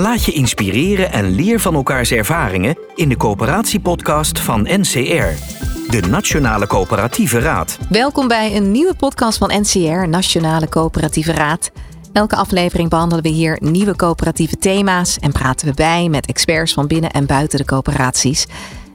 Laat 0.00 0.24
je 0.24 0.32
inspireren 0.32 1.12
en 1.12 1.30
leer 1.30 1.60
van 1.60 1.74
elkaars 1.74 2.10
ervaringen 2.10 2.78
in 2.94 3.08
de 3.08 3.16
coöperatiepodcast 3.16 4.38
van 4.38 4.62
NCR, 4.62 5.28
de 5.90 6.00
Nationale 6.08 6.66
Coöperatieve 6.66 7.38
Raad. 7.38 7.78
Welkom 7.88 8.28
bij 8.28 8.56
een 8.56 8.70
nieuwe 8.70 8.94
podcast 8.94 9.38
van 9.38 9.60
NCR, 9.60 10.08
Nationale 10.08 10.68
Coöperatieve 10.68 11.32
Raad. 11.32 11.70
Elke 12.12 12.36
aflevering 12.36 12.88
behandelen 12.88 13.24
we 13.24 13.30
hier 13.30 13.58
nieuwe 13.60 13.96
coöperatieve 13.96 14.58
thema's 14.58 15.18
en 15.18 15.32
praten 15.32 15.66
we 15.66 15.74
bij 15.74 16.08
met 16.08 16.26
experts 16.26 16.72
van 16.72 16.86
binnen 16.86 17.10
en 17.10 17.26
buiten 17.26 17.58
de 17.58 17.64
coöperaties. 17.64 18.46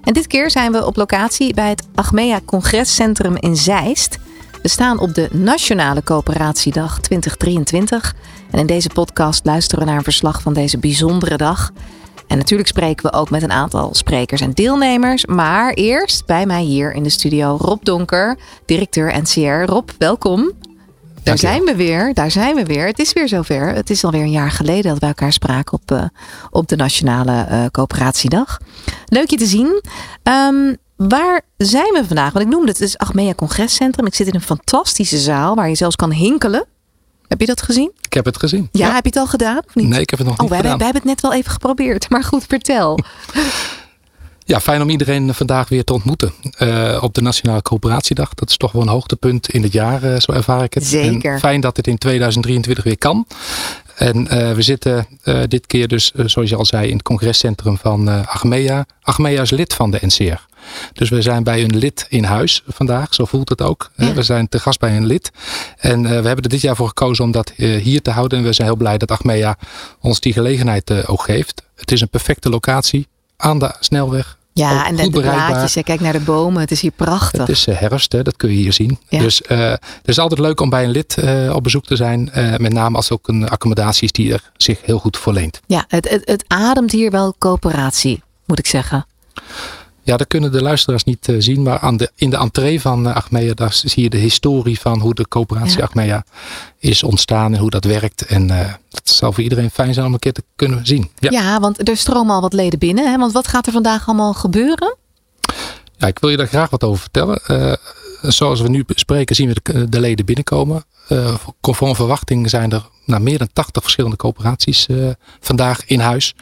En 0.03 0.13
dit 0.13 0.27
keer 0.27 0.51
zijn 0.51 0.71
we 0.71 0.85
op 0.85 0.95
locatie 0.95 1.53
bij 1.53 1.69
het 1.69 1.87
Achmea 1.95 2.39
Congrescentrum 2.45 3.35
in 3.35 3.55
Zeist. 3.55 4.17
We 4.61 4.67
staan 4.67 4.99
op 4.99 5.13
de 5.13 5.29
Nationale 5.31 6.03
Coöperatiedag 6.03 6.99
2023. 6.99 8.15
En 8.51 8.59
in 8.59 8.65
deze 8.65 8.89
podcast 8.89 9.45
luisteren 9.45 9.79
we 9.79 9.89
naar 9.89 9.97
een 9.97 10.03
verslag 10.03 10.41
van 10.41 10.53
deze 10.53 10.77
bijzondere 10.77 11.37
dag. 11.37 11.71
En 12.27 12.37
natuurlijk 12.37 12.69
spreken 12.69 13.11
we 13.11 13.17
ook 13.17 13.29
met 13.29 13.43
een 13.43 13.51
aantal 13.51 13.93
sprekers 13.93 14.41
en 14.41 14.51
deelnemers. 14.51 15.25
Maar 15.25 15.73
eerst 15.73 16.25
bij 16.25 16.45
mij 16.45 16.61
hier 16.61 16.93
in 16.93 17.03
de 17.03 17.09
studio 17.09 17.57
Rob 17.59 17.83
Donker, 17.83 18.37
directeur 18.65 19.21
NCR. 19.21 19.71
Rob, 19.71 19.89
welkom. 19.97 20.51
Daar 21.23 21.37
zijn 21.37 21.63
we 21.63 21.75
weer, 21.75 22.13
daar 22.13 22.31
zijn 22.31 22.55
we 22.55 22.63
weer. 22.63 22.85
Het 22.85 22.99
is 22.99 23.13
weer 23.13 23.27
zover. 23.27 23.67
Het 23.67 23.89
is 23.89 24.03
alweer 24.03 24.21
een 24.21 24.31
jaar 24.31 24.51
geleden 24.51 24.91
dat 24.91 24.99
we 24.99 25.05
elkaar 25.05 25.33
spraken 25.33 25.73
op, 25.73 25.91
uh, 25.91 26.03
op 26.51 26.67
de 26.67 26.75
Nationale 26.75 27.47
uh, 27.51 27.65
Coöperatiedag. 27.71 28.57
Leuk 29.05 29.29
je 29.29 29.37
te 29.37 29.45
zien. 29.45 29.83
Um, 30.23 30.77
Waar 30.95 31.41
zijn 31.57 31.93
we 31.93 32.03
vandaag? 32.05 32.33
Want 32.33 32.45
ik 32.45 32.51
noemde 32.51 32.67
het, 32.67 32.79
het 32.79 32.87
is 32.87 32.97
Achmea 32.97 33.33
Congrescentrum. 33.33 34.05
Ik 34.05 34.15
zit 34.15 34.27
in 34.27 34.35
een 34.35 34.41
fantastische 34.41 35.17
zaal 35.17 35.55
waar 35.55 35.69
je 35.69 35.75
zelfs 35.75 35.95
kan 35.95 36.11
hinkelen. 36.11 36.65
Heb 37.27 37.39
je 37.39 37.45
dat 37.45 37.61
gezien? 37.61 37.91
Ik 38.01 38.13
heb 38.13 38.25
het 38.25 38.37
gezien. 38.37 38.69
Ja, 38.71 38.93
heb 38.93 39.03
je 39.03 39.09
het 39.09 39.19
al 39.19 39.27
gedaan 39.27 39.61
of 39.67 39.75
niet? 39.75 39.87
Nee, 39.87 40.01
ik 40.01 40.09
heb 40.09 40.19
het 40.19 40.27
nog 40.27 40.37
oh, 40.37 40.41
niet 40.41 40.49
wij, 40.49 40.59
gedaan. 40.59 40.77
Wij 40.77 40.85
hebben 40.85 41.03
het 41.03 41.11
net 41.11 41.21
wel 41.21 41.39
even 41.39 41.51
geprobeerd. 41.51 42.09
Maar 42.15 42.23
goed, 42.23 42.45
vertel. 42.47 42.99
Ja, 44.47 44.59
fijn 44.59 44.81
om 44.81 44.89
iedereen 44.89 45.33
vandaag 45.33 45.69
weer 45.69 45.83
te 45.83 45.93
ontmoeten 45.93 46.33
uh, 46.59 46.99
op 47.01 47.13
de 47.13 47.21
Nationale 47.21 47.61
Coöperatiedag. 47.61 48.33
Dat 48.33 48.49
is 48.49 48.57
toch 48.57 48.71
wel 48.71 48.81
een 48.81 48.87
hoogtepunt 48.87 49.49
in 49.49 49.63
het 49.63 49.71
jaar, 49.71 50.03
uh, 50.03 50.19
zo 50.19 50.31
ervaar 50.31 50.63
ik 50.63 50.73
het. 50.73 50.85
Zeker. 50.85 51.33
En 51.33 51.39
fijn 51.39 51.61
dat 51.61 51.77
het 51.77 51.87
in 51.87 51.97
2023 51.97 52.83
weer 52.83 52.97
kan. 52.97 53.27
En 53.95 54.17
uh, 54.17 54.51
we 54.51 54.61
zitten 54.61 55.07
dit 55.47 55.67
keer 55.67 55.87
dus, 55.87 56.11
zoals 56.11 56.49
je 56.49 56.55
al 56.55 56.65
zei, 56.65 56.87
in 56.87 56.93
het 56.93 57.03
congrescentrum 57.03 57.77
van 57.77 58.27
Achmea. 58.27 58.85
Achmea 59.01 59.41
is 59.41 59.49
lid 59.49 59.73
van 59.73 59.91
de 59.91 59.99
NCR. 60.01 60.45
Dus 60.93 61.09
we 61.09 61.21
zijn 61.21 61.43
bij 61.43 61.63
een 61.63 61.77
lid 61.77 62.05
in 62.09 62.23
huis 62.23 62.63
vandaag, 62.67 63.13
zo 63.13 63.25
voelt 63.25 63.49
het 63.49 63.61
ook. 63.61 63.91
Ja. 63.95 64.13
We 64.13 64.23
zijn 64.23 64.49
te 64.49 64.59
gast 64.59 64.79
bij 64.79 64.97
een 64.97 65.05
lid. 65.05 65.31
En 65.77 66.01
we 66.01 66.09
hebben 66.09 66.43
er 66.43 66.49
dit 66.49 66.61
jaar 66.61 66.75
voor 66.75 66.87
gekozen 66.87 67.23
om 67.23 67.31
dat 67.31 67.51
hier 67.55 68.01
te 68.01 68.11
houden. 68.11 68.37
En 68.37 68.43
we 68.43 68.53
zijn 68.53 68.67
heel 68.67 68.77
blij 68.77 68.97
dat 68.97 69.11
Achmea 69.11 69.57
ons 69.99 70.19
die 70.19 70.33
gelegenheid 70.33 71.07
ook 71.07 71.23
geeft. 71.23 71.63
Het 71.75 71.91
is 71.91 72.01
een 72.01 72.09
perfecte 72.09 72.49
locatie 72.49 73.07
aan 73.37 73.59
de 73.59 73.75
snelweg. 73.79 74.37
Ja, 74.59 74.87
en 74.87 74.95
de, 74.95 75.09
de 75.09 75.21
blaadjes. 75.21 75.83
Kijk 75.83 75.99
naar 75.99 76.13
de 76.13 76.19
bomen. 76.19 76.61
Het 76.61 76.71
is 76.71 76.81
hier 76.81 76.91
prachtig. 76.91 77.39
Het 77.39 77.49
is 77.49 77.65
herfst, 77.65 78.11
hè, 78.11 78.21
dat 78.21 78.37
kun 78.37 78.49
je 78.49 78.55
hier 78.55 78.73
zien. 78.73 78.99
Ja. 79.07 79.19
Dus 79.19 79.41
het 79.47 79.79
is 80.05 80.19
altijd 80.19 80.39
leuk 80.39 80.59
om 80.59 80.69
bij 80.69 80.83
een 80.83 80.89
lid 80.89 81.17
op 81.53 81.63
bezoek 81.63 81.85
te 81.85 81.95
zijn. 81.95 82.31
met 82.57 82.73
name 82.73 82.95
als 82.95 83.09
het 83.09 83.17
ook 83.17 83.27
een 83.27 83.49
accommodatie 83.49 84.03
is 84.03 84.11
die 84.11 84.33
er 84.33 84.51
zich 84.57 84.79
heel 84.81 84.99
goed 84.99 85.17
voor 85.17 85.33
leent. 85.33 85.61
Ja, 85.67 85.85
het, 85.87 86.09
het, 86.09 86.21
het 86.25 86.43
ademt 86.47 86.91
hier 86.91 87.11
wel 87.11 87.35
coöperatie, 87.37 88.23
moet 88.45 88.59
ik 88.59 88.67
zeggen. 88.67 89.05
Ja, 90.05 90.17
dat 90.17 90.27
kunnen 90.27 90.51
de 90.51 90.61
luisteraars 90.61 91.03
niet 91.03 91.27
uh, 91.27 91.35
zien. 91.39 91.63
Maar 91.63 91.79
aan 91.79 91.97
de, 91.97 92.11
in 92.15 92.29
de 92.29 92.37
entree 92.37 92.81
van 92.81 93.07
uh, 93.07 93.15
Achmea, 93.15 93.53
daar 93.53 93.73
zie 93.73 94.03
je 94.03 94.09
de 94.09 94.17
historie 94.17 94.79
van 94.79 94.99
hoe 94.99 95.13
de 95.13 95.27
coöperatie 95.27 95.77
ja. 95.77 95.83
Achmea 95.83 96.25
is 96.79 97.03
ontstaan 97.03 97.53
en 97.53 97.59
hoe 97.59 97.69
dat 97.69 97.83
werkt. 97.83 98.25
En 98.25 98.49
uh, 98.49 98.73
dat 98.89 99.09
zal 99.09 99.33
voor 99.33 99.43
iedereen 99.43 99.71
fijn 99.71 99.93
zijn 99.93 100.05
om 100.05 100.13
een 100.13 100.19
keer 100.19 100.33
te 100.33 100.43
kunnen 100.55 100.85
zien. 100.85 101.11
Ja, 101.19 101.31
ja 101.31 101.59
want 101.59 101.89
er 101.89 101.97
stromen 101.97 102.35
al 102.35 102.41
wat 102.41 102.53
leden 102.53 102.79
binnen. 102.79 103.11
Hè? 103.11 103.17
Want 103.17 103.31
wat 103.31 103.47
gaat 103.47 103.65
er 103.65 103.73
vandaag 103.73 104.07
allemaal 104.07 104.33
gebeuren? 104.33 104.95
Ja, 105.97 106.07
ik 106.07 106.19
wil 106.19 106.29
je 106.29 106.37
daar 106.37 106.47
graag 106.47 106.69
wat 106.69 106.83
over 106.83 107.01
vertellen. 107.01 107.41
Zoals 108.21 108.61
we 108.61 108.69
nu 108.69 108.83
spreken 108.87 109.35
zien 109.35 109.47
we 109.47 109.59
de, 109.63 109.89
de 109.89 109.99
leden 109.99 110.25
binnenkomen. 110.25 110.83
conform 111.61 111.95
verwachting 111.95 112.49
zijn 112.49 112.71
er 112.71 112.89
nou, 113.05 113.21
meer 113.21 113.37
dan 113.37 113.49
80 113.53 113.83
verschillende 113.83 114.17
coöperaties 114.17 114.87
uh, 114.87 115.09
vandaag 115.39 115.85
in 115.85 115.99
huis. 115.99 116.35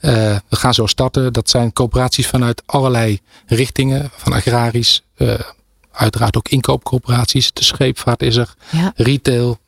Uh, 0.00 0.12
we 0.48 0.56
gaan 0.56 0.74
zo 0.74 0.86
starten. 0.86 1.32
Dat 1.32 1.50
zijn 1.50 1.72
coöperaties 1.72 2.26
vanuit 2.26 2.62
allerlei 2.66 3.20
richtingen. 3.46 4.10
Van 4.16 4.32
agrarisch, 4.32 5.02
uh, 5.16 5.34
uiteraard 5.92 6.36
ook 6.36 6.48
inkoopcoöperaties. 6.48 7.52
De 7.52 7.64
scheepvaart 7.64 8.22
is 8.22 8.36
er. 8.36 8.54
Ja. 8.70 8.92
Retail. 8.96 9.58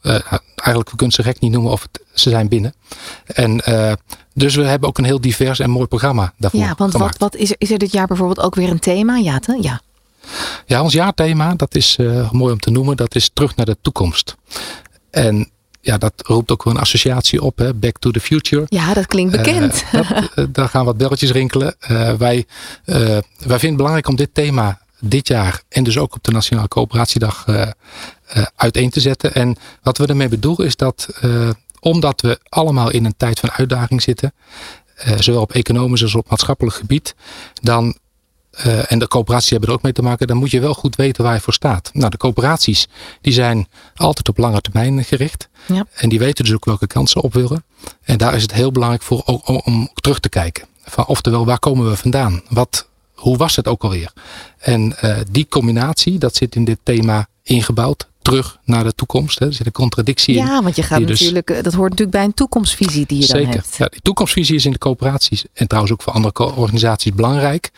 eigenlijk, 0.55 0.91
we 0.91 0.97
kunnen 0.97 1.15
ze 1.15 1.23
gek 1.23 1.41
niet 1.41 1.53
noemen 1.53 1.73
of 1.73 1.83
het, 1.83 2.03
ze 2.13 2.31
zijn 2.31 2.49
binnen. 2.49 2.75
En 3.27 3.63
dus 4.35 4.55
we 4.55 4.63
hebben 4.63 4.89
ook 4.89 4.99
een 4.99 5.05
heel 5.05 5.21
divers 5.21 5.59
en 5.59 5.71
mooi 5.71 5.87
programma 5.87 6.33
daarvoor 6.37 6.61
Ja, 6.61 6.75
want 6.77 6.91
gemaakt. 6.91 7.19
wat, 7.19 7.33
wat 7.33 7.41
is, 7.41 7.51
er, 7.51 7.57
is 7.59 7.71
er 7.71 7.79
dit 7.79 7.93
jaar 7.93 8.07
bijvoorbeeld 8.07 8.41
ook 8.41 8.55
weer 8.55 8.71
een 8.71 8.79
thema? 8.79 9.17
Ja, 9.17 9.39
te? 9.39 9.59
ja. 9.61 9.81
Ja, 10.67 10.83
ons 10.83 10.93
jaarthema, 10.93 11.55
dat 11.55 11.75
is 11.75 11.97
mooi 12.31 12.53
om 12.53 12.61
te 12.61 12.71
noemen. 12.71 12.97
Dat 12.97 13.15
is 13.15 13.31
terug 13.33 13.57
naar 13.57 13.67
de 13.67 13.77
toekomst. 13.81 14.37
En 15.11 15.49
ja, 15.81 15.99
dat 15.99 16.13
roept 16.17 16.51
ook 16.53 16.65
wel 16.65 16.75
een 16.75 16.81
associatie 16.81 17.43
op. 17.43 17.59
Hè? 17.59 17.75
Back 17.75 17.99
to 17.99 18.11
the 18.11 18.21
future. 18.21 18.65
Ja, 18.69 18.95
dat 18.95 19.07
klinkt 19.07 19.37
bekend. 19.37 19.85
Uh, 19.93 20.11
dat, 20.35 20.55
daar 20.55 20.69
gaan 20.69 20.85
wat 20.85 20.97
belletjes 20.97 21.31
rinkelen. 21.31 21.77
Uh, 21.91 22.13
wij, 22.13 22.47
wij 22.85 23.23
vinden 23.37 23.69
het 23.69 23.77
belangrijk 23.77 24.09
om 24.09 24.17
dit 24.17 24.31
thema 24.33 24.81
dit 25.01 25.29
jaar 25.29 25.63
en 25.69 25.85
dus 25.85 25.99
ook 25.99 26.15
op 26.15 26.25
de 26.25 26.33
Nationale 26.33 26.69
Coöperatiedag 26.69 27.47
uiteen 28.57 28.91
te 28.91 29.01
zetten. 29.01 29.35
En 29.35 29.57
wat 29.83 29.99
we 29.99 30.07
ermee 30.07 30.29
bedoelen 30.29 30.67
is 30.67 30.77
dat 30.77 31.09
omdat 31.81 32.21
we 32.21 32.41
allemaal 32.49 32.91
in 32.91 33.05
een 33.05 33.17
tijd 33.17 33.41
van 33.41 33.51
uitdaging 33.51 34.03
zitten, 34.03 34.35
zowel 35.19 35.41
op 35.41 35.53
economisch 35.53 36.03
als 36.03 36.15
op 36.15 36.31
maatschappelijk 36.31 36.77
gebied, 36.77 37.15
dan 37.63 37.99
uh, 38.67 38.93
en 38.93 38.99
de 38.99 39.09
coöperaties 39.09 39.51
hebben 39.51 39.69
er 39.69 39.75
ook 39.75 39.83
mee 39.83 39.93
te 39.93 40.03
maken, 40.03 40.27
dan 40.27 40.37
moet 40.37 40.51
je 40.51 40.61
wel 40.61 40.75
goed 40.75 40.97
weten 40.97 41.25
waar 41.25 41.35
je 41.35 41.41
voor 41.41 41.53
staat. 41.53 41.91
Nou, 41.93 42.11
de 42.11 42.17
coöperaties 42.17 42.87
die 43.21 43.33
zijn 43.33 43.69
altijd 43.95 44.29
op 44.29 44.39
lange 44.39 44.61
termijn 44.61 45.05
gericht. 45.05 45.49
Ja. 45.67 45.87
En 45.95 46.09
die 46.09 46.19
weten 46.19 46.45
dus 46.45 46.55
ook 46.55 46.65
welke 46.65 46.87
kansen 46.87 47.23
op 47.23 47.35
willen. 47.35 47.65
En 48.03 48.19
daar 48.19 48.35
is 48.35 48.43
het 48.43 48.53
heel 48.53 48.73
belangrijk 48.73 49.03
voor 49.03 49.23
om, 49.25 49.61
om 49.65 49.91
terug 49.95 50.21
te 50.21 50.29
kijken. 50.29 50.65
Van, 50.85 51.07
oftewel, 51.07 51.47
waar 51.47 51.59
komen 51.59 51.91
we 51.91 51.97
vandaan? 51.97 52.43
Wat, 52.49 52.89
hoe 53.15 53.37
was 53.37 53.57
het 53.57 53.69
ook 53.69 53.83
alweer? 53.83 54.13
En 54.59 54.97
uh, 55.05 55.17
die 55.31 55.47
combinatie, 55.49 56.19
dat 56.19 56.37
zit 56.37 56.55
in 56.55 56.65
dit 56.65 56.79
thema 56.83 57.27
ingebouwd. 57.43 58.09
Terug 58.23 58.59
naar 58.65 58.85
de 58.85 58.95
toekomst. 58.95 59.39
Hè. 59.39 59.47
Er 59.47 59.53
zit 59.53 59.67
een 59.67 59.73
contradictie 59.73 60.35
ja, 60.35 60.57
in. 60.57 60.63
want 60.63 60.77
je 60.77 60.83
gaat 60.83 61.01
natuurlijk, 61.01 61.47
dus, 61.47 61.63
dat 61.63 61.73
hoort 61.73 61.91
natuurlijk 61.91 62.17
bij 62.17 62.25
een 62.25 62.35
toekomstvisie 62.35 63.07
die 63.07 63.19
je 63.19 63.25
zeker. 63.25 63.45
dan 63.45 63.55
hebt. 63.55 63.77
Ja, 63.77 63.87
die 63.87 64.01
toekomstvisie 64.03 64.55
is 64.55 64.65
in 64.65 64.73
de 64.73 64.79
coöperaties 64.79 65.45
en 65.53 65.67
trouwens 65.67 65.93
ook 65.93 66.03
voor 66.03 66.13
andere 66.13 66.55
organisaties 66.55 67.13
belangrijk 67.13 67.71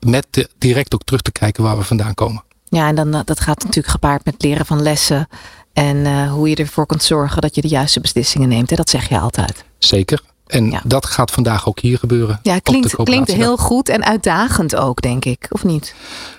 met 0.00 0.26
de, 0.30 0.48
direct 0.58 0.94
ook 0.94 1.04
terug 1.04 1.20
te 1.20 1.32
kijken 1.32 1.62
waar 1.62 1.76
we 1.78 1.84
vandaan 1.84 2.14
komen. 2.14 2.42
Ja, 2.68 2.88
en 2.88 2.94
dan, 2.94 3.10
dat 3.24 3.40
gaat 3.40 3.62
natuurlijk 3.64 3.92
gepaard 3.92 4.24
met 4.24 4.42
leren 4.42 4.66
van 4.66 4.82
lessen. 4.82 5.28
En 5.72 5.96
uh, 5.96 6.32
hoe 6.32 6.48
je 6.48 6.56
ervoor 6.56 6.86
kunt 6.86 7.02
zorgen 7.02 7.40
dat 7.40 7.54
je 7.54 7.60
de 7.60 7.68
juiste 7.68 8.00
beslissingen 8.00 8.48
neemt. 8.48 8.70
Hè? 8.70 8.76
Dat 8.76 8.90
zeg 8.90 9.08
je 9.08 9.18
altijd. 9.18 9.64
Zeker. 9.78 10.22
En 10.46 10.70
ja. 10.70 10.82
dat 10.84 11.06
gaat 11.06 11.30
vandaag 11.30 11.68
ook 11.68 11.80
hier 11.80 11.98
gebeuren. 11.98 12.40
Ja, 12.42 12.58
klinkt, 12.58 12.94
klinkt 12.94 13.32
heel 13.32 13.56
goed 13.56 13.88
en 13.88 14.04
uitdagend 14.04 14.76
ook, 14.76 15.02
denk 15.02 15.24
ik. 15.24 15.46
Of 15.48 15.64
niet? 15.64 15.94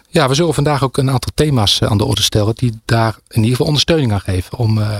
Ja, 0.07 0.27
we 0.27 0.33
zullen 0.33 0.53
vandaag 0.53 0.83
ook 0.83 0.97
een 0.97 1.09
aantal 1.09 1.31
thema's 1.35 1.81
aan 1.81 1.97
de 1.97 2.05
orde 2.05 2.21
stellen. 2.21 2.55
Die 2.55 2.79
daar 2.85 3.17
in 3.27 3.35
ieder 3.35 3.51
geval 3.51 3.65
ondersteuning 3.65 4.11
aan 4.11 4.21
geven. 4.21 4.57
Om, 4.57 4.77
uh, 4.77 4.97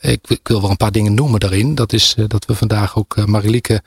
ik, 0.00 0.20
ik, 0.28 0.40
wil 0.48 0.60
wel 0.60 0.70
een 0.70 0.76
paar 0.76 0.92
dingen 0.92 1.14
noemen 1.14 1.40
daarin. 1.40 1.74
Dat 1.74 1.92
is 1.92 2.14
uh, 2.18 2.24
dat 2.28 2.44
we 2.44 2.54
vandaag 2.54 2.96
ook 2.96 3.16
uh, 3.16 3.24
Marilieke 3.24 3.82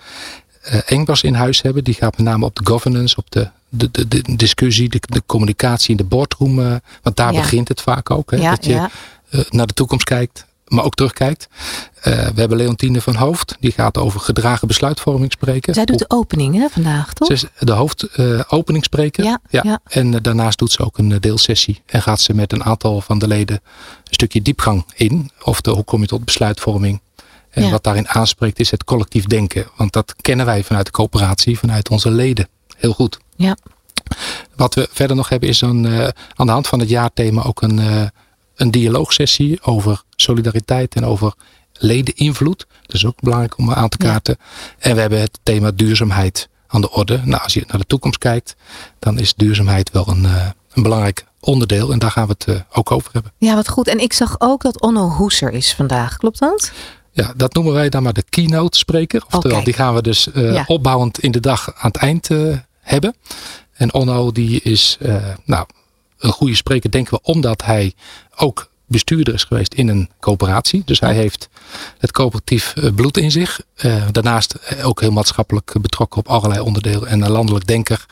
Engbers 0.85 1.23
in 1.23 1.33
huis 1.33 1.61
hebben. 1.61 1.83
Die 1.83 1.93
gaat 1.93 2.17
met 2.17 2.25
name 2.25 2.45
op 2.45 2.55
de 2.55 2.65
governance, 2.65 3.17
op 3.17 3.31
de 3.31 3.49
de, 3.73 3.89
de, 3.91 4.07
de 4.07 4.35
discussie, 4.35 4.89
de, 4.89 5.01
de, 5.07 5.23
communicatie 5.25 5.91
in 5.91 5.97
de 5.97 6.03
boardroom. 6.03 6.59
Uh, 6.59 6.75
want 7.01 7.15
daar 7.15 7.33
Ja. 7.33 7.39
begint 7.41 7.67
het 7.67 7.81
vaak 7.81 8.11
ook. 8.11 8.31
Hè, 8.31 8.37
Ja, 8.37 8.49
dat 8.49 8.65
je 8.65 8.71
ja. 8.71 8.89
uh, 9.31 9.41
naar 9.49 9.67
de 9.67 9.73
toekomst 9.73 10.05
kijkt, 10.05 10.45
maar 10.67 10.83
ook 10.83 10.95
terugkijkt. 10.95 11.47
Uh, 11.51 12.03
we 12.03 12.39
hebben 12.39 12.57
Leontine 12.57 13.01
van 13.01 13.15
Hoofd. 13.15 13.57
Die 13.59 13.71
gaat 13.71 13.97
over 13.97 14.19
gedragen 14.19 14.67
besluitvorming 14.67 15.31
spreken. 15.31 15.73
Zij 15.73 15.85
doet 15.85 15.99
de 15.99 16.09
opening 16.09 16.55
hè, 16.55 16.67
vandaag, 16.69 17.13
toch? 17.13 17.27
Ze 17.27 17.33
is 17.33 17.45
de 17.59 17.71
hoofdopeningsspreker. 17.71 19.23
Ja, 19.23 19.39
ja. 19.49 19.79
En 19.83 20.13
eh, 20.13 20.21
daarnaast 20.21 20.57
doet 20.57 20.71
ze 20.71 20.83
ook 20.85 20.97
een 20.97 21.11
eh, 21.11 21.19
deelsessie. 21.19 21.81
En 21.85 22.01
gaat 22.01 22.21
ze 22.21 22.33
met 22.33 22.53
een 22.53 22.63
aantal 22.63 23.01
van 23.01 23.19
de 23.19 23.27
leden 23.27 23.55
een 23.55 24.13
stukje 24.13 24.41
diepgang 24.41 24.85
in. 24.95 25.31
Of 25.43 25.61
de, 25.61 25.71
hoe 25.71 25.83
kom 25.83 26.01
je 26.01 26.07
tot 26.07 26.25
besluitvorming. 26.25 27.01
En 27.51 27.63
Ja. 27.63 27.69
wat 27.69 27.83
daarin 27.83 28.07
aanspreekt 28.07 28.59
is 28.59 28.71
het 28.71 28.83
collectief 28.83 29.25
denken. 29.25 29.67
Want 29.75 29.93
dat 29.93 30.15
kennen 30.21 30.45
wij 30.45 30.63
vanuit 30.63 30.85
de 30.85 30.91
coöperatie, 30.91 31.59
vanuit 31.59 31.89
onze 31.89 32.11
leden. 32.11 32.47
Heel 32.77 32.93
goed. 32.93 33.19
Ja. 33.35 33.57
Wat 34.55 34.73
we 34.75 34.87
verder 34.91 35.15
nog 35.15 35.29
hebben 35.29 35.49
is 35.49 35.61
een, 35.61 35.85
eh, 35.85 36.07
aan 36.35 36.45
de 36.45 36.51
hand 36.51 36.67
van 36.67 36.79
het 36.79 36.89
jaarthema 36.89 37.43
ook 37.43 37.61
een, 37.61 37.79
eh, 37.79 38.03
een 38.55 38.71
dialoogsessie 38.71 39.61
over 39.63 40.03
solidariteit 40.15 40.95
en 40.95 41.05
over 41.05 41.33
ledeninvloed. 41.73 42.65
Dat 42.81 42.95
is 42.95 43.05
ook 43.05 43.19
belangrijk 43.21 43.57
om 43.57 43.71
aan 43.73 43.89
te 43.89 43.97
Ja. 43.99 44.09
kaarten. 44.11 44.37
En 44.79 44.95
we 44.95 45.01
hebben 45.01 45.19
het 45.21 45.39
thema 45.43 45.71
duurzaamheid 45.71 46.49
aan 46.67 46.81
de 46.81 46.91
orde. 46.91 47.21
Nou, 47.23 47.43
als 47.43 47.53
je 47.53 47.63
naar 47.67 47.79
de 47.79 47.85
toekomst 47.87 48.17
kijkt, 48.17 48.55
dan 48.99 49.19
is 49.19 49.33
duurzaamheid 49.33 49.91
wel 49.91 50.07
een, 50.07 50.25
eh, 50.25 50.45
een 50.73 50.83
belangrijk 50.83 51.25
onderdeel. 51.39 51.91
En 51.91 51.99
daar 51.99 52.11
gaan 52.11 52.27
we 52.27 52.35
het 52.37 52.63
ook 52.73 52.91
over 52.91 53.09
hebben. 53.13 53.31
Ja, 53.37 53.55
wat 53.55 53.69
goed. 53.69 53.87
En 53.87 53.99
ik 53.99 54.13
zag 54.13 54.35
ook 54.39 54.61
dat 54.61 54.81
Onno 54.81 55.09
Hoeser 55.09 55.51
is 55.53 55.73
vandaag. 55.73 56.17
Klopt 56.17 56.39
dat? 56.39 56.71
Ja, 57.11 57.33
dat 57.35 57.53
noemen 57.53 57.73
wij 57.73 57.89
dan 57.89 58.03
maar 58.03 58.13
de 58.13 58.23
keynote 58.29 58.77
spreker. 58.77 59.23
Oftewel, 59.29 59.63
die 59.63 59.73
gaan 59.73 59.93
we 59.93 60.01
dus 60.01 60.31
eh, 60.31 60.53
Ja. 60.53 60.63
opbouwend 60.67 61.19
in 61.19 61.31
de 61.31 61.39
dag 61.39 61.73
aan 61.75 61.91
het 61.91 61.97
eind 61.97 62.29
eh, 62.29 62.57
hebben. 62.79 63.15
En 63.73 63.93
Onno 63.93 64.31
die 64.31 64.61
is 64.61 64.97
eh, 64.99 65.15
nou, 65.45 65.65
een 66.17 66.31
goede 66.31 66.55
spreker, 66.55 66.91
denken 66.91 67.13
we, 67.13 67.19
omdat 67.23 67.63
hij 67.63 67.93
ook 68.35 68.69
bestuurder 68.85 69.33
is 69.33 69.43
geweest 69.43 69.73
in 69.73 69.87
een 69.87 70.09
coöperatie. 70.19 70.81
Dus 70.85 70.99
hij 70.99 71.13
heeft 71.13 71.49
het 71.97 72.11
coöperatief 72.11 72.73
bloed 72.95 73.17
in 73.17 73.31
zich. 73.31 73.61
Daarnaast 74.11 74.83
ook 74.83 75.01
heel 75.01 75.11
maatschappelijk 75.11 75.73
betrokken 75.81 76.19
op 76.19 76.27
allerlei 76.27 76.61
onderdelen 76.61 77.07
en 77.07 77.21
een 77.21 77.31
landelijk 77.31 77.67
denker. 77.67 78.05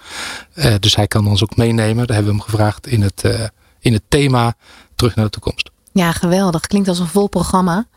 Dus 0.80 0.96
hij 0.96 1.08
kan 1.08 1.28
ons 1.28 1.44
ook 1.44 1.56
meenemen. 1.56 2.08
Daar 2.08 2.16
hebben 2.16 2.34
we 2.36 2.40
hem 2.40 2.50
gevraagd 2.50 2.88
in 2.88 3.02
het, 3.02 3.24
in 3.80 3.94
het 3.94 4.04
thema 4.08 4.56
terug 4.96 5.16
naar 5.16 5.26
de 5.26 5.32
toekomst. 5.32 5.70
Ja, 5.94 6.12
geweldig. 6.12 6.62
Klinkt 6.62 6.88
als 6.88 7.00
een 7.00 7.08
vol 7.08 7.28
programma. 7.28 7.88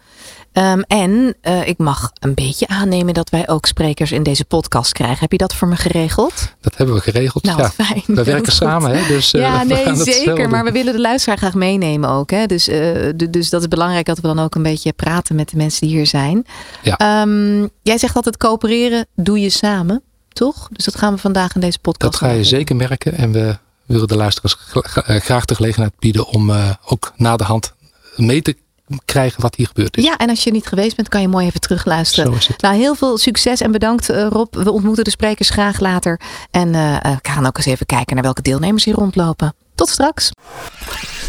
Ehm, 0.53 0.81
en 0.87 1.35
eh, 1.41 1.69
ik 1.69 1.79
mag 1.79 2.11
een 2.21 2.35
beetje 2.35 2.67
aannemen 2.67 3.15
dat 3.15 3.31
wij 3.31 3.49
ook 3.49 3.67
sprekers 3.67 4.13
in 4.13 4.23
deze 4.23 4.45
podcast 4.45 4.93
krijgen. 4.93 5.19
Heb 5.19 5.33
je 5.33 5.39
dat 5.39 5.55
voor 5.55 5.69
me 5.69 5.77
geregeld? 5.77 6.53
Dat 6.61 6.77
hebben 6.77 6.95
we 6.95 7.01
geregeld. 7.01 7.45
Nou, 7.45 7.59
ja, 7.59 7.71
fijn. 7.71 8.03
we 8.07 8.15
werken 8.25 8.45
goed. 8.45 8.53
samen. 8.53 8.97
Hè? 8.97 9.07
Dus, 9.07 9.33
eh, 9.33 9.41
ja, 9.41 9.63
nee, 9.63 9.95
zeker. 9.95 10.49
Maar 10.49 10.65
we 10.65 10.73
willen 10.73 10.93
de 10.93 11.01
luisteraar 11.01 11.39
graag 11.39 11.55
meenemen 11.55 12.11
ook. 12.11 12.31
Hè? 12.31 12.47
Dus, 12.47 12.69
eh, 12.69 13.09
dus 13.31 13.51
dat 13.51 13.61
is 13.61 13.69
belangrijk 13.69 14.07
dat 14.07 14.17
we 14.17 14.27
dan 14.27 14.39
ook 14.39 14.55
een 14.55 14.63
beetje 14.63 14.93
praten 14.93 15.35
met 15.37 15.49
de 15.49 15.57
mensen 15.57 15.87
die 15.87 15.97
hier 15.97 16.07
zijn. 16.07 16.47
Ja. 16.83 16.97
Ehm, 16.97 17.67
jij 17.83 17.99
zegt 17.99 18.17
altijd 18.17 18.37
coöpereren 18.37 19.07
doe 19.17 19.41
je 19.41 19.51
samen, 19.51 20.03
toch? 20.29 20.69
Dus 20.73 20.85
dat 20.85 20.97
gaan 20.97 21.15
we 21.15 21.21
vandaag 21.21 21.55
in 21.55 21.61
deze 21.61 21.79
podcast 21.79 22.13
Dat 22.21 22.21
ga 22.31 22.37
je 22.37 22.45
zeker 22.45 22.77
merken. 22.77 23.15
En 23.15 23.33
we 23.33 23.57
willen 23.87 24.09
de 24.09 24.17
luisteraars 24.17 24.57
gra- 24.59 25.19
graag 25.19 25.45
de 25.45 25.55
gelegenheid 25.55 25.93
bieden 25.99 26.27
om 26.27 26.53
ook 26.85 27.13
na 27.17 27.37
de 27.37 27.45
hand 27.45 27.75
mee 28.17 28.43
te 28.43 28.57
krijgen 29.05 29.43
wat 29.43 29.55
hier 29.55 29.67
gebeurd 29.67 29.97
is. 29.97 30.05
Ja, 30.05 30.17
en 30.17 30.29
als 30.29 30.45
je 30.45 30.51
niet 30.51 30.67
geweest 30.67 30.97
bent, 30.97 31.09
kan 31.09 31.21
je 31.21 31.29
mooi 31.29 31.47
even 31.47 31.61
terugluisteren. 31.61 32.33
Zo 32.33 32.39
is 32.39 32.47
het. 32.47 32.63
Nou, 32.63 32.77
heel 32.77 32.95
veel 32.95 33.19
succes 33.19 33.61
en 33.61 33.73
bedankt 33.73 34.09
eh, 34.09 34.27
Rob. 34.31 34.55
We 34.55 34.71
ontmoeten 34.71 35.05
de 35.05 35.11
sprekers 35.11 35.51
graag 35.51 35.81
later. 35.81 36.21
En 36.51 36.75
eh, 36.75 36.95
eh, 36.95 37.03
we 37.03 37.31
gaan 37.31 37.47
ook 37.47 37.57
eens 37.57 37.67
even 37.67 37.87
kijken 37.87 38.15
naar 38.15 38.25
welke 38.25 38.43
deelnemers 38.43 38.85
hier 38.85 38.95
rondlopen. 38.95 39.55
Tot 39.75 39.89
straks. 39.89 40.31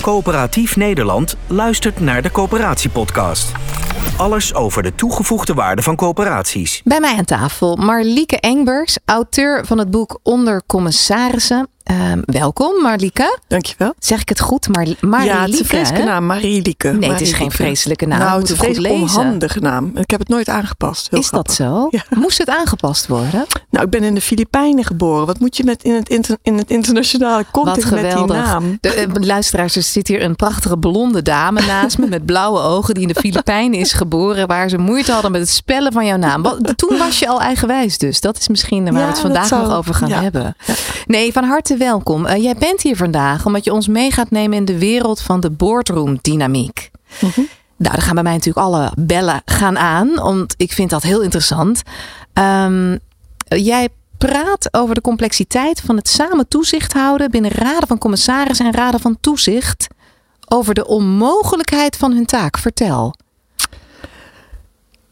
Coöperatief 0.01 0.75
Nederland 0.75 1.35
luistert 1.47 1.99
naar 1.99 2.21
de 2.21 2.31
Coöperatiepodcast. 2.31 3.51
Alles 4.17 4.53
over 4.53 4.83
de 4.83 4.95
toegevoegde 4.95 5.53
waarde 5.53 5.81
van 5.81 5.95
coöperaties. 5.95 6.81
Bij 6.83 6.99
mij 6.99 7.17
aan 7.17 7.25
tafel 7.25 7.75
Marlieke 7.75 8.39
Engbers, 8.39 8.97
auteur 9.05 9.65
van 9.65 9.77
het 9.77 9.91
boek 9.91 10.19
Onder 10.23 10.63
Commissarissen. 10.65 11.67
Ehm, 11.93 12.19
welkom 12.25 12.81
Marlieke. 12.81 13.37
Dankjewel. 13.47 13.93
Zeg 13.99 14.21
ik 14.21 14.29
het 14.29 14.39
goed? 14.39 14.67
Marlieke, 14.67 15.07
ja, 15.23 15.41
het 15.41 15.53
is 15.53 15.59
een 15.59 15.65
vreselijke 15.65 16.05
naam, 16.07 16.25
Marielieke. 16.25 16.91
Nee, 16.91 17.09
het 17.11 17.21
is 17.21 17.33
geen 17.33 17.51
vreselijke 17.51 18.05
naam. 18.05 18.19
Nou, 18.19 18.39
het 18.41 18.49
is 18.49 18.77
een 18.77 18.85
onhandige 18.91 19.59
naam. 19.59 19.91
Ik 19.97 20.09
heb 20.11 20.19
het 20.19 20.29
nooit 20.29 20.49
aangepast. 20.49 21.07
Heel 21.09 21.19
Is 21.19 21.29
dat 21.29 21.51
zo? 21.51 21.87
Ja. 21.89 22.03
Moest 22.09 22.37
het 22.37 22.49
aangepast 22.49 23.07
worden? 23.07 23.45
Nou, 23.69 23.85
ik 23.85 23.91
ben 23.91 24.03
in 24.03 24.13
de 24.13 24.21
Filipijnen 24.21 24.83
geboren. 24.83 25.25
Wat 25.25 25.39
moet 25.39 25.57
je 25.57 25.63
met 25.63 25.83
in 25.83 25.93
het, 25.93 26.09
inter- 26.09 26.37
in 26.41 26.57
het 26.57 26.69
internationale 26.69 27.45
context 27.51 27.91
met 27.91 28.11
die 28.15 28.25
naam? 28.25 28.77
De, 28.81 28.89
eh, 28.93 29.07
luisteraars, 29.13 29.75
er 29.75 29.83
zit 29.83 30.07
hier 30.07 30.23
een 30.23 30.35
prachtige 30.35 30.77
blonde 30.77 31.21
dame 31.21 31.61
naast 31.61 31.97
me 31.97 32.07
met 32.07 32.25
blauwe 32.25 32.59
ogen 32.59 32.93
die 32.93 33.03
in 33.07 33.13
de 33.13 33.19
Filipijnen 33.19 33.79
is 33.79 33.93
geboren, 33.93 34.47
waar 34.47 34.69
ze 34.69 34.77
moeite 34.77 35.11
hadden 35.11 35.31
met 35.31 35.41
het 35.41 35.49
spellen 35.49 35.91
van 35.91 36.05
jouw 36.05 36.17
naam. 36.17 36.41
Wat, 36.41 36.73
toen 36.75 36.97
was 36.97 37.19
je 37.19 37.27
al 37.27 37.41
eigenwijs 37.41 37.97
dus. 37.97 38.21
Dat 38.21 38.37
is 38.37 38.47
misschien 38.47 38.83
waar 38.83 38.93
Ja, 38.93 38.99
we 38.99 39.05
het 39.05 39.19
vandaag 39.19 39.47
zou- 39.47 39.67
nog 39.67 39.75
over 39.77 39.93
gaan 39.93 40.09
ja. 40.09 40.21
hebben. 40.21 40.55
Nee, 41.05 41.31
van 41.33 41.43
harte 41.43 41.77
welkom. 41.83 42.25
Eh, 42.25 42.43
jij 42.43 42.55
bent 42.55 42.81
hier 42.81 42.95
vandaag 42.95 43.45
omdat 43.45 43.63
je 43.63 43.73
ons 43.73 43.87
mee 43.87 44.11
gaat 44.11 44.31
nemen 44.31 44.57
in 44.57 44.65
de 44.65 44.77
wereld 44.77 45.21
van 45.21 45.39
de 45.39 45.49
boardroom 45.49 46.17
dynamiek. 46.21 46.91
Mhm. 47.21 47.41
Nou, 47.75 47.95
dan 47.95 48.01
gaan 48.01 48.13
bij 48.13 48.23
mij 48.23 48.33
natuurlijk 48.33 48.65
alle 48.65 48.91
bellen 48.95 49.41
gaan 49.45 49.77
aan, 49.77 50.15
want 50.15 50.53
ik 50.57 50.71
vind 50.71 50.89
dat 50.89 51.03
heel 51.03 51.21
interessant. 51.21 51.81
Ehm, 52.33 52.97
jij 53.47 53.89
praat 54.17 54.67
over 54.71 54.95
de 54.95 55.01
complexiteit 55.01 55.81
van 55.81 55.95
het 55.95 56.07
samen 56.07 56.47
toezicht 56.47 56.93
houden 56.93 57.31
binnen 57.31 57.51
raden 57.51 57.87
van 57.87 57.97
commissarissen 57.97 58.65
en 58.65 58.73
raden 58.73 58.99
van 58.99 59.17
toezicht. 59.19 59.87
Over 60.47 60.73
de 60.73 60.87
onmogelijkheid 60.87 61.97
van 61.97 62.11
hun 62.11 62.25
taak. 62.25 62.57
Vertel. 62.57 63.15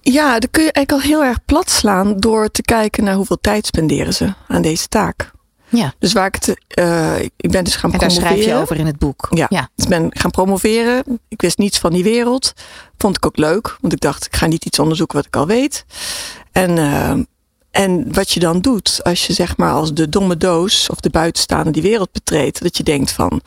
Ja, 0.01 0.39
dan 0.39 0.50
kun 0.51 0.63
je 0.63 0.71
eigenlijk 0.71 0.91
al 0.91 1.12
heel 1.12 1.23
erg 1.23 1.45
plat 1.45 1.69
slaan 1.69 2.18
door 2.18 2.51
te 2.51 2.62
kijken 2.62 3.03
naar 3.03 3.15
hoeveel 3.15 3.39
tijd 3.41 3.65
spenderen 3.65 4.13
ze 4.13 4.33
aan 4.47 4.62
deze 4.62 4.88
taak. 4.88 5.31
Ja, 5.71 5.94
Dus 6.00 6.13
waar 6.13 6.25
ik 6.25 6.35
het, 6.35 6.56
eh, 6.68 7.19
ik 7.19 7.51
ben 7.51 7.63
dus 7.63 7.75
gaan 7.75 7.91
en 7.94 8.00
daar 8.00 8.07
promoveren. 8.07 8.38
schrijf 8.38 8.45
je 8.45 8.62
over 8.62 8.75
in 8.75 8.85
het 8.85 8.97
boek. 8.97 9.27
Ja. 9.29 9.45
ja. 9.50 9.69
Dus 9.75 9.88
ben 9.88 10.07
gaan 10.09 10.31
promoveren. 10.31 11.03
Ik 11.27 11.41
wist 11.41 11.57
niets 11.57 11.79
van 11.79 11.91
die 11.94 12.03
wereld. 12.03 12.53
Vond 12.97 13.18
ik 13.18 13.25
ook 13.25 13.38
leuk, 13.38 13.77
want 13.81 13.94
ik 13.94 14.00
dacht, 14.00 14.25
ik 14.25 14.35
ga 14.35 14.45
niet 14.45 14.65
iets 14.65 14.79
onderzoeken 14.79 15.18
wat 15.18 15.25
ik 15.25 15.35
al 15.35 15.47
weet. 15.47 15.85
En, 16.51 16.77
eh, 16.77 17.13
en 17.71 18.13
wat 18.13 18.31
je 18.31 18.39
dan 18.39 18.62
doet, 18.62 19.00
als 19.03 19.27
je 19.27 19.33
zeg 19.33 19.57
maar 19.57 19.73
als 19.73 19.94
de 19.94 20.09
domme 20.09 20.38
doos 20.38 20.89
of 20.89 21.00
de 21.00 21.09
buitenstaande 21.09 21.71
die 21.71 21.81
wereld 21.81 22.12
betreedt, 22.12 22.62
dat 22.62 22.77
je 22.77 22.83
denkt 22.83 23.12
van, 23.12 23.41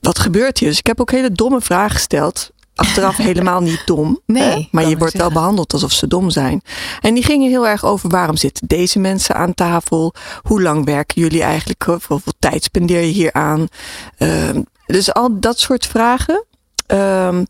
wat 0.00 0.18
gebeurt 0.18 0.58
hier? 0.58 0.68
Dus 0.68 0.78
ik 0.78 0.86
heb 0.86 1.00
ook 1.00 1.10
hele 1.10 1.32
domme 1.32 1.60
vragen 1.60 1.90
gesteld. 1.90 2.50
Achteraf 2.76 3.16
helemaal 3.16 3.60
niet 3.60 3.82
dom. 3.86 4.20
Nee, 4.26 4.68
maar 4.70 4.88
je 4.88 4.96
wordt 4.98 5.16
wel 5.16 5.32
behandeld 5.32 5.72
alsof 5.72 5.92
ze 5.92 6.06
dom 6.06 6.30
zijn. 6.30 6.62
En 7.00 7.14
die 7.14 7.24
gingen 7.24 7.50
heel 7.50 7.66
erg 7.66 7.84
over 7.84 8.08
waarom 8.08 8.36
zitten 8.36 8.66
deze 8.66 8.98
mensen 8.98 9.34
aan 9.34 9.54
tafel? 9.54 10.14
Hoe 10.42 10.62
lang 10.62 10.84
werken 10.84 11.20
jullie 11.22 11.42
eigenlijk? 11.42 11.82
Hoeveel 11.82 12.32
tijd 12.38 12.62
spendeer 12.64 13.00
je 13.00 13.06
hier 13.12 13.32
aan? 13.32 13.66
Ehm, 14.18 14.62
dus 14.86 15.12
al 15.12 15.40
dat 15.40 15.58
soort 15.58 15.86
vragen. 15.86 16.44
ehm, 16.86 17.44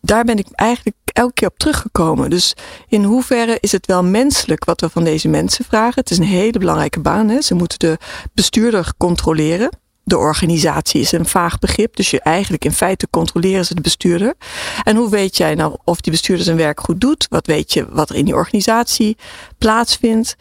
daar 0.00 0.24
ben 0.24 0.38
ik 0.38 0.46
eigenlijk 0.52 0.96
elke 1.04 1.32
keer 1.32 1.48
op 1.48 1.58
teruggekomen. 1.58 2.30
Dus 2.30 2.54
in 2.88 3.04
hoeverre 3.04 3.56
is 3.60 3.72
het 3.72 3.86
wel 3.86 4.04
menselijk 4.04 4.64
wat 4.64 4.80
we 4.80 4.88
van 4.88 5.04
deze 5.04 5.28
mensen 5.28 5.64
vragen? 5.64 6.00
Het 6.00 6.10
is 6.10 6.18
een 6.18 6.24
hele 6.24 6.58
belangrijke 6.58 7.00
baan. 7.00 7.28
Hè? 7.28 7.40
Ze 7.40 7.54
moeten 7.54 7.78
de 7.78 7.98
bestuurder 8.32 8.92
controleren. 8.96 9.70
De 10.04 10.16
organisatie 10.18 11.00
is 11.00 11.12
een 11.12 11.26
vaag 11.26 11.58
begrip. 11.58 11.96
Dus 11.96 12.10
je 12.10 12.20
eigenlijk 12.20 12.64
in 12.64 12.72
feite 12.72 13.06
controleren 13.10 13.64
ze 13.66 13.74
de 13.74 13.80
bestuurder. 13.80 14.34
En 14.82 14.96
hoe 14.96 15.10
weet 15.10 15.36
jij 15.36 15.54
nou 15.54 15.76
of 15.84 16.00
die 16.00 16.12
bestuurder 16.12 16.44
zijn 16.44 16.56
werk 16.56 16.80
goed 16.80 17.00
doet? 17.00 17.26
Wat 17.28 17.46
weet 17.46 17.72
je 17.72 17.86
wat 17.90 18.10
er 18.10 18.16
in 18.16 18.24
die 18.24 18.34
organisatie 18.34 19.16
plaatsvindt? 19.58 20.36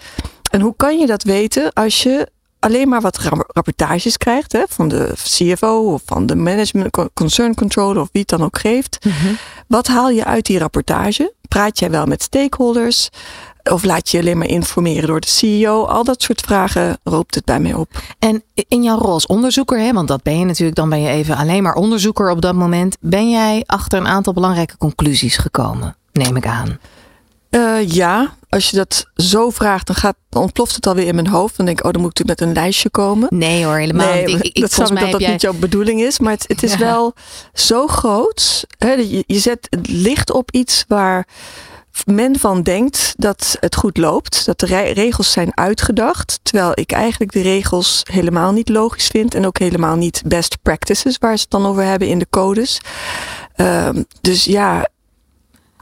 En 0.52 0.62
hoe 0.62 0.74
kan 0.78 1.00
je 1.00 1.06
dat 1.06 1.24
weten 1.24 1.74
als 1.74 2.04
je 2.04 2.28
alleen 2.60 2.90
maar 2.90 3.02
wat 3.02 3.18
ra- 3.18 3.46
rapportages 3.48 4.18
krijgt 4.18 4.52
hè, 4.52 4.64
van 4.70 4.88
de 4.88 5.12
CFO 5.24 5.94
of 5.94 6.02
van 6.06 6.26
de 6.26 6.36
management 6.36 6.92
co- 6.92 7.10
concern 7.14 7.56
controller 7.56 8.02
of 8.02 8.10
wie 8.12 8.22
het 8.22 8.30
dan 8.30 8.44
ook 8.44 8.60
geeft? 8.60 8.98
Wat 9.68 9.88
haal 9.88 10.10
je 10.10 10.26
uit 10.26 10.46
die 10.46 10.60
rapportage? 10.60 11.34
Praat 11.48 11.80
jij 11.80 11.90
wel 11.90 12.06
met 12.06 12.22
stakeholders? 12.24 13.10
Of 13.72 13.84
laat 13.84 14.10
je 14.10 14.18
je 14.18 14.24
alleen 14.24 14.38
maar 14.38 14.48
informeren 14.48 15.08
door 15.08 15.20
de 15.20 15.28
CEO? 15.28 15.84
Al 15.86 16.04
dat 16.04 16.22
soort 16.22 16.42
vragen 16.42 16.98
roopt 17.04 17.36
het 17.36 17.46
bij 17.46 17.60
mij 17.60 17.74
op. 17.74 17.88
En 18.20 18.44
in 18.68 18.84
jouw 18.84 18.98
rol 18.98 19.12
als 19.14 19.26
onderzoeker, 19.26 19.80
hè, 19.80 19.94
want 19.94 20.08
dat 20.08 20.24
ben 20.24 20.40
je 20.40 20.46
natuurlijk, 20.46 20.76
dan 20.78 20.90
ben 20.90 21.02
je 21.02 21.10
even 21.10 21.38
alleen 21.38 21.64
maar 21.64 21.76
onderzoeker 21.76 22.30
op 22.30 22.42
dat 22.42 22.56
moment. 22.56 22.98
Ben 23.00 23.30
jij 23.30 23.64
achter 23.66 24.00
een 24.00 24.08
aantal 24.08 24.34
belangrijke 24.34 24.78
conclusies 24.78 25.38
gekomen? 25.38 25.96
Neem 26.12 26.36
ik 26.36 26.48
aan. 26.48 26.80
Eh, 27.50 27.88
ja, 27.90 28.34
als 28.50 28.70
je 28.70 28.76
dat 28.78 29.06
zo 29.16 29.50
vraagt, 29.50 29.88
dan, 29.88 29.96
gaat, 29.96 30.16
dan 30.30 30.42
ontploft 30.42 30.76
het 30.76 30.88
alweer 30.88 31.08
in 31.08 31.16
mijn 31.16 31.28
hoofd. 31.28 31.58
Dan 31.58 31.66
denk 31.66 31.80
ik, 31.80 31.86
oh, 31.86 31.92
dan 31.92 32.02
moet 32.02 32.12
ik 32.12 32.18
natuurlijk 32.18 32.50
met 32.50 32.58
een 32.58 32.64
lijstje 32.64 32.90
komen. 32.90 33.28
Nee 33.32 33.66
hoor, 33.66 33.76
helemaal 33.76 34.14
Nee, 34.14 34.26
niet. 34.26 34.46
Ik, 34.46 34.54
ik, 34.54 34.62
dat 34.62 34.72
snap 34.72 34.92
ik 34.92 35.00
dat 35.00 35.12
dat 35.12 35.22
jij... 35.22 35.32
niet 35.32 35.42
jouw 35.42 35.54
bedoeling 35.54 36.02
is. 36.02 36.20
Maar 36.20 36.32
het, 36.32 36.46
het 36.48 36.64
is 36.64 36.72
Ja. 36.72 36.78
wel 36.78 37.14
zo 37.54 37.88
groot. 37.88 38.66
Hè, 38.78 38.92
je, 38.92 39.24
je 39.28 39.40
zet 39.40 39.68
het 39.70 39.88
licht 39.88 40.32
op 40.32 40.52
iets 40.52 40.86
waar 40.88 41.28
men 42.06 42.40
van 42.40 42.62
denkt 42.62 43.14
dat 43.18 43.58
het 43.60 43.76
goed 43.76 43.98
loopt. 43.98 44.46
Dat 44.46 44.60
de 44.60 44.66
re- 44.66 44.92
regels 44.92 45.32
zijn 45.32 45.58
uitgedacht. 45.58 46.40
Terwijl 46.44 46.72
ik 46.74 46.92
eigenlijk 46.92 47.32
de 47.32 47.42
regels 47.42 48.02
helemaal 48.12 48.52
niet 48.52 48.70
logisch 48.70 49.08
vind. 49.08 49.36
En 49.36 49.46
ook 49.46 49.58
helemaal 49.60 49.96
niet 49.96 50.22
best 50.26 50.58
practices 50.62 51.18
waar 51.18 51.36
ze 51.36 51.42
het 51.42 51.52
dan 51.52 51.66
over 51.66 51.84
hebben 51.84 52.08
in 52.08 52.20
de 52.20 52.28
codes. 52.30 52.80
Ehm, 53.56 54.04
dus 54.22 54.44
ja, 54.46 54.90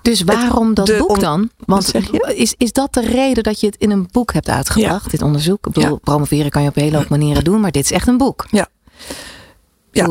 Dus 0.02 0.22
waarom 0.22 0.74
dat 0.74 0.98
boek 0.98 1.20
dan? 1.20 1.50
Want? 1.66 1.92
Is, 2.36 2.54
is 2.58 2.72
dat 2.72 2.94
de 2.94 3.02
reden 3.02 3.44
dat 3.44 3.60
je 3.60 3.66
het 3.66 3.76
in 3.76 3.92
een 3.92 4.08
boek 4.12 4.34
hebt 4.34 4.50
uitgebracht, 4.50 5.12
dit 5.12 5.22
onderzoek? 5.22 5.68
Ik 5.68 5.74
bedoel, 5.74 5.90
Ja. 5.92 5.98
promoveren 6.04 6.52
kan 6.52 6.62
je 6.64 6.70
op 6.70 6.76
een 6.76 6.84
hele 6.84 6.98
hoop 6.98 7.10
manieren 7.10 7.44
doen, 7.44 7.60
maar 7.60 7.72
dit 7.72 7.84
is 7.84 7.92
echt 7.92 8.08
een 8.08 8.18
boek. 8.18 8.46
ja, 8.50 8.68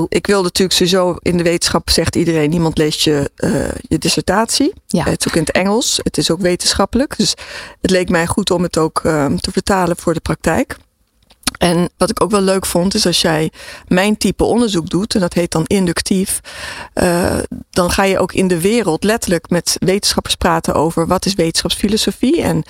ik 0.09 0.27
wil 0.27 0.43
natuurlijk 0.43 0.79
sowieso 0.79 1.17
in 1.19 1.37
de 1.37 1.43
wetenschap 1.43 1.91
zegt 1.91 2.17
iedereen, 2.17 2.51
niemand 2.51 2.79
leest 2.79 3.01
je, 3.01 3.31
uh, 3.37 3.69
je 3.81 3.99
dissertatie. 3.99 4.73
Ja. 4.87 5.05
Het 5.05 5.21
is 5.21 5.29
ook 5.29 5.37
in 5.37 5.43
het 5.43 5.51
Engels, 5.51 6.01
het 6.03 6.19
is 6.19 6.31
ook 6.31 6.41
wetenschappelijk. 6.41 7.17
Dus 7.17 7.35
het 7.81 7.91
leek 7.91 8.09
mij 8.09 8.27
goed 8.27 8.51
om 8.51 8.63
het 8.63 8.79
ook 8.79 9.01
uh, 9.05 9.27
te 9.27 9.53
vertalen 9.53 9.97
voor 9.97 10.15
de 10.15 10.21
praktijk. 10.21 10.77
En 11.59 11.91
wat 11.97 12.11
ik 12.11 12.23
ook 12.23 12.31
wel 12.31 12.41
leuk 12.41 12.67
vond, 12.67 12.95
is 12.95 13.07
als 13.07 13.21
jij 13.21 13.53
mijn 13.89 14.17
type 14.17 14.45
onderzoek 14.45 14.91
doet, 14.91 15.15
en 15.15 15.21
dat 15.21 15.35
heet 15.35 15.51
dan 15.51 15.65
inductief, 15.67 16.41
uh, 16.95 17.39
dan 17.71 17.91
ga 17.91 18.05
je 18.05 18.19
ook 18.19 18.33
in 18.33 18.49
de 18.49 18.61
wereld 18.61 19.05
letterlijk 19.05 19.51
met 19.51 19.77
wetenschappers 19.79 20.35
praten 20.35 20.75
over 20.75 21.07
wat 21.07 21.27
is 21.27 21.35
wetenschapsfilosofie. 21.35 22.43
En 22.43 22.57
uh, 22.57 22.63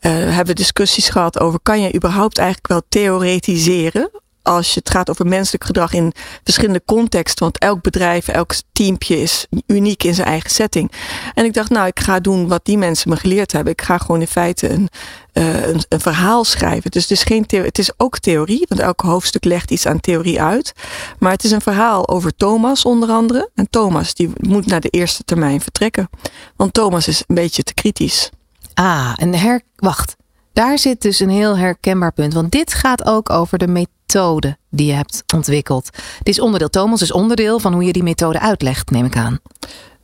hebben 0.00 0.46
we 0.46 0.54
discussies 0.54 1.08
gehad 1.08 1.40
over 1.40 1.60
kan 1.62 1.80
je 1.80 1.94
überhaupt 1.94 2.38
eigenlijk 2.38 2.68
wel 2.68 2.82
theoretiseren 2.88 4.10
als 4.42 4.74
je 4.74 4.78
het 4.78 4.90
gaat 4.90 5.10
over 5.10 5.26
menselijk 5.26 5.64
gedrag 5.64 5.92
in 5.92 6.12
verschillende 6.44 6.82
contexten. 6.84 7.44
Want 7.44 7.58
elk 7.58 7.82
bedrijf, 7.82 8.28
elk 8.28 8.54
teampje 8.72 9.20
is 9.20 9.46
uniek 9.66 10.02
in 10.02 10.14
zijn 10.14 10.26
eigen 10.26 10.50
setting. 10.50 10.92
En 11.34 11.44
ik 11.44 11.54
dacht, 11.54 11.70
nou, 11.70 11.86
ik 11.86 12.00
ga 12.00 12.20
doen 12.20 12.48
wat 12.48 12.64
die 12.64 12.78
mensen 12.78 13.10
me 13.10 13.16
geleerd 13.16 13.52
hebben. 13.52 13.72
Ik 13.72 13.82
ga 13.82 13.98
gewoon 13.98 14.20
in 14.20 14.26
feite 14.26 14.68
een, 14.68 14.88
uh, 15.32 15.66
een, 15.66 15.82
een, 15.88 16.00
verhaal 16.00 16.44
schrijven. 16.44 16.90
Dus 16.90 17.02
het 17.02 17.10
is, 17.10 17.22
geen 17.22 17.44
het 17.48 17.78
is 17.78 17.90
ook 17.96 18.18
theorie, 18.18 18.66
want 18.68 18.80
elk 18.80 19.00
hoofdstuk 19.00 19.44
legt 19.44 19.70
iets 19.70 19.86
aan 19.86 20.00
theorie 20.00 20.42
uit. 20.42 20.72
Maar 21.18 21.32
het 21.32 21.44
is 21.44 21.50
een 21.50 21.60
verhaal 21.60 22.08
over 22.08 22.36
Thomas 22.36 22.84
onder 22.84 23.08
andere. 23.08 23.50
En 23.54 23.70
Thomas 23.70 24.14
die 24.14 24.30
moet 24.36 24.66
naar 24.66 24.80
de 24.80 24.88
eerste 24.88 25.24
termijn 25.24 25.60
vertrekken. 25.60 26.10
Want 26.56 26.72
Thomas 26.74 27.08
is 27.08 27.24
een 27.26 27.34
beetje 27.34 27.62
te 27.62 27.74
kritisch. 27.74 28.30
Ah, 28.74 29.12
en 29.16 29.34
her... 29.34 29.62
Wacht. 29.76 30.16
Daar 30.52 30.78
zit 30.78 31.02
dus 31.02 31.20
een 31.20 31.30
heel 31.30 31.58
herkenbaar 31.58 32.12
punt. 32.12 32.32
Want 32.32 32.50
dit 32.50 32.74
gaat 32.74 33.06
ook 33.06 33.30
over 33.30 33.58
de 33.58 33.68
methode 33.68 34.56
die 34.70 34.86
je 34.86 34.92
hebt 34.92 35.22
ontwikkeld. 35.34 35.90
Dit 36.18 36.34
is 36.34 36.40
onderdeel, 36.40 36.68
Thomas 36.68 37.02
is 37.02 37.12
onderdeel 37.12 37.58
van 37.58 37.72
hoe 37.72 37.84
je 37.84 37.92
die 37.92 38.02
methode 38.02 38.40
uitlegt, 38.40 38.90
neem 38.90 39.04
ik 39.04 39.16
aan. 39.16 39.38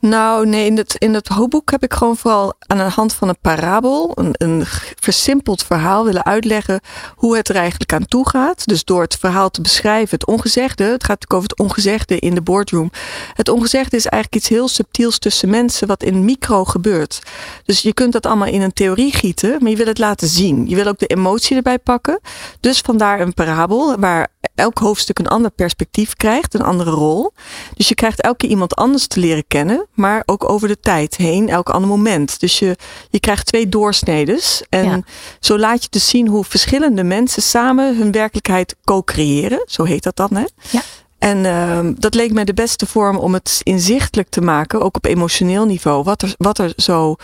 Nou, 0.01 0.47
nee, 0.47 0.65
in 0.65 0.77
het, 0.77 0.95
in 0.97 1.13
het 1.13 1.27
hoofdboek 1.27 1.71
heb 1.71 1.83
ik 1.83 1.93
gewoon 1.93 2.17
vooral 2.17 2.53
aan 2.59 2.77
de 2.77 2.83
hand 2.83 3.13
van 3.13 3.29
een 3.29 3.39
parabel, 3.41 4.11
een, 4.15 4.33
een 4.37 4.63
versimpeld 4.99 5.63
verhaal 5.63 6.05
willen 6.05 6.25
uitleggen 6.25 6.79
hoe 7.15 7.37
het 7.37 7.49
er 7.49 7.55
eigenlijk 7.55 7.93
aan 7.93 8.05
toe 8.05 8.29
gaat. 8.29 8.65
Dus 8.65 8.83
door 8.83 9.01
het 9.01 9.15
verhaal 9.15 9.49
te 9.49 9.61
beschrijven, 9.61 10.17
het 10.19 10.25
ongezegde, 10.25 10.83
het 10.83 11.03
gaat 11.03 11.19
natuurlijk 11.19 11.33
over 11.33 11.49
het 11.49 11.59
ongezegde 11.59 12.19
in 12.19 12.35
de 12.35 12.41
boardroom. 12.41 12.91
Het 13.33 13.49
ongezegde 13.49 13.95
is 13.97 14.05
eigenlijk 14.05 14.43
iets 14.43 14.53
heel 14.53 14.67
subtiels 14.67 15.19
tussen 15.19 15.49
mensen 15.49 15.87
wat 15.87 16.03
in 16.03 16.25
micro 16.25 16.65
gebeurt. 16.65 17.21
Dus 17.63 17.81
je 17.81 17.93
kunt 17.93 18.13
dat 18.13 18.25
allemaal 18.25 18.47
in 18.47 18.61
een 18.61 18.73
theorie 18.73 19.13
gieten, 19.13 19.57
maar 19.59 19.69
je 19.69 19.77
wil 19.77 19.85
het 19.85 19.97
laten 19.97 20.27
zien. 20.27 20.69
Je 20.69 20.75
wil 20.75 20.87
ook 20.87 20.99
de 20.99 21.07
emotie 21.07 21.55
erbij 21.55 21.79
pakken. 21.79 22.19
Dus 22.59 22.79
vandaar 22.79 23.19
een 23.19 23.33
parabel 23.33 23.99
waar 23.99 24.27
elk 24.59 24.77
hoofdstuk 24.77 25.19
een 25.19 25.27
ander 25.27 25.51
perspectief 25.51 26.15
krijgt, 26.15 26.53
een 26.53 26.61
andere 26.61 26.91
rol. 26.91 27.31
Dus 27.73 27.87
je 27.87 27.95
krijgt 27.95 28.21
elke 28.21 28.37
keer 28.37 28.49
iemand 28.49 28.75
anders 28.75 29.07
te 29.07 29.19
leren 29.19 29.47
kennen, 29.47 29.87
maar 29.93 30.23
ook 30.25 30.49
over 30.49 30.67
de 30.67 30.79
tijd 30.79 31.15
heen, 31.15 31.49
elk 31.49 31.69
ander 31.69 31.89
moment. 31.89 32.39
Dus 32.39 32.59
je, 32.59 32.75
je 33.09 33.19
krijgt 33.19 33.45
twee 33.45 33.69
doorsnedes. 33.69 34.63
En 34.69 35.05
zo 35.39 35.57
laat 35.57 35.83
je 35.83 35.89
dus 35.89 36.09
zien 36.09 36.27
hoe 36.27 36.43
verschillende 36.43 37.03
mensen 37.03 37.41
samen 37.41 37.97
hun 37.97 38.11
werkelijkheid 38.11 38.75
co-creëren. 38.83 39.63
Zo 39.65 39.83
heet 39.83 40.03
dat 40.03 40.15
dan, 40.15 40.29
hè? 40.35 40.45
Ja. 40.69 40.81
En 41.19 41.37
uh, 41.37 41.79
dat 41.97 42.13
leek 42.13 42.31
mij 42.31 42.45
de 42.45 42.53
beste 42.53 42.85
vorm 42.85 43.17
om 43.17 43.33
het 43.33 43.59
inzichtelijk 43.63 44.29
te 44.29 44.41
maken, 44.41 44.81
ook 44.81 44.95
op 44.95 45.05
emotioneel 45.05 45.65
niveau, 45.65 46.03
wat 46.03 46.21
er, 46.21 46.33
wat 46.37 46.57
er 46.57 46.73
zo 46.75 47.15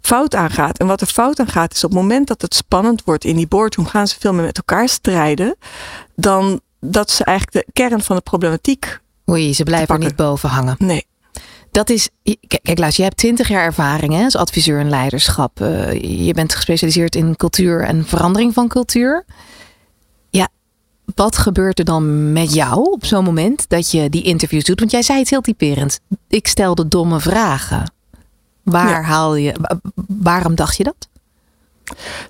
fout 0.00 0.34
aan 0.34 0.50
gaat. 0.50 0.78
En 0.78 0.86
wat 0.86 1.00
er 1.00 1.06
fout 1.06 1.40
aan 1.40 1.48
gaat, 1.48 1.74
is 1.74 1.84
op 1.84 1.90
het 1.90 1.98
moment 2.00 2.26
dat 2.26 2.42
het 2.42 2.54
spannend 2.54 3.04
wordt 3.04 3.24
in 3.24 3.36
die 3.36 3.46
boardroom, 3.46 3.86
gaan 3.86 4.08
ze 4.08 4.16
veel 4.18 4.32
meer 4.32 4.44
met 4.44 4.56
elkaar 4.56 4.88
strijden, 4.88 5.56
dan 6.14 6.60
dat 6.80 7.10
ze 7.10 7.24
eigenlijk 7.24 7.66
de 7.66 7.72
kern 7.72 8.00
van 8.00 8.16
de 8.16 8.22
problematiek. 8.22 9.00
Oei, 9.30 9.54
ze 9.54 9.62
blijven 9.62 9.94
er 9.94 10.00
niet 10.00 10.16
boven 10.16 10.48
hangen. 10.48 10.74
Nee. 10.78 11.06
Dat 11.70 11.90
is, 11.90 12.08
kijk, 12.62 12.78
Laas, 12.78 12.96
je 12.96 13.02
hebt 13.02 13.16
twintig 13.16 13.48
jaar 13.48 13.64
ervaring 13.64 14.12
hè, 14.12 14.24
als 14.24 14.36
adviseur 14.36 14.80
in 14.80 14.88
leiderschap. 14.88 15.60
Uh, 15.60 15.92
je 16.26 16.32
bent 16.34 16.54
gespecialiseerd 16.54 17.14
in 17.14 17.36
cultuur 17.36 17.82
en 17.82 18.06
verandering 18.06 18.54
van 18.54 18.68
cultuur. 18.68 19.24
Ja, 20.30 20.48
wat 21.14 21.36
gebeurt 21.36 21.78
er 21.78 21.84
dan 21.84 22.32
met 22.32 22.54
jou 22.54 22.90
op 22.92 23.04
zo'n 23.04 23.24
moment 23.24 23.68
dat 23.68 23.90
je 23.90 24.10
die 24.10 24.22
interviews 24.22 24.64
doet? 24.64 24.78
Want 24.78 24.90
jij 24.90 25.02
zei 25.02 25.18
het 25.18 25.30
heel 25.30 25.40
typerend. 25.40 26.00
Ik 26.28 26.46
stelde 26.46 26.88
domme 26.88 27.20
vragen. 27.20 27.92
Waar 28.62 29.04
haal 29.04 29.34
je, 29.34 29.54
waarom 30.06 30.54
dacht 30.54 30.76
je 30.76 30.84
dat? 30.84 31.08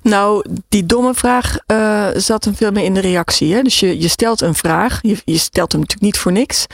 Nou, 0.03 0.45
die 0.69 0.87
domme 0.87 1.15
vraag 1.15 1.57
uh, 1.67 2.07
zat 2.17 2.45
hem 2.45 2.55
veel 2.57 2.71
meer 2.71 2.85
in 2.85 2.95
de 2.95 3.01
reactie. 3.01 3.55
Hè? 3.55 3.63
Dus 3.63 3.81
je, 3.81 4.01
je 4.01 4.09
stelt 4.09 4.41
een 4.41 4.55
vraag, 4.55 4.99
je, 5.03 5.17
je 5.25 5.39
stelt 5.39 5.73
hem 5.73 5.81
natuurlijk 5.81 6.13
niet 6.13 6.19
voor 6.19 6.33
niks. 6.33 6.67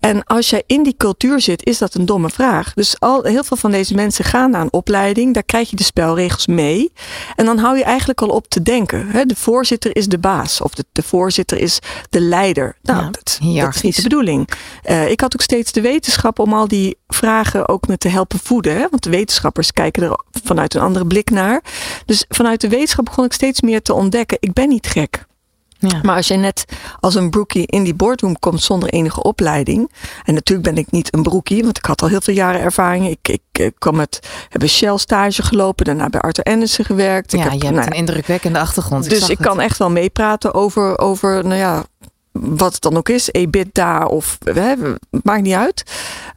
En 0.00 0.24
als 0.24 0.50
jij 0.50 0.62
in 0.66 0.82
die 0.82 0.94
cultuur 0.96 1.40
zit, 1.40 1.66
is 1.66 1.78
dat 1.78 1.94
een 1.94 2.06
domme 2.06 2.30
vraag. 2.30 2.74
Dus 2.74 3.00
al, 3.00 3.22
heel 3.22 3.44
veel 3.44 3.56
van 3.56 3.70
deze 3.70 3.94
mensen 3.94 4.24
gaan 4.24 4.50
naar 4.50 4.60
een 4.60 4.72
opleiding. 4.72 5.34
Daar 5.34 5.42
krijg 5.42 5.70
je 5.70 5.76
de 5.76 5.82
spelregels 5.82 6.46
mee. 6.46 6.92
En 7.36 7.44
dan 7.44 7.58
hou 7.58 7.76
je 7.76 7.84
eigenlijk 7.84 8.20
al 8.20 8.28
op 8.28 8.48
te 8.48 8.62
denken. 8.62 9.28
De 9.28 9.36
voorzitter 9.36 9.96
is 9.96 10.06
de 10.06 10.18
baas. 10.18 10.60
Of 10.60 10.74
de, 10.74 10.84
de 10.92 11.02
voorzitter 11.02 11.58
is 11.58 11.78
de 12.10 12.20
leider. 12.20 12.76
Nou, 12.82 12.98
ja, 12.98 13.04
dat, 13.04 13.38
dat, 13.54 13.74
is 13.74 13.82
niet 13.82 13.96
de 13.96 14.02
bedoeling. 14.02 14.48
Uh, 14.84 15.10
ik 15.10 15.20
had 15.20 15.34
ook 15.34 15.42
steeds 15.42 15.72
de 15.72 15.80
wetenschap 15.80 16.38
om 16.38 16.52
al 16.52 16.68
die 16.68 16.96
vragen 17.08 17.68
ook 17.68 17.86
met 17.86 18.00
te 18.00 18.08
helpen 18.08 18.38
voeden. 18.38 18.76
Hè? 18.76 18.86
Want 18.90 19.02
de 19.02 19.10
wetenschappers 19.10 19.72
kijken 19.72 20.02
er 20.02 20.20
vanuit 20.44 20.74
een 20.74 20.80
andere 20.80 21.06
blik 21.06 21.30
naar. 21.30 21.62
Dus 22.06 22.24
vanuit 22.28 22.60
de 22.60 22.68
wetenschap 22.68 23.04
begon 23.04 23.24
ik 23.24 23.32
steeds 23.32 23.60
meer 23.60 23.82
te 23.82 23.94
ontdekken. 23.94 24.36
Ik 24.40 24.52
ben 24.52 24.68
niet 24.68 24.86
gek. 24.86 25.28
Ja. 25.80 26.00
Maar 26.02 26.16
als 26.16 26.28
je 26.28 26.36
net 26.36 26.64
als 27.00 27.14
een 27.14 27.30
broekie 27.30 27.66
in 27.66 27.84
die 27.84 27.94
boardroom 27.94 28.38
komt 28.38 28.62
zonder 28.62 28.88
enige 28.88 29.22
opleiding. 29.22 29.90
En 30.24 30.34
natuurlijk 30.34 30.74
ben 30.74 30.82
ik 30.82 30.90
niet 30.90 31.14
een 31.14 31.22
broekie, 31.22 31.62
want 31.62 31.78
ik 31.78 31.84
had 31.84 32.02
al 32.02 32.08
heel 32.08 32.20
veel 32.20 32.34
jaren 32.34 32.60
ervaring. 32.60 33.08
Ik, 33.08 33.28
ik, 33.28 33.42
ik 33.52 33.74
kwam 33.78 33.96
met, 33.96 34.20
heb 34.48 34.62
een 34.62 34.68
Shell 34.68 34.98
stage 34.98 35.42
gelopen, 35.42 35.84
daarna 35.84 36.08
bij 36.08 36.20
Arthur 36.20 36.44
Anderson 36.44 36.84
gewerkt. 36.84 37.32
Ja, 37.32 37.38
ik 37.38 37.44
heb, 37.44 37.52
je 37.52 37.64
hebt 37.64 37.76
nou, 37.76 37.90
een 37.90 37.96
indrukwekkende 37.96 38.58
achtergrond. 38.58 39.08
Dus 39.10 39.28
ik, 39.28 39.38
kan 39.38 39.60
echt 39.60 39.78
wel 39.78 39.90
meepraten 39.90 40.54
over, 40.54 40.98
over, 40.98 41.44
nou 41.44 41.58
ja, 41.58 41.84
wat 42.32 42.72
het 42.72 42.82
dan 42.82 42.96
ook 42.96 43.08
is, 43.08 43.28
EBITDA 43.30 44.04
of 44.04 44.38
hè, 44.44 44.74
maakt 45.22 45.42
niet 45.42 45.54
uit. 45.54 45.82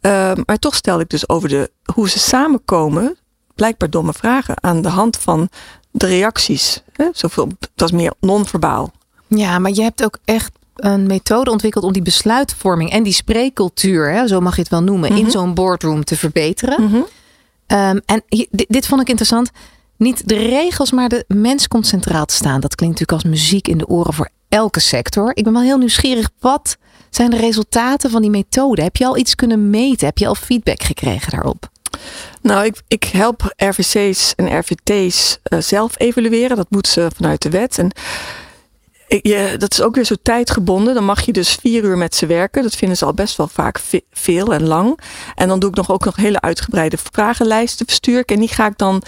Uh, 0.02 0.32
maar 0.46 0.60
toch 0.60 0.76
stel 0.76 1.00
ik 1.00 1.10
dus 1.10 1.30
over 1.30 1.50
de, 1.50 1.72
hoe 1.94 2.10
ze 2.10 2.20
samenkomen, 2.20 3.18
blijkbaar 3.56 3.90
domme 3.90 4.14
vragen 4.14 4.64
aan 4.64 4.82
de 4.82 4.90
hand 4.90 5.18
van 5.18 5.50
de 5.92 6.08
reacties. 6.08 6.84
Hè? 6.94 7.06
Zoveel, 7.12 7.48
dat 7.76 7.90
is 7.90 7.96
meer 7.96 8.14
non-verbaal. 8.20 8.92
Ja, 9.28 9.60
maar 9.60 9.72
je 9.72 9.82
hebt 9.82 10.04
ook 10.04 10.18
echt 10.26 10.52
een 10.76 11.08
methode 11.08 11.52
ontwikkeld 11.52 11.84
om 11.84 11.94
die 11.94 12.02
besluitvorming 12.02 12.92
en 12.92 13.04
die 13.04 13.14
spreekcultuur, 13.14 14.12
hè, 14.12 14.28
zo 14.28 14.40
mag 14.40 14.56
je 14.56 14.62
het 14.62 14.70
wel 14.70 14.84
noemen, 14.84 15.10
in 15.10 15.22
mhm. 15.22 15.30
zo'n 15.30 15.54
boardroom 15.54 16.04
te 16.04 16.18
verbeteren. 16.18 16.84
Mhm. 16.84 17.02
Ehm, 17.68 18.00
en 18.06 18.24
dit, 18.30 18.66
dit, 18.68 18.88
vond 18.88 19.02
ik 19.02 19.10
interessant. 19.10 19.52
Niet 19.98 20.28
de 20.28 20.36
regels, 20.36 20.92
maar 20.92 21.10
de 21.10 21.26
mens 21.28 21.68
komt 21.68 21.88
centraal 21.88 22.26
te 22.26 22.34
staan. 22.34 22.60
Dat 22.60 22.76
klinkt 22.76 23.00
natuurlijk 23.00 23.24
als 23.24 23.34
muziek 23.34 23.68
in 23.68 23.78
de 23.78 23.88
oren 23.88 24.14
voor 24.14 24.30
elke 24.50 24.80
sector. 24.80 25.32
Ik 25.34 25.44
ben 25.44 25.54
wel 25.54 25.62
heel 25.62 25.78
nieuwsgierig. 25.78 26.30
Wat 26.40 26.78
zijn 27.10 27.30
de 27.30 27.38
resultaten 27.38 28.10
van 28.10 28.22
die 28.22 28.30
methode? 28.30 28.82
Heb 28.82 28.96
je 28.96 29.06
al 29.06 29.18
iets 29.18 29.36
kunnen 29.36 29.70
meten? 29.70 30.08
Heb 30.08 30.18
je 30.18 30.28
al 30.28 30.36
feedback 30.36 30.84
gekregen 30.84 31.32
daarop? 31.32 31.70
Nou, 32.42 32.66
ik, 32.66 32.82
ik 32.88 33.04
help 33.04 33.54
RVC's 33.56 34.34
en 34.36 34.60
RVT's 34.60 35.40
uh, 35.44 35.58
eh, 35.58 35.64
zelf 35.64 36.00
evalueren. 36.00 36.58
Dat 36.58 36.70
moeten 36.70 36.92
ze 36.92 37.12
vanuit 37.16 37.42
de 37.42 37.50
wet. 37.50 37.78
En 37.78 37.92
je, 39.22 39.56
dat 39.58 39.72
is 39.72 39.82
ook 39.82 39.96
weer 39.96 40.04
zo 40.04 40.16
tijdgebonden. 40.24 40.94
Dan 40.94 41.06
mag 41.06 41.22
je 41.22 41.32
dus 41.32 41.58
vier 41.62 41.84
uur 41.84 41.98
met 41.98 42.16
ze 42.16 42.26
werken. 42.26 42.64
Dat 42.64 42.76
vinden 42.76 42.98
ze 42.98 43.06
al 43.06 43.14
best 43.14 43.38
wel 43.38 43.48
vaak 43.48 43.82
veel 44.12 44.54
en 44.54 44.68
lang. 44.68 45.00
En 45.36 45.48
dan 45.48 45.60
doe 45.60 45.70
ik 45.70 45.76
nog 45.76 45.92
ook 45.92 46.06
nog 46.06 46.16
hele 46.16 46.42
uitgebreide 46.42 46.98
vragenlijsten 47.12 47.86
verstuur 47.86 48.20
ik. 48.20 48.32
En 48.32 48.40
die 48.40 48.48
ga 48.48 48.66
ik 48.66 48.78
dan, 48.78 49.02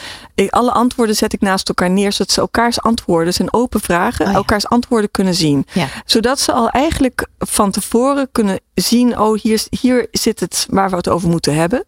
alle 0.50 0.72
antwoorden 0.72 1.16
zet 1.16 1.34
ik 1.34 1.42
naast 1.42 1.68
elkaar 1.68 1.90
neer. 1.90 2.12
Zodat 2.12 2.32
ze 2.34 2.42
elkaars 2.42 2.82
antwoorden, 2.82 3.34
zijn 3.34 3.54
open 3.54 3.82
vragen, 3.82 4.28
oh 4.28 4.34
elkaars 4.34 4.68
antwoorden 4.68 5.12
kunnen 5.12 5.36
zien. 5.36 5.66
Zodat 6.06 6.40
ze 6.40 6.52
al 6.52 6.70
eigenlijk 6.70 7.28
van 7.40 7.72
tevoren 7.72 8.30
kunnen 8.32 8.60
zien, 8.74 9.20
oh 9.20 9.40
hier, 9.42 9.64
hier 9.70 10.08
zit 10.12 10.40
het 10.40 10.68
waar 10.70 10.90
we 10.90 10.96
het 10.96 11.10
over 11.10 11.30
moeten 11.30 11.56
hebben. 11.56 11.86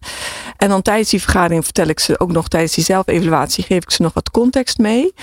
En 0.58 0.70
dan 0.70 0.82
tijdens 0.82 1.10
die 1.10 1.22
vergadering 1.22 1.64
vertel 1.64 1.88
ik 1.88 2.00
ze 2.00 2.20
ook 2.20 2.32
nog 2.32 2.48
tijdens 2.48 2.74
die 2.74 2.84
zelfevaluatie, 2.84 3.64
geef 3.64 3.84
ik 3.84 3.92
ze 3.92 4.02
nog 4.02 4.14
wat 4.14 4.32
context 4.32 4.78
mee. 4.78 5.14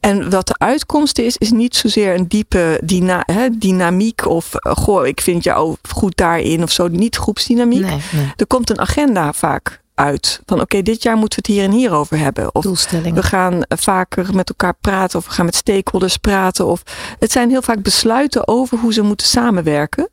En 0.00 0.30
wat 0.30 0.46
de 0.46 0.54
uitkomst 0.58 1.18
is, 1.18 1.36
is 1.36 1.50
niet 1.50 1.76
zozeer 1.76 2.14
een 2.14 2.28
diepe 2.36 2.80
dyna 2.84 3.22
hè, 3.26 3.48
dynamiek 3.58 4.26
of 4.26 4.50
goh, 4.60 5.06
ik 5.06 5.20
vind 5.20 5.44
jou 5.44 5.76
goed 5.88 6.16
daarin 6.16 6.62
of 6.62 6.70
zo. 6.70 6.88
Niet 6.88 7.16
groepsdynamiek. 7.16 7.86
Er 8.36 8.46
komt 8.46 8.70
een 8.70 8.80
agenda 8.80 9.32
vaak 9.32 9.80
uit. 9.96 10.40
Van 10.46 10.60
oké, 10.60 10.82
dit 10.82 11.02
jaar 11.02 11.16
moeten 11.16 11.38
we 11.42 11.48
het 11.48 11.56
hier 11.60 11.70
en 11.70 11.76
hier 11.78 11.92
over 11.92 12.18
hebben. 12.18 12.54
Of 12.54 12.62
Doelstellingen. 12.62 13.14
we 13.14 13.22
gaan 13.22 13.62
vaker 13.68 14.34
met 14.34 14.48
elkaar 14.48 14.74
praten. 14.80 15.18
Of 15.18 15.24
we 15.26 15.30
gaan 15.30 15.44
met 15.44 15.54
stakeholders 15.54 16.16
praten. 16.16 16.66
Of 16.66 16.82
het 17.18 17.32
zijn 17.32 17.50
heel 17.50 17.62
vaak 17.62 17.82
besluiten 17.82 18.48
over 18.48 18.78
hoe 18.78 18.92
ze 18.92 19.02
moeten 19.02 19.26
samenwerken. 19.26 20.08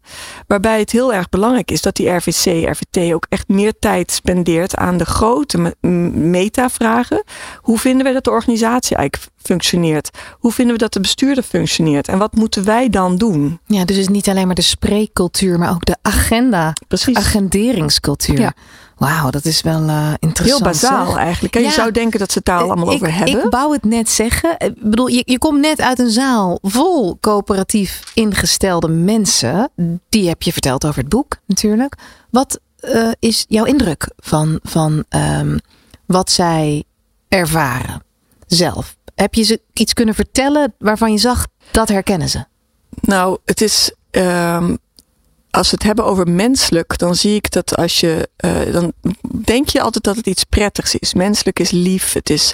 Waarbij 0.48 0.80
het 0.80 0.92
heel 0.92 1.14
erg 1.14 1.30
belangrijk 1.30 1.72
is 1.72 1.82
dat 1.82 1.96
die 1.96 2.10
RVC, 2.10 2.70
RVT 2.70 3.14
ook 3.14 3.26
echt 3.30 3.48
meer 3.48 3.74
tijd 3.80 4.12
spendeert 4.12 4.76
aan 4.76 4.98
de 4.98 5.06
grote 5.06 5.76
metavragen. 6.14 7.24
Hoe 7.58 7.80
vinden 7.80 8.06
we 8.06 8.14
dat 8.14 8.24
de 8.24 8.32
organisatie 8.32 8.96
eigenlijk 8.96 9.32
functioneert? 9.42 10.10
Hoe 10.32 10.52
vinden 10.52 10.74
we 10.74 10.80
dat 10.82 10.94
de 10.94 11.00
bestuurder 11.00 11.44
functioneert? 11.44 12.08
En 12.08 12.18
wat 12.18 12.34
moeten 12.36 12.64
wij 12.66 12.90
dan 12.90 13.16
doen? 13.18 13.60
Ja, 13.66 13.86
dus 13.86 13.96
het 13.96 14.06
is 14.06 14.14
niet 14.14 14.30
alleen 14.30 14.46
maar 14.46 14.56
de 14.56 14.62
spreekcultuur, 14.62 15.60
maar 15.60 15.72
ook 15.72 15.86
de 15.86 15.98
agenda, 16.02 16.74
Precies. 16.88 17.18
agenderingscultuur. 17.18 18.40
Ja. 18.40 18.54
Wauw, 19.04 19.30
dat 19.30 19.46
is 19.46 19.62
wel 19.62 19.88
eh, 19.88 20.08
Heel 20.08 20.16
interessant. 20.20 20.64
bazaal 20.64 21.06
zeg. 21.06 21.16
eigenlijk. 21.18 21.56
En 21.56 21.64
Je 21.64 21.72
zou 21.72 21.92
denken 21.92 22.20
dat 22.20 22.32
ze 22.32 22.38
het 22.38 22.48
daar 22.48 22.60
al 22.60 22.64
allemaal 22.72 22.88
ik, 22.88 22.94
over 22.94 23.14
hebben. 23.14 23.44
Ik 23.46 23.52
wou 23.52 23.74
het 23.74 23.84
net 23.84 24.10
zeggen. 24.10 24.56
Ik 24.58 24.74
bedoel, 24.82 25.08
je, 25.08 25.24
je 25.26 25.38
komt 25.38 25.60
net 25.60 25.82
uit 25.82 26.00
een 26.00 26.10
zaal 26.12 26.60
vol 26.62 27.18
coöperatief 27.20 28.02
ingestelde 28.14 28.88
mensen. 28.88 29.70
Die 30.10 30.28
heb 30.28 30.42
je 30.42 30.52
verteld 30.52 30.86
over 30.86 31.00
het 31.00 31.10
boek 31.10 31.38
natuurlijk. 31.46 31.96
Wat 32.30 32.60
eh, 32.80 33.10
is 33.20 33.46
jouw 33.48 33.66
indruk 33.66 34.10
van, 34.18 34.60
van 34.64 35.04
ehm, 35.10 35.58
wat 36.06 36.32
zij 36.32 36.84
ervaren 37.28 38.04
zelf? 38.48 38.96
Heb 39.16 39.34
je 39.34 39.44
ze 39.44 39.62
iets 39.74 39.94
kunnen 39.94 40.16
vertellen 40.16 40.74
waarvan 40.80 41.12
je 41.12 41.18
zag 41.18 41.48
dat 41.72 41.88
herkennen 41.90 42.30
ze? 42.30 42.46
Nou, 43.02 43.38
het 43.46 43.62
is. 43.62 43.94
ehm, 44.12 44.76
als 45.54 45.70
we 45.70 45.76
het 45.76 45.84
hebben 45.84 46.06
over 46.06 46.30
menselijk, 46.30 46.98
dan 46.98 47.16
zie 47.16 47.36
ik 47.36 47.52
dat 47.52 47.76
als 47.76 48.00
je. 48.00 48.30
eh, 48.36 48.72
dan 48.74 48.94
denk 49.46 49.70
je 49.70 49.82
altijd 49.82 50.04
dat 50.04 50.16
het 50.16 50.28
iets 50.28 50.44
prettigs 50.44 50.96
is. 50.96 51.14
Menselijk 51.14 51.60
is 51.60 51.72
lief. 51.72 52.14
Het 52.14 52.30
is. 52.30 52.54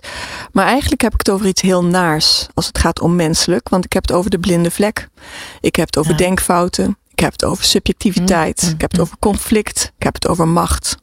Maar 0.51 0.65
eigenlijk 0.65 1.01
heb 1.01 1.13
ik 1.13 1.19
het 1.19 1.29
over 1.29 1.45
iets 1.47 1.61
heel 1.61 1.83
naars. 1.83 2.47
Als 2.53 2.67
het 2.67 2.77
gaat 2.77 2.99
om 3.01 3.15
menselijk. 3.15 3.69
Want 3.69 3.85
ik 3.85 3.93
heb 3.93 4.01
het 4.07 4.11
over 4.11 4.29
de 4.29 4.39
blinde 4.39 4.71
vlek. 4.71 5.07
Ik 5.61 5.75
heb 5.75 5.85
het 5.85 5.97
over 5.97 6.11
Ja. 6.11 6.17
denkfouten. 6.17 6.97
Ik 7.11 7.19
heb 7.19 7.31
het 7.31 7.45
over 7.45 7.63
subjectiviteit. 7.63 8.61
Mm, 8.61 8.67
mm, 8.67 8.73
Ik 8.75 8.81
heb 8.81 8.91
het 8.91 8.99
over 9.01 9.15
conflict. 9.19 9.91
Ik 9.97 10.03
heb 10.03 10.13
het 10.13 10.27
over 10.27 10.47
macht. 10.47 10.95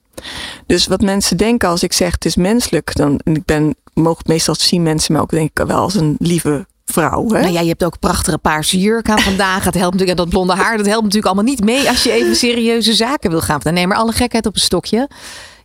Dus 0.66 0.86
wat 0.86 1.00
mensen 1.00 1.36
denken 1.36 1.68
als 1.68 1.82
ik 1.82 1.92
zeg 1.92 2.12
het 2.12 2.24
is 2.24 2.36
menselijk, 2.36 2.94
dan 2.94 3.20
en 3.24 3.34
ik 3.36 3.44
ben 3.44 3.74
mogen 3.94 4.22
meestal 4.26 4.54
zien 4.54 4.82
mensen 4.82 5.12
me 5.14 5.20
ook 5.20 5.30
denk 5.30 5.50
ik 5.58 5.66
wel 5.66 5.78
als 5.78 5.94
een 5.94 6.16
lieve 6.18 6.66
vrouw. 6.93 7.28
Hè? 7.28 7.40
Nou 7.40 7.52
ja, 7.52 7.61
je 7.61 7.69
hebt 7.69 7.85
ook 7.85 7.99
prachtige 7.99 8.38
paarse 8.38 8.78
jurk 8.78 9.11
aan 9.11 9.19
vandaag. 9.19 9.64
Het 9.64 9.75
helpt 9.75 9.93
natuurlijk, 9.93 10.19
en 10.19 10.25
dat 10.25 10.28
blonde 10.28 10.55
haar, 10.55 10.76
dat 10.76 10.87
helpt 10.87 11.02
natuurlijk 11.02 11.33
allemaal 11.33 11.52
niet 11.52 11.64
mee 11.64 11.88
als 11.88 12.02
je 12.02 12.12
even 12.12 12.37
serieuze 12.37 12.95
zaken 12.95 13.31
wil 13.31 13.40
gaan. 13.40 13.61
Nee, 13.62 13.87
maar 13.87 13.97
alle 13.97 14.12
gekheid 14.12 14.47
op 14.47 14.55
een 14.55 14.61
stokje. 14.61 15.09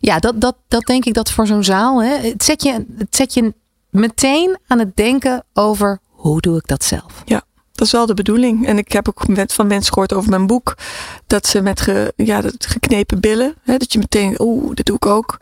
Ja, 0.00 0.18
dat, 0.18 0.40
dat, 0.40 0.56
dat 0.68 0.86
denk 0.86 1.04
ik 1.04 1.14
dat 1.14 1.30
voor 1.30 1.46
zo'n 1.46 1.64
zaal. 1.64 2.02
Hè, 2.02 2.16
het, 2.16 2.44
zet 2.44 2.62
je, 2.62 2.84
het 2.98 3.16
zet 3.16 3.34
je 3.34 3.54
meteen 3.90 4.58
aan 4.66 4.78
het 4.78 4.96
denken 4.96 5.44
over 5.52 5.98
hoe 6.08 6.40
doe 6.40 6.56
ik 6.56 6.66
dat 6.66 6.84
zelf. 6.84 7.22
Dat 7.82 7.90
is 7.90 7.96
wel 7.98 8.06
de 8.06 8.22
bedoeling. 8.22 8.66
En 8.66 8.78
ik 8.78 8.92
heb 8.92 9.08
ook 9.08 9.24
van 9.46 9.66
mensen 9.66 9.92
gehoord 9.92 10.12
over 10.12 10.30
mijn 10.30 10.46
boek. 10.46 10.74
Dat 11.26 11.46
ze 11.46 11.60
met 11.60 11.86
ja, 12.16 12.42
geknepen 12.58 13.20
billen. 13.20 13.54
Hè, 13.62 13.76
dat 13.76 13.92
je 13.92 13.98
meteen, 13.98 14.34
oeh, 14.38 14.74
dat 14.74 14.86
doe 14.86 14.96
ik 14.96 15.06
ook. 15.06 15.38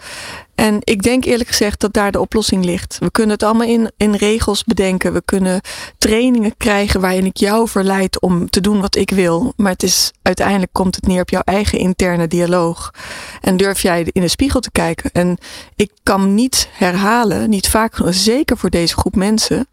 En 0.55 0.77
ik 0.81 1.03
denk 1.03 1.25
eerlijk 1.25 1.49
gezegd 1.49 1.81
dat 1.81 1.93
daar 1.93 2.13
de 2.13 2.21
oplossing 2.21 2.65
ligt. 2.65 2.99
We 2.99 3.11
kunnen 3.11 3.33
het 3.33 3.43
allemaal 3.43 3.67
in, 3.67 3.91
in 3.97 4.15
regels 4.15 4.65
bedenken. 4.65 5.13
We 5.13 5.23
kunnen 5.25 5.61
trainingen 5.99 6.57
krijgen 6.57 7.01
waarin 7.01 7.25
ik 7.25 7.37
jou 7.37 7.69
verleid 7.69 8.21
om 8.21 8.51
te 8.51 8.61
doen 8.61 8.81
wat 8.81 8.97
ik 8.97 9.11
wil. 9.11 9.53
Maar 9.57 9.73
het 9.73 9.83
is, 9.83 10.13
uiteindelijk 10.23 10.73
komt 10.73 10.97
het 10.97 11.07
neer 11.07 11.21
op 11.21 11.31
jouw 11.31 11.43
eigen 11.45 11.79
interne 11.79 12.29
dialoog. 12.29 12.91
En 13.41 13.57
durf 13.57 13.83
jij 13.83 14.07
in 14.13 14.23
de 14.23 14.29
spiegel 14.29 14.61
te 14.61 14.71
kijken. 14.71 15.11
En 15.13 15.39
ik 15.77 15.91
kan 16.03 16.35
niet 16.35 16.69
herhalen, 16.73 17.51
niet 17.51 17.69
vaak 17.69 17.99
zeker 18.09 18.57
voor 18.57 18.71
deze 18.71 18.97
groep 18.97 19.17
mensen 19.17 19.69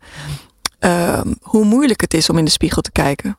ehm, 0.80 1.34
hoe 1.42 1.66
moeilijk 1.66 2.02
het 2.02 2.14
is 2.14 2.30
om 2.30 2.38
in 2.38 2.46
de 2.46 2.52
spiegel 2.52 2.82
te 2.82 2.92
kijken. 2.92 3.38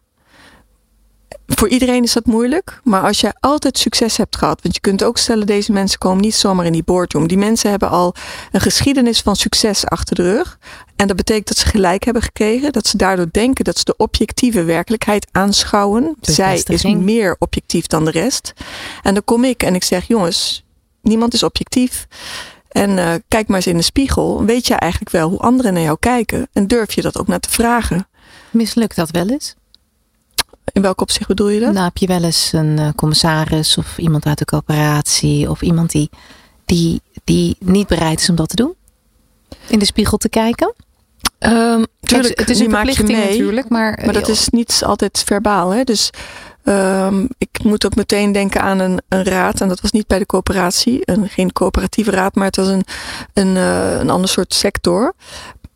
Voor 1.47 1.69
iedereen 1.69 2.03
is 2.03 2.13
dat 2.13 2.27
moeilijk, 2.27 2.81
maar 2.85 3.03
als 3.03 3.21
jij 3.21 3.33
altijd 3.41 3.79
succes 3.79 4.17
hebt 4.17 4.37
gehad, 4.37 4.63
want 4.63 4.75
je 4.75 4.81
kunt 4.81 5.05
ook 5.05 5.19
stellen, 5.19 5.47
deze 5.47 5.73
mensen 5.73 5.99
komen 5.99 6.23
niet 6.23 6.35
zomaar 6.35 6.67
in 6.67 6.73
die 6.73 6.83
boardroom. 6.83 7.29
Die 7.29 7.39
mensen 7.39 7.71
hebben 7.71 7.89
al 7.89 8.15
een 8.53 8.61
geschiedenis 8.61 9.21
van 9.21 9.37
succes 9.37 9.87
achter 9.87 10.15
de 10.15 10.23
rug. 10.23 10.59
En 10.97 11.07
dat 11.07 11.17
betekent 11.17 11.49
dat 11.49 11.57
ze 11.57 11.67
gelijk 11.67 12.05
hebben 12.05 12.23
gekregen, 12.23 12.73
dat 12.73 12.87
ze 12.87 12.97
daardoor 12.97 13.29
denken 13.31 13.65
dat 13.65 13.79
ze 13.79 13.85
de 13.85 13.97
objectieve 13.97 14.65
werkelijkheid 14.65 15.29
aanschouwen. 15.33 16.17
Zij 16.21 16.63
is 16.67 16.85
meer 16.85 17.37
objectief 17.39 17.87
dan 17.87 18.05
de 18.05 18.11
rest. 18.11 18.53
En 19.03 19.15
dan 19.15 19.25
kom 19.25 19.45
ik 19.45 19.63
en 19.63 19.75
ik 19.75 19.85
zeg, 19.85 20.07
jongens, 20.07 20.65
niemand 21.03 21.35
is 21.35 21.43
objectief. 21.43 22.07
En 22.69 22.99
eh, 22.99 23.15
kijk 23.29 23.49
maar 23.49 23.57
eens 23.57 23.67
in 23.67 23.77
de 23.77 23.83
spiegel. 23.83 24.45
Weet 24.45 24.67
je 24.67 24.75
eigenlijk 24.75 25.13
wel 25.13 25.29
hoe 25.29 25.39
anderen 25.39 25.73
naar 25.73 25.83
jou 25.83 25.97
kijken? 26.01 26.49
En 26.53 26.67
durf 26.67 26.93
je 26.95 27.03
dat 27.03 27.19
ook 27.19 27.27
naar 27.27 27.41
te 27.41 27.51
vragen? 27.51 28.09
Mislukt 28.51 28.97
dat 28.97 29.11
wel 29.11 29.29
eens? 29.29 29.55
In 30.73 30.83
welk 30.83 31.01
opzicht 31.01 31.29
bedoel 31.29 31.49
je 31.49 31.61
dat? 31.61 31.73
Nou, 31.73 31.85
heb 31.85 31.97
je 31.97 32.07
wel 32.07 32.23
eens 32.23 32.53
een 32.53 32.79
eh, 32.79 32.89
commissaris 32.97 33.79
of 33.79 33.99
iemand 33.99 34.27
uit 34.27 34.39
de 34.39 34.45
coöperatie 34.45 35.51
of 35.51 35.63
iemand 35.63 35.91
die, 35.91 36.11
die, 36.65 37.01
die 37.25 37.57
niet 37.61 37.87
bereid 37.87 38.21
is 38.21 38.31
om 38.31 38.37
dat 38.37 38.49
te 38.49 38.57
doen? 38.57 38.75
In 39.67 39.79
de 39.79 39.85
spiegel 39.85 40.19
te 40.19 40.29
kijken? 40.29 40.75
Ehm 41.39 41.83
tuurlijk, 42.01 42.39
het 42.39 42.51
is 42.51 42.61
een 42.61 42.71
verplichting 42.71 43.09
mee. 43.09 43.31
natuurlijk, 43.31 43.69
maar, 43.69 44.03
Maar 44.05 44.13
dat 44.13 44.29
is 44.29 44.49
niet 44.49 44.83
altijd 44.85 45.23
verbaal. 45.27 45.71
Hè? 45.71 45.85
Dus 45.85 46.11
ehm, 46.69 47.27
ik 47.39 47.63
moet 47.63 47.87
ook 47.87 47.95
meteen 47.95 48.33
denken 48.33 48.61
aan 48.61 48.79
een, 48.79 49.01
een 49.09 49.25
raad. 49.25 49.61
En 49.61 49.69
dat 49.69 49.81
was 49.81 49.91
niet 49.91 50.07
bij 50.07 50.19
de 50.19 50.27
coöperatie. 50.27 51.01
Een, 51.05 51.29
geen 51.29 51.53
coöperatieve 51.53 52.11
raad, 52.11 52.35
maar 52.35 52.47
het 52.47 52.57
was 52.57 52.69
een, 52.69 52.85
een, 53.33 53.57
eh, 53.57 53.99
een 53.99 54.11
ander 54.11 54.29
soort 54.29 54.55
sector. 54.55 55.15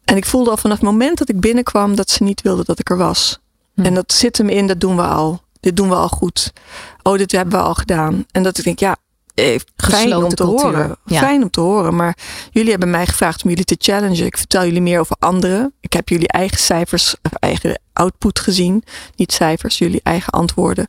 En 0.05 0.16
ik 0.16 0.26
voelde 0.26 0.50
al 0.50 0.57
vanaf 0.57 0.76
het 0.76 0.87
moment 0.87 1.18
dat 1.18 1.28
ik 1.28 1.40
binnenkwam 1.40 1.94
dat 1.94 2.11
ze 2.11 2.22
niet 2.22 2.42
wilden 2.42 2.64
dat 2.64 2.78
ik 2.78 2.90
er 2.90 2.96
was. 2.96 3.40
Hm. 3.74 3.83
En 3.85 3.94
dat 3.94 4.12
zit 4.12 4.38
hem 4.38 4.48
in, 4.48 4.66
dat 4.66 4.81
doen 4.81 4.96
we 4.96 5.02
al. 5.02 5.40
Dit 5.61 5.76
doen 5.76 5.88
we 5.88 5.94
al 5.94 6.09
goed. 6.09 6.52
Oh, 7.02 7.18
dit 7.18 7.33
hebben 7.33 7.59
we 7.59 7.64
al 7.64 7.74
gedaan. 7.74 8.26
En 8.31 8.42
dat 8.42 8.59
ik 8.59 8.64
denk, 8.64 8.78
ja, 8.78 8.96
fijn 9.34 9.60
Gesloten 9.76 10.22
om 10.24 10.28
te 10.28 10.44
cultuur, 10.44 10.64
horen. 10.66 10.96
ja. 11.04 11.18
Fijn 11.20 11.42
om 11.42 11.50
te 11.50 11.60
horen. 11.60 11.96
Maar 11.96 12.16
jullie 12.50 12.70
hebben 12.70 12.90
mij 12.90 13.06
gevraagd 13.06 13.42
om 13.42 13.48
jullie 13.48 13.64
te 13.64 13.76
challengen. 13.78 14.26
Ik 14.26 14.36
vertel 14.36 14.64
jullie 14.64 14.80
meer 14.82 15.00
over 15.00 15.16
anderen. 15.18 15.74
Ik 15.80 15.92
heb 15.92 16.08
jullie 16.08 16.28
eigen 16.28 16.58
cijfers, 16.58 17.14
of 17.22 17.32
eigen 17.32 17.80
output 17.92 18.38
gezien. 18.38 18.82
Niet 19.16 19.32
cijfers, 19.32 19.78
jullie 19.78 20.00
eigen 20.02 20.32
antwoorden. 20.32 20.88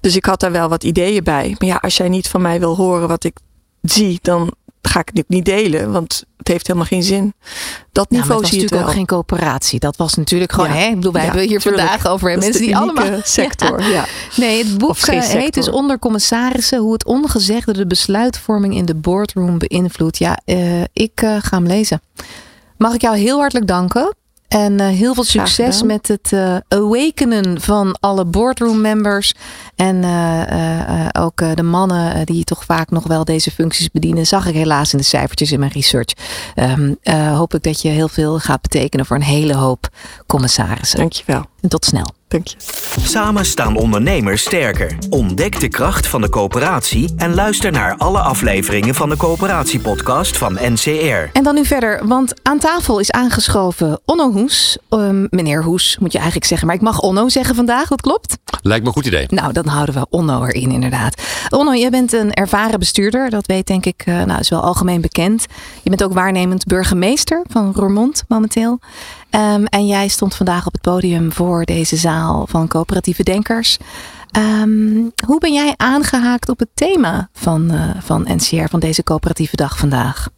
Dus 0.00 0.16
ik 0.16 0.24
had 0.24 0.40
daar 0.40 0.52
wel 0.52 0.68
wat 0.68 0.84
ideeën 0.84 1.24
bij. 1.24 1.56
Maar 1.58 1.68
ja, 1.68 1.76
als 1.76 1.96
jij 1.96 2.08
niet 2.08 2.28
van 2.28 2.42
mij 2.42 2.60
wil 2.60 2.76
horen 2.76 3.08
wat 3.08 3.24
ik 3.24 3.36
zie, 3.82 4.18
dan 4.22 4.54
ga 4.82 5.00
ik 5.00 5.10
het 5.12 5.28
niet 5.28 5.44
delen. 5.44 5.92
Want 5.92 6.24
het 6.36 6.48
heeft 6.48 6.66
helemaal 6.66 6.88
geen 6.88 7.02
zin. 7.02 7.34
Dat 7.92 8.06
Ja, 8.10 8.18
maar 8.18 8.20
niveau 8.20 8.32
het 8.32 8.40
was 8.40 8.48
zie 8.48 8.56
je 8.58 8.62
natuurlijk 8.64 8.90
ook 8.90 8.96
geen 8.96 9.06
coöperatie. 9.06 9.78
Dat 9.80 9.96
was 9.96 10.14
natuurlijk 10.14 10.52
gewoon, 10.52 10.68
Ja. 10.70 10.76
hè? 10.76 10.86
Ik 10.86 10.94
bedoel, 10.94 11.12
wij 11.12 11.20
Ja, 11.22 11.26
hebben 11.30 11.48
hier 11.48 11.60
tuurlijk. 11.60 11.88
vandaag 11.88 12.06
over 12.12 12.30
Dat 12.32 12.40
mensen 12.42 12.62
die 12.62 12.76
allemaal... 12.76 13.06
sector. 13.22 13.82
Ja. 13.82 14.04
Nee, 14.36 14.64
het 14.64 14.78
boek 14.78 14.96
eh, 14.96 15.20
heet 15.20 15.54
dus. 15.54 15.68
Onder 15.68 15.98
Commissarissen 15.98 16.78
hoe 16.78 16.92
het 16.92 17.04
ongezegde 17.04 17.72
de 17.72 17.86
besluitvorming 17.86 18.74
in 18.74 18.84
de 18.84 18.94
boardroom 18.94 19.58
beïnvloedt. 19.58 20.18
Ja, 20.18 20.38
eh, 20.44 20.82
ik 20.92 21.22
eh, 21.22 21.36
ga 21.40 21.56
hem 21.56 21.66
lezen. 21.66 22.02
Mag 22.78 22.94
ik 22.94 23.00
jou 23.00 23.16
heel 23.16 23.38
hartelijk 23.38 23.66
danken. 23.66 24.14
En 24.52 24.80
eh, 24.80 24.86
heel 24.86 25.14
veel 25.14 25.24
succes 25.24 25.82
met 25.82 26.08
het 26.08 26.32
eh, 26.32 26.56
awakenen 26.68 27.60
van 27.60 27.96
alle 28.00 28.24
boardroom 28.24 28.80
members. 28.80 29.34
En 29.76 30.04
eh, 30.04 31.08
ook 31.22 31.56
de 31.56 31.62
mannen 31.62 32.26
die 32.26 32.44
toch 32.44 32.64
vaak 32.64 32.90
nog 32.90 33.06
wel 33.06 33.24
deze 33.24 33.50
functies 33.50 33.90
bedienen. 33.90 34.26
Zag 34.26 34.46
ik 34.46 34.54
helaas 34.54 34.92
in 34.92 34.98
de 34.98 35.04
cijfertjes 35.04 35.52
in 35.52 35.58
mijn 35.58 35.72
research. 35.72 36.12
Eh, 37.02 37.36
hoop 37.36 37.54
ik 37.54 37.62
dat 37.62 37.82
je 37.82 37.88
heel 37.88 38.08
veel 38.08 38.38
gaat 38.38 38.62
betekenen 38.62 39.06
voor 39.06 39.16
een 39.16 39.22
hele 39.22 39.54
hoop 39.54 39.88
commissarissen. 40.26 40.98
Dankjewel. 40.98 41.44
En 41.62 41.68
tot 41.68 41.84
snel. 41.84 42.06
Dank 42.28 42.46
je. 42.46 42.56
Samen 43.00 43.44
staan 43.44 43.76
ondernemers 43.76 44.42
sterker. 44.42 44.96
Ontdek 45.10 45.60
de 45.60 45.68
kracht 45.68 46.06
van 46.06 46.20
de 46.20 46.28
coöperatie 46.28 47.12
en 47.16 47.34
luister 47.34 47.72
naar 47.72 47.96
alle 47.96 48.18
afleveringen 48.18 48.94
van 48.94 49.08
de 49.08 49.16
coöperatiepodcast 49.16 50.36
van 50.36 50.58
NCR. 50.60 51.28
En 51.32 51.42
dan 51.42 51.54
nu 51.54 51.64
verder, 51.64 52.06
want 52.06 52.34
aan 52.42 52.58
tafel 52.58 52.98
is 52.98 53.10
aangeschoven 53.10 54.00
Onno 54.04 54.32
Hoes. 54.32 54.78
Ehm, 54.88 55.26
meneer 55.30 55.62
Hoes 55.62 55.96
moet 56.00 56.12
je 56.12 56.18
eigenlijk 56.18 56.46
zeggen, 56.46 56.66
maar 56.66 56.76
ik 56.76 56.82
mag 56.82 57.00
Onno 57.00 57.28
zeggen 57.28 57.54
vandaag, 57.54 57.88
dat 57.88 58.00
klopt? 58.00 58.36
Lijkt 58.62 58.82
me 58.82 58.88
een 58.88 58.94
goed 58.94 59.06
idee. 59.06 59.26
Nou, 59.28 59.52
dan 59.52 59.66
houden 59.66 59.94
we 59.94 60.06
Onno 60.10 60.44
erin 60.44 60.70
inderdaad. 60.70 61.22
Onno, 61.50 61.74
jij 61.74 61.90
bent 61.90 62.12
een 62.12 62.32
ervaren 62.32 62.78
bestuurder, 62.78 63.30
dat 63.30 63.46
weet 63.46 63.66
denk 63.66 63.86
ik, 63.86 64.02
eh, 64.04 64.22
nou 64.22 64.40
is 64.40 64.48
wel 64.48 64.60
algemeen 64.60 65.00
bekend. 65.00 65.46
Je 65.82 65.90
bent 65.90 66.04
ook 66.04 66.12
waarnemend 66.12 66.66
burgemeester 66.66 67.44
van 67.48 67.72
Roermond 67.74 68.24
momenteel. 68.28 68.80
Ehm, 69.32 69.64
en 69.64 69.86
jij 69.86 70.08
stond 70.08 70.34
vandaag 70.34 70.66
op 70.66 70.72
het 70.72 70.80
podium 70.80 71.32
voor 71.32 71.64
deze 71.64 71.96
zaal 71.96 72.46
van 72.48 72.68
coöperatieve 72.68 73.22
denkers. 73.22 73.78
Ehm, 74.30 75.08
hoe 75.26 75.38
ben 75.38 75.52
jij 75.52 75.74
aangehaakt 75.76 76.48
op 76.48 76.58
het 76.58 76.68
thema 76.74 77.28
van, 77.32 77.70
eh, 77.70 78.02
van 78.02 78.24
NCR, 78.28 78.68
van 78.70 78.80
deze 78.80 79.02
coöperatieve 79.02 79.56
dag 79.56 79.78
vandaag? 79.78 80.28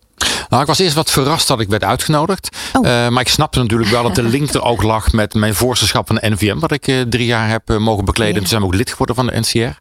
Nou, 0.49 0.63
ik 0.63 0.69
was 0.69 0.79
eerst 0.79 0.95
wat 0.95 1.11
verrast 1.11 1.49
dat 1.49 1.61
ik 1.61 1.69
werd 1.69 1.85
uitgenodigd. 1.85 2.57
Oh. 2.73 2.87
Eh, 2.87 3.09
maar 3.09 3.21
ik 3.21 3.29
snapte 3.29 3.61
natuurlijk 3.61 3.91
wel 3.91 4.03
dat 4.03 4.15
de 4.15 4.23
link 4.23 4.53
er 4.53 4.63
ook 4.63 4.83
lag 4.83 5.13
met 5.13 5.35
mijn 5.35 5.55
voorzitterschap 5.55 6.07
van 6.07 6.17
de 6.17 6.31
NVM. 6.31 6.59
Wat 6.59 6.73
ik 6.73 6.87
eh, 6.87 7.01
drie 7.01 7.27
jaar 7.27 7.49
heb 7.49 7.79
mogen 7.79 8.05
bekleden. 8.05 8.35
Ja. 8.35 8.39
Toen 8.39 8.49
zijn 8.49 8.61
we 8.61 8.67
ook 8.67 8.75
lid 8.75 8.91
geworden 8.91 9.17
van 9.17 9.27
de 9.27 9.41
NCR. 9.41 9.79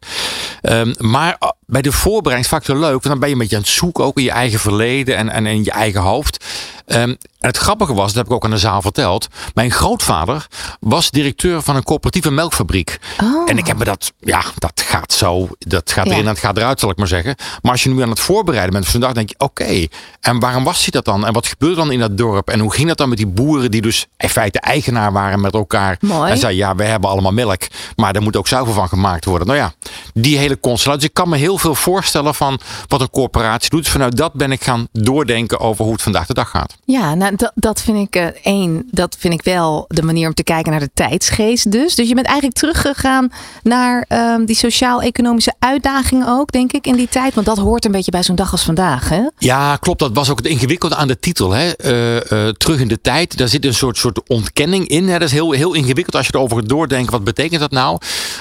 Ehm, 0.60 0.94
maar 0.98 1.38
bij 1.66 1.82
de 1.82 1.92
voorbereiding 1.92 2.52
vaak 2.52 2.64
zo 2.64 2.74
leuk. 2.74 2.90
Want 2.90 3.02
dan 3.02 3.18
ben 3.18 3.28
je 3.28 3.34
een 3.34 3.40
beetje 3.40 3.56
aan 3.56 3.62
het 3.62 3.70
zoeken 3.70 4.04
ook 4.04 4.18
in 4.18 4.24
je 4.24 4.30
eigen 4.30 4.58
verleden 4.58 5.16
en, 5.16 5.28
en 5.28 5.46
in 5.46 5.64
je 5.64 5.70
eigen 5.70 6.00
hoofd. 6.00 6.44
Um, 6.86 7.16
en 7.44 7.50
het 7.50 7.56
grappige 7.56 7.94
was, 7.94 8.06
dat 8.06 8.16
heb 8.16 8.26
ik 8.26 8.32
ook 8.32 8.44
aan 8.44 8.50
de 8.50 8.58
zaal 8.58 8.82
verteld. 8.82 9.28
Mijn 9.54 9.70
grootvader 9.70 10.46
was 10.80 11.10
directeur 11.10 11.62
van 11.62 11.76
een 11.76 11.82
coöperatieve 11.82 12.30
melkfabriek. 12.30 12.98
Oh. 13.22 13.50
En 13.50 13.58
ik 13.58 13.66
heb 13.66 13.78
me 13.78 13.84
dat, 13.84 14.12
ja, 14.20 14.42
dat 14.58 14.80
gaat 14.86 15.12
zo, 15.12 15.48
dat 15.58 15.92
gaat 15.92 16.06
erin 16.06 16.18
en 16.18 16.26
het 16.26 16.38
gaat 16.38 16.56
eruit, 16.56 16.80
zal 16.80 16.90
ik 16.90 16.96
maar 16.96 17.06
zeggen. 17.06 17.34
Maar 17.62 17.72
als 17.72 17.82
je 17.82 17.90
nu 17.90 18.02
aan 18.02 18.08
het 18.10 18.20
voorbereiden 18.20 18.72
bent 18.72 18.88
vandaag, 18.88 19.12
denk 19.12 19.28
je, 19.28 19.34
oké, 19.38 19.86
en 20.20 20.38
waarom 20.38 20.64
was 20.64 20.80
hij 20.80 20.90
dat 20.90 21.04
dan? 21.04 21.26
En 21.26 21.32
wat 21.32 21.46
gebeurde 21.46 21.76
dan 21.76 21.92
in 21.92 21.98
dat 21.98 22.18
dorp? 22.18 22.48
En 22.48 22.60
hoe 22.60 22.72
ging 22.72 22.88
dat 22.88 22.96
dan 22.96 23.08
met 23.08 23.18
die 23.18 23.26
boeren 23.26 23.70
die 23.70 23.82
dus 23.82 24.06
in 24.16 24.28
feite 24.28 24.60
eigenaar 24.60 25.12
waren 25.12 25.40
met 25.40 25.54
elkaar? 25.54 25.96
Mooi. 26.00 26.30
En 26.30 26.38
zei, 26.38 26.56
ja, 26.56 26.74
we 26.74 26.84
hebben 26.84 27.10
allemaal 27.10 27.32
melk, 27.32 27.62
maar 27.96 28.14
er 28.14 28.22
moet 28.22 28.36
ook 28.36 28.48
zuivel 28.48 28.74
van 28.74 28.88
gemaakt 28.88 29.24
worden. 29.24 29.46
Nou 29.46 29.58
ja, 29.58 29.72
die 30.14 30.38
hele 30.38 30.60
constellatie. 30.60 31.00
Dus 31.00 31.08
ik 31.08 31.14
kan 31.14 31.28
me 31.28 31.36
heel 31.36 31.53
veel 31.58 31.74
voorstellen 31.74 32.34
van 32.34 32.58
wat 32.88 33.00
een 33.00 33.10
corporatie 33.10 33.70
doet. 33.70 33.88
Vanuit 33.88 34.16
dat 34.16 34.32
ben 34.32 34.52
ik 34.52 34.64
gaan 34.64 34.88
doordenken 34.92 35.60
over 35.60 35.84
hoe 35.84 35.92
het 35.92 36.02
vandaag 36.02 36.26
de 36.26 36.34
dag 36.34 36.50
gaat. 36.50 36.76
Ja, 36.84 37.14
nou, 37.14 37.36
dat, 37.36 37.52
dat 37.54 37.82
vind 37.82 37.98
ik 37.98 38.16
uh, 38.16 38.26
één. 38.42 38.88
Dat 38.90 39.16
vind 39.18 39.34
ik 39.34 39.42
wel 39.42 39.84
de 39.88 40.02
manier 40.02 40.26
om 40.26 40.34
te 40.34 40.42
kijken 40.42 40.70
naar 40.70 40.80
de 40.80 40.90
tijdsgeest. 40.94 41.70
Dus, 41.70 41.94
dus 41.94 42.08
je 42.08 42.14
bent 42.14 42.26
eigenlijk 42.26 42.56
teruggegaan 42.56 43.32
naar 43.62 44.04
um, 44.08 44.44
die 44.44 44.56
sociaal-economische 44.56 45.54
uitdagingen 45.58 46.28
ook, 46.28 46.52
denk 46.52 46.72
ik, 46.72 46.86
in 46.86 46.96
die 46.96 47.08
tijd. 47.08 47.34
Want 47.34 47.46
dat 47.46 47.58
hoort 47.58 47.84
een 47.84 47.92
beetje 47.92 48.10
bij 48.10 48.22
zo'n 48.22 48.36
dag 48.36 48.52
als 48.52 48.62
vandaag. 48.62 49.08
Hè? 49.08 49.22
Ja, 49.38 49.76
klopt. 49.76 49.98
Dat 49.98 50.10
was 50.14 50.30
ook 50.30 50.38
het 50.38 50.46
ingewikkelde 50.46 50.96
aan 50.96 51.08
de 51.08 51.18
titel. 51.18 51.50
Hè? 51.50 51.72
Uh, 51.84 52.14
uh, 52.14 52.48
terug 52.48 52.80
in 52.80 52.88
de 52.88 53.00
tijd. 53.00 53.36
Daar 53.36 53.48
zit 53.48 53.64
een 53.64 53.74
soort, 53.74 53.96
soort 53.96 54.28
ontkenning 54.28 54.88
in. 54.88 55.08
Hè? 55.08 55.18
Dat 55.18 55.28
is 55.28 55.34
heel, 55.34 55.50
heel 55.50 55.74
ingewikkeld 55.74 56.16
als 56.16 56.26
je 56.26 56.34
erover 56.34 56.68
doordenkt. 56.68 57.10
Wat 57.10 57.24
betekent 57.24 57.60
dat 57.60 57.70
nou? 57.70 57.98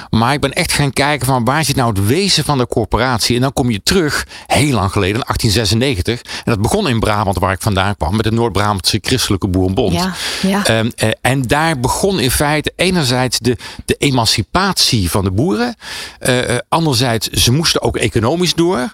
Maar 0.09 0.33
ik 0.33 0.41
ben 0.41 0.53
echt 0.53 0.71
gaan 0.71 0.93
kijken 0.93 1.27
van 1.27 1.45
waar 1.45 1.63
zit 1.63 1.75
nou 1.75 1.89
het 1.89 2.05
wezen 2.05 2.43
van 2.43 2.57
de 2.57 2.67
corporatie? 2.67 3.02
En 3.03 3.41
dan 3.41 3.53
kom 3.53 3.69
je 3.69 3.83
terug, 3.83 4.27
heel 4.47 4.73
lang 4.73 4.91
geleden, 4.91 5.15
in 5.15 5.25
1896. 5.25 6.21
En 6.35 6.51
dat 6.51 6.61
begon 6.61 6.87
in 6.87 6.99
Brabant, 6.99 7.39
waar 7.39 7.53
ik 7.53 7.61
vandaan 7.61 7.95
kwam, 7.97 8.15
met 8.15 8.23
de 8.25 8.31
Noord-Brabantse 8.31 8.99
Christelijke 9.01 9.47
Boerenbond. 9.47 9.93
Ja, 9.93 10.13
ja. 10.41 10.79
Um, 10.79 10.91
uh, 10.97 11.09
en 11.21 11.41
daar 11.41 11.79
begon 11.79 12.19
in 12.19 12.31
feite 12.31 12.73
enerzijds 12.75 13.39
de, 13.39 13.57
de 13.85 13.95
emancipatie 13.97 15.09
van 15.09 15.23
de 15.23 15.31
boeren. 15.31 15.75
Uh, 16.19 16.39
anderzijds, 16.69 17.27
ze 17.27 17.51
moesten 17.51 17.81
ook 17.81 17.97
economisch 17.97 18.53
door. 18.53 18.93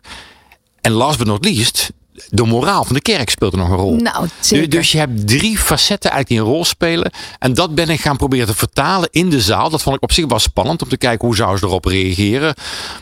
En 0.82 0.92
last 0.92 1.18
but 1.18 1.28
not 1.28 1.46
least, 1.46 1.92
de 2.30 2.44
moraal 2.44 2.84
van 2.84 2.96
de 2.96 3.02
kerk 3.02 3.30
speelt 3.30 3.54
er 3.54 3.60
nog 3.60 3.70
een 3.70 3.76
rol. 3.76 3.96
Nou, 3.96 4.28
zeker. 4.40 4.70
Dus 4.70 4.92
je 4.92 4.98
hebt 4.98 5.28
drie 5.28 5.58
facetten 5.58 6.12
eigenlijk 6.12 6.28
die 6.28 6.40
een 6.40 6.56
rol 6.56 6.66
spelen. 6.66 7.12
En 7.40 7.54
dat 7.54 7.76
ben 7.76 7.90
ik 7.90 8.00
gaan 8.00 8.18
proberen 8.18 8.48
te 8.48 8.56
vertalen 8.56 9.10
in 9.12 9.30
de 9.30 9.42
zaal. 9.42 9.70
Dat 9.70 9.82
vond 9.82 9.96
ik 9.96 10.04
op 10.04 10.12
zich 10.12 10.26
wel 10.26 10.40
spannend 10.40 10.82
om 10.82 10.90
te 10.90 10.98
kijken 10.98 11.28
hoe 11.28 11.36
zouden 11.36 11.60
ze 11.60 11.66
erop 11.66 11.86
reageren. 11.86 12.54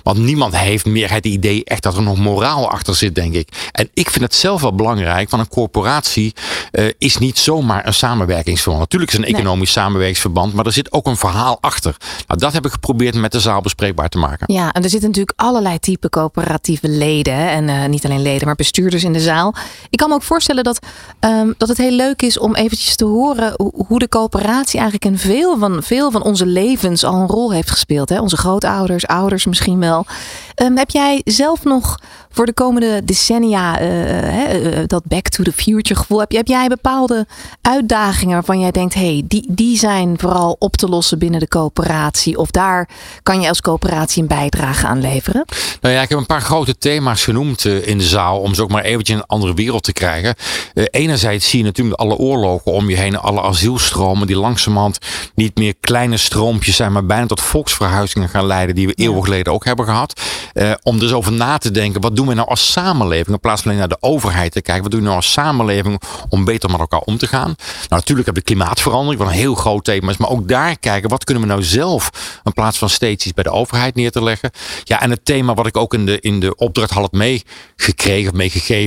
Want 0.04 0.18
niemand 0.18 0.58
heeft 0.58 0.86
meer 0.86 1.12
het 1.12 1.26
idee 1.26 1.64
echt 1.64 1.84
dat 1.84 1.96
er 1.96 2.04
nog 2.04 2.18
moraal 2.18 2.70
achter 2.70 2.96
zit, 2.96 3.16
denk 3.16 3.34
ik. 3.34 3.70
En 3.72 3.90
ik 3.94 4.10
vind 4.10 4.24
het 4.24 4.36
zelf 4.36 4.62
wel 4.62 4.76
belangrijk, 4.76 5.30
want 5.30 5.44
een 5.44 5.50
corporatie 5.50 6.34
uh, 6.72 6.86
is 6.98 7.18
niet 7.18 7.38
zomaar 7.38 7.88
een 7.88 7.94
samenwerkingsverband. 7.94 8.84
Natuurlijk 8.84 9.12
is 9.12 9.18
het 9.18 9.28
een 9.28 9.34
economisch 9.34 9.76
nee. 9.76 9.84
samenwerkingsverband, 9.84 10.54
maar 10.54 10.66
er 10.66 10.74
zit 10.74 10.92
ook 10.92 11.08
een 11.08 11.18
verhaal 11.18 11.58
achter. 11.62 11.96
Nou, 12.28 12.40
dat 12.40 12.54
heb 12.54 12.66
ik 12.66 12.72
geprobeerd 12.72 13.16
met 13.16 13.32
de 13.32 13.40
zaal 13.40 13.62
bespreekbaar 13.62 14.10
te 14.10 14.18
maken. 14.18 14.54
Ja, 14.54 14.72
en 14.72 14.84
er 14.84 14.90
zitten 14.90 15.10
natuurlijk 15.10 15.40
allerlei 15.40 15.80
type 15.80 16.10
coöperatieve 16.10 16.90
leden. 16.90 17.50
En 17.50 17.68
uh, 17.68 17.86
niet 17.86 18.06
alleen 18.06 18.22
leden, 18.22 18.46
maar 18.46 18.56
bestuurders 18.56 19.04
in 19.08 19.14
de 19.14 19.20
zaal. 19.20 19.56
Ik 19.90 19.98
kan 19.98 20.10
me 20.10 20.16
ook 20.16 20.24
voorstellen 20.24 20.64
dat, 20.64 20.80
um, 21.20 21.54
dat 21.58 21.68
het 21.68 21.78
heel 21.78 21.92
leuk 21.92 22.22
is 22.22 22.40
om 22.40 22.56
eventjes 22.56 22.96
te 22.96 23.06
horen 23.06 23.54
hoe 23.88 24.00
de 24.00 24.10
coöperatie 24.10 24.80
eigenlijk 24.80 25.12
in 25.12 25.18
veel 25.18 25.58
van, 25.58 25.84
veel 25.84 26.12
van 26.12 26.24
onze 26.24 26.46
levens 26.46 27.04
al 27.04 27.16
een 27.16 27.28
rol 27.28 27.52
heeft 27.52 27.72
gespeeld. 27.72 28.10
Hè? 28.10 28.20
Onze 28.20 28.38
grootouders, 28.38 29.08
ouders 29.08 29.46
misschien 29.46 29.80
wel. 29.80 30.06
Um, 30.64 30.78
heb 30.78 30.90
jij 30.90 31.22
zelf 31.26 31.64
nog 31.64 32.00
voor 32.30 32.46
de 32.46 32.54
komende 32.54 33.02
decennia 33.06 33.82
uh, 33.82 34.78
uh, 34.78 34.84
dat 34.86 35.04
back 35.06 35.28
to 35.28 35.44
the 35.44 35.52
future 35.52 36.00
gevoel? 36.00 36.20
Heb, 36.20 36.32
heb 36.32 36.48
jij 36.48 36.68
bepaalde 36.68 37.26
uitdagingen 37.62 38.34
waarvan 38.34 38.60
jij 38.60 38.72
denkt, 38.72 38.94
hey, 38.94 39.24
die, 39.26 39.46
die 39.50 39.78
zijn 39.78 40.20
vooral 40.20 40.56
op 40.60 40.76
te 40.76 40.88
lossen 40.88 41.20
binnen 41.20 41.40
de 41.40 41.48
coöperatie? 41.48 42.38
Of 42.38 42.52
daar 42.52 42.90
kan 43.24 43.42
je 43.42 43.50
als 43.50 43.62
coöperatie 43.62 44.22
een 44.22 44.28
bijdrage 44.28 44.88
aan 44.88 45.02
leveren? 45.02 45.46
Nou 45.82 45.94
ja, 45.96 46.02
ik 46.02 46.10
heb 46.10 46.18
een 46.18 46.26
paar 46.26 46.42
grote 46.42 46.78
thema's 46.78 47.24
genoemd 47.24 47.66
in 47.66 47.98
de 47.98 48.04
zaal 48.04 48.40
om 48.40 48.54
ze 48.54 48.62
ook 48.62 48.72
maar 48.72 48.84
eventjes 48.98 49.18
een 49.18 49.26
andere 49.38 49.54
wereld 49.54 49.84
te 49.84 49.94
krijgen. 49.94 50.36
Uh, 50.74 50.86
enerzijds 50.90 51.50
zie 51.50 51.60
je 51.60 51.66
natuurlijk 51.66 52.00
alle 52.00 52.16
oorlogen 52.16 52.72
om 52.72 52.90
je 52.90 52.96
heen, 52.96 53.18
alle 53.18 53.42
asielstromen 53.42 54.28
die 54.28 54.38
langzamerhand 54.38 54.98
niet 55.36 55.58
meer 55.58 55.74
kleine 55.80 56.18
stroompjes 56.18 56.76
zijn, 56.76 56.92
maar 56.92 57.06
bijna 57.06 57.26
tot 57.26 57.42
volksverhuizingen 57.42 58.30
gaan 58.30 58.46
leiden 58.46 58.76
die 58.76 58.88
we 58.88 58.94
ja. 58.96 59.04
eeuwen 59.04 59.24
geleden 59.24 59.54
ook 59.54 59.66
hebben 59.66 59.86
gehad. 59.86 60.22
Uh, 60.54 60.72
om 60.84 61.00
dus 61.00 61.14
over 61.14 61.32
na 61.32 61.58
te 61.58 61.72
denken, 61.72 62.02
wat 62.02 62.16
doen 62.16 62.28
we 62.28 62.34
nou 62.34 62.48
als 62.48 62.72
samenleving 62.72 63.28
in 63.28 63.40
plaats 63.40 63.62
van 63.62 63.72
alleen 63.72 63.88
naar 63.88 63.98
de 64.00 64.08
overheid 64.08 64.52
te 64.52 64.62
kijken, 64.62 64.84
wat 64.84 64.92
doen 64.92 65.00
we 65.00 65.06
nou 65.06 65.18
als 65.18 65.32
samenleving 65.32 66.02
om 66.30 66.46
beter 66.46 66.70
met 66.70 66.80
elkaar 66.80 67.00
om 67.00 67.18
te 67.18 67.28
gaan? 67.28 67.56
Nou, 67.58 67.58
natuurlijk 67.90 68.26
hebben 68.26 68.44
we 68.44 68.54
klimaatverandering, 68.54 69.20
wat 69.20 69.28
een 69.28 69.38
heel 69.38 69.56
groot 69.56 69.84
thema 69.84 70.10
is, 70.10 70.18
maar 70.18 70.30
ook 70.30 70.48
daar 70.48 70.80
kijken, 70.80 71.10
wat 71.10 71.24
kunnen 71.24 71.44
we 71.44 71.50
nou 71.50 71.64
zelf 71.64 72.10
in 72.44 72.54
plaats 72.54 72.78
van 72.78 72.90
steeds 72.90 73.26
iets 73.26 73.34
bij 73.34 73.44
de 73.44 73.52
overheid 73.52 73.96
neer 73.96 74.12
te 74.12 74.24
leggen? 74.24 74.52
Ja, 74.84 75.02
en 75.02 75.10
het 75.10 75.26
thema 75.26 75.54
wat 75.54 75.68
ik 75.68 75.78
ook 75.78 75.94
in 75.94 76.06
de, 76.06 76.20
in 76.20 76.40
de 76.40 76.56
opdracht 76.56 76.92
had 76.92 77.12
meegekregen, 77.12 78.36
meegegeven, 78.36 78.87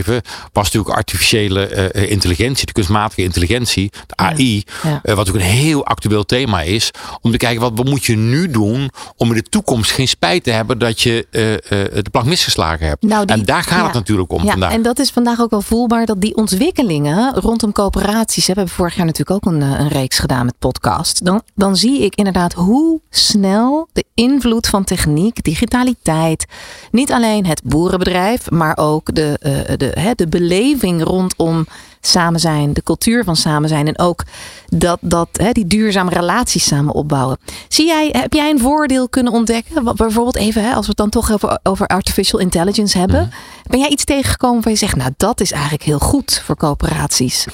was 0.53 0.65
natuurlijk 0.65 0.97
artificiële 0.97 1.93
uh, 1.95 2.11
intelligentie, 2.11 2.67
de 2.67 2.73
kunstmatige 2.73 3.23
intelligentie, 3.23 3.91
de 4.07 4.17
AI, 4.17 4.65
ja. 4.83 4.91
Ja. 4.91 5.01
Uh, 5.03 5.15
wat 5.15 5.29
ook 5.29 5.35
een 5.35 5.41
heel 5.41 5.87
actueel 5.87 6.25
thema 6.25 6.63
is, 6.63 6.91
om 7.21 7.31
te 7.31 7.37
kijken 7.37 7.61
wat, 7.61 7.73
wat 7.75 7.89
moet 7.89 8.05
je 8.05 8.17
nu 8.17 8.51
doen 8.51 8.91
om 9.17 9.29
in 9.29 9.35
de 9.35 9.43
toekomst 9.43 9.91
geen 9.91 10.09
spijt 10.09 10.45
te 10.45 10.51
hebben 10.51 10.79
dat 10.79 11.01
je 11.01 11.27
de 11.31 12.11
plank 12.11 12.27
misgeslagen 12.27 12.87
hebt. 12.87 13.03
Nou, 13.03 13.25
die, 13.25 13.37
en 13.37 13.45
daar 13.45 13.63
gaat 13.63 13.79
ja, 13.79 13.85
het 13.85 13.95
natuurlijk 13.95 14.33
om 14.33 14.45
ja, 14.45 14.51
vandaag. 14.51 14.73
En 14.73 14.83
dat 14.83 14.99
is 14.99 15.11
vandaag 15.11 15.41
ook 15.41 15.51
wel 15.51 15.63
voelbaar 15.63 16.07
dat 16.07 16.21
die 16.21 16.37
ontwikkelingen 16.37 17.35
rondom 17.35 17.73
coöperaties, 17.73 18.47
hè, 18.47 18.53
we 18.53 18.59
hebben 18.59 18.77
vorig 18.77 18.95
jaar 18.95 19.07
natuurlijk 19.07 19.47
ook 19.47 19.53
een, 19.53 19.61
een 19.61 19.89
reeks 19.89 20.19
gedaan 20.19 20.45
met 20.45 20.59
podcast, 20.59 21.25
dan, 21.25 21.43
dan 21.55 21.77
zie 21.77 22.05
ik 22.05 22.15
inderdaad 22.15 22.53
hoe 22.53 23.01
snel 23.11 23.89
de 23.93 24.05
invloed 24.15 24.67
van 24.67 24.85
techniek, 24.85 25.45
digitaliteit, 25.45 26.47
niet 26.91 27.13
alleen 27.13 27.47
het 27.47 27.63
boerenbedrijf, 27.65 28.51
maar 28.51 28.77
ook 28.77 29.15
de, 29.15 29.41
uh, 29.43 29.77
de, 29.77 29.89
hè, 29.94 30.14
de 30.14 30.29
beleving 30.29 31.03
rondom 31.03 31.66
samen 32.01 32.41
zijn, 32.41 32.73
de 32.73 32.83
cultuur 32.83 33.25
van 33.25 33.37
samen 33.37 33.69
zijn 33.69 33.87
en 33.87 33.99
ook 33.99 34.25
dat, 34.69 34.99
dat, 35.01 35.29
hè, 35.33 35.53
die 35.53 35.67
duurzame 35.67 36.11
relaties 36.11 36.67
samen 36.67 36.95
opbouwen. 36.95 37.39
Zie 37.69 37.87
jij, 37.87 38.09
heb 38.13 38.33
jij 38.33 38.51
een 38.51 38.59
voordeel 38.59 39.09
kunnen 39.09 39.33
ontdekken? 39.33 39.85
Wat, 39.85 39.97
bijvoorbeeld 39.97 40.37
even, 40.37 40.65
hè, 40.65 40.73
als 40.75 40.87
we 40.87 40.89
het 40.89 40.97
dan 40.97 41.11
toch 41.11 41.33
over, 41.33 41.59
over 41.63 41.87
artificial 41.87 42.41
intelligence 42.41 42.99
hebben. 42.99 43.21
Mm. 43.21 43.31
Ben 43.71 43.79
jij 43.79 43.89
iets 43.89 44.05
tegengekomen 44.05 44.63
waar 44.63 44.73
je 44.73 44.79
zegt, 44.79 44.97
nou 44.97 45.11
dat 45.17 45.41
is 45.41 45.53
eigenlijk 45.53 45.83
heel 45.83 45.99
goed 45.99 46.43
voor 46.45 46.57
coöperaties? 46.57 47.47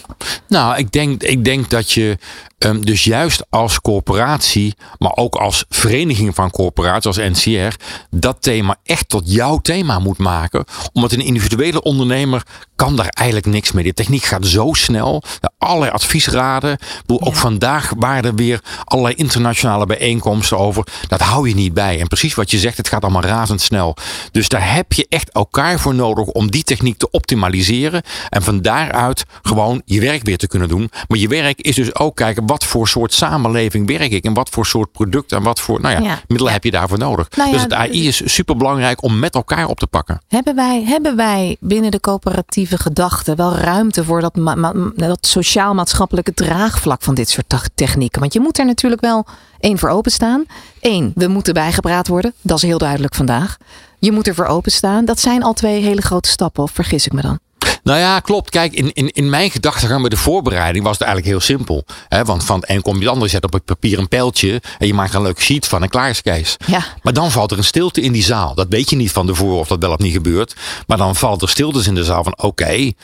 Nou, 0.49 0.77
ik 0.77 0.93
denk, 0.93 1.23
ik 1.23 1.45
denk 1.45 1.71
dat 1.71 1.93
je 1.93 2.19
um, 2.59 2.85
dus 2.85 3.05
juist 3.05 3.47
als 3.49 3.81
corporatie, 3.81 4.75
maar 4.99 5.13
ook 5.15 5.35
als 5.35 5.65
vereniging 5.69 6.35
van 6.35 6.51
corporaties, 6.51 7.07
als 7.07 7.17
NCR, 7.17 7.75
dat 8.11 8.37
thema 8.41 8.77
echt 8.85 9.09
tot 9.09 9.33
jouw 9.33 9.59
thema 9.59 9.99
moet 9.99 10.19
maken. 10.19 10.65
Omdat 10.93 11.13
een 11.13 11.21
individuele 11.21 11.83
ondernemer 11.83 12.43
kan 12.77 12.97
daar 12.97 13.09
eigenlijk 13.09 13.47
niks 13.47 13.73
mee. 13.73 13.85
De 13.85 13.95
techniek 13.95 14.25
gaat 14.25 14.36
zo 14.45 14.73
snel. 14.73 15.23
Allerlei 15.59 15.91
adviesraden. 15.91 16.79
Ja. 17.07 17.17
Ook 17.19 17.35
vandaag 17.35 17.93
waren 17.99 18.25
er 18.25 18.35
weer 18.35 18.61
allerlei 18.85 19.15
internationale 19.15 19.87
bijeenkomsten 19.87 20.59
over. 20.59 20.87
Dat 21.09 21.21
hou 21.21 21.49
je 21.49 21.55
niet 21.55 21.75
bij. 21.75 22.01
En 22.01 22.07
precies 22.07 22.35
wat 22.35 22.51
je 22.51 22.59
zegt, 22.59 22.77
het 22.77 22.89
gaat 22.89 23.03
allemaal 23.03 23.23
razendsnel. 23.23 23.97
Dus 24.33 24.49
daar 24.49 24.75
heb 24.75 24.93
je 24.93 25.07
echt 25.09 25.31
elkaar 25.33 25.81
voor 25.81 25.95
nodig 25.95 26.27
om 26.27 26.51
die 26.51 26.65
techniek 26.65 26.99
te 26.99 27.11
optimaliseren. 27.11 28.03
En 28.29 28.43
van 28.43 28.63
daaruit 28.63 29.25
gewoon 29.43 29.83
je 29.85 30.01
werk 30.01 30.23
weer 30.23 30.39
te 30.39 30.49
kunnen 30.49 30.69
doen. 30.69 30.91
Maar 31.09 31.19
je 31.19 31.29
werk 31.29 31.61
is 31.61 31.75
dus 31.75 31.95
ook 31.95 32.17
kijken 32.17 32.47
wat 32.47 32.65
voor 32.65 32.89
soort 32.89 33.13
samenleving 33.13 33.87
werk 33.87 34.11
ik. 34.11 34.25
En 34.25 34.35
wat 34.35 34.49
voor 34.49 34.67
soort 34.67 34.93
product 34.93 35.33
en 35.33 35.43
wat 35.43 35.61
voor 35.61 35.81
nou 35.81 35.95
ja, 35.95 36.01
ja. 36.01 36.21
middelen 36.27 36.53
heb 36.53 36.65
je 36.65 36.71
daarvoor 36.71 36.99
nodig. 36.99 37.29
Nou 37.37 37.53
dus 37.53 37.63
het 37.63 37.73
AI 37.73 38.07
is 38.07 38.23
super 38.25 38.57
belangrijk 38.57 39.03
om 39.03 39.19
met 39.19 39.35
elkaar 39.35 39.67
op 39.67 39.79
te 39.79 39.87
pakken. 39.87 40.21
Hebben 40.29 40.55
wij, 40.55 40.85
hebben 40.87 41.17
wij 41.17 41.57
binnen 41.61 41.91
de 41.91 42.01
coöperatieve 42.01 42.79
gedachte 42.79 43.35
wel 43.35 43.55
ruimte 43.55 44.05
voor 44.05 44.21
dat, 44.35 44.75
dat 44.95 45.27
sociaal-maatschappelijke 45.27 46.35
draagvlak 46.35 47.03
van 47.03 47.15
dit 47.15 47.29
soort 47.29 47.71
technieken? 47.75 48.21
Want 48.21 48.33
je 48.33 48.41
moet 48.41 48.59
er 48.59 48.67
natuurlijk 48.67 49.03
wel 49.03 49.27
één 49.61 49.79
voor 49.79 49.89
openstaan. 49.89 50.45
Eén, 50.81 51.13
we 51.15 51.27
moeten 51.27 51.55
bijgepraat 51.55 52.09
worden. 52.09 52.35
Dat 52.41 52.57
is 52.57 52.63
heel 52.63 52.79
duidelijk 52.79 53.15
vandaag. 53.15 53.57
Je 53.99 54.13
moet 54.13 54.27
ervoor 54.27 54.47
openstaan. 54.47 55.05
Dat 55.05 55.21
zijn 55.21 55.43
al 55.43 55.53
twee 55.53 55.83
hele 55.83 56.03
grote 56.03 56.29
stappen, 56.29 56.63
of 56.63 56.71
vergis 56.71 57.07
ik 57.07 57.13
me 57.13 57.23
dan? 57.23 57.39
Nou 57.87 57.99
ja, 57.99 58.21
klopt. 58.21 58.51
Kijk, 58.51 58.73
in, 58.73 58.93
in, 58.93 59.11
in 59.11 59.31
mijn 59.31 59.51
gedachtegang 59.51 60.01
bij 60.01 60.09
de 60.09 60.17
voorbereiding 60.17 60.85
was 60.85 60.99
het 60.99 61.07
eigenlijk 61.07 61.37
heel 61.37 61.47
simpel. 61.57 61.85
Hè? 62.09 62.25
Want 62.25 62.45
van 62.45 62.61
het 62.61 62.71
een 62.71 62.83
kom 62.83 62.95
je 62.95 63.01
het 63.01 63.09
ander, 63.09 63.25
je 63.25 63.31
zet 63.31 63.45
op 63.45 63.53
het 63.53 63.65
papier 63.65 63.99
een 63.99 64.09
pijltje 64.09 64.63
en 64.79 64.87
je 64.87 64.95
maakt 64.95 65.15
een 65.15 65.23
leuk 65.23 65.41
sheet 65.41 65.67
van 65.67 65.83
en 65.83 65.89
klaar 65.89 66.11
is 66.11 66.23
Kees. 66.23 66.57
Ja. 66.67 66.85
Maar 67.03 67.13
dan 67.13 67.31
valt 67.31 67.51
er 67.51 67.59
een 67.59 67.65
stilte 67.65 68.01
in 68.01 68.13
die 68.13 68.23
zaal. 68.23 68.55
Dat 68.55 68.67
weet 68.69 68.91
je 68.91 68.97
niet 68.97 69.13
van 69.13 69.27
tevoren 69.27 69.59
of 69.59 69.69
dat 69.69 69.81
wel 69.81 69.93
of 69.93 69.99
niet 69.99 70.13
gebeurt. 70.13 70.57
Maar 70.87 70.97
dan 70.97 71.17
valt 71.17 71.43
er 71.43 71.49
stiltes 71.49 71.87
in 71.87 71.95
de 71.95 72.05
zaal 72.05 72.23
van 72.23 72.33
oké, 72.33 72.47
okay, 72.47 72.95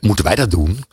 moeten 0.00 0.24
wij 0.24 0.34
dat 0.34 0.50
doen? 0.50 0.84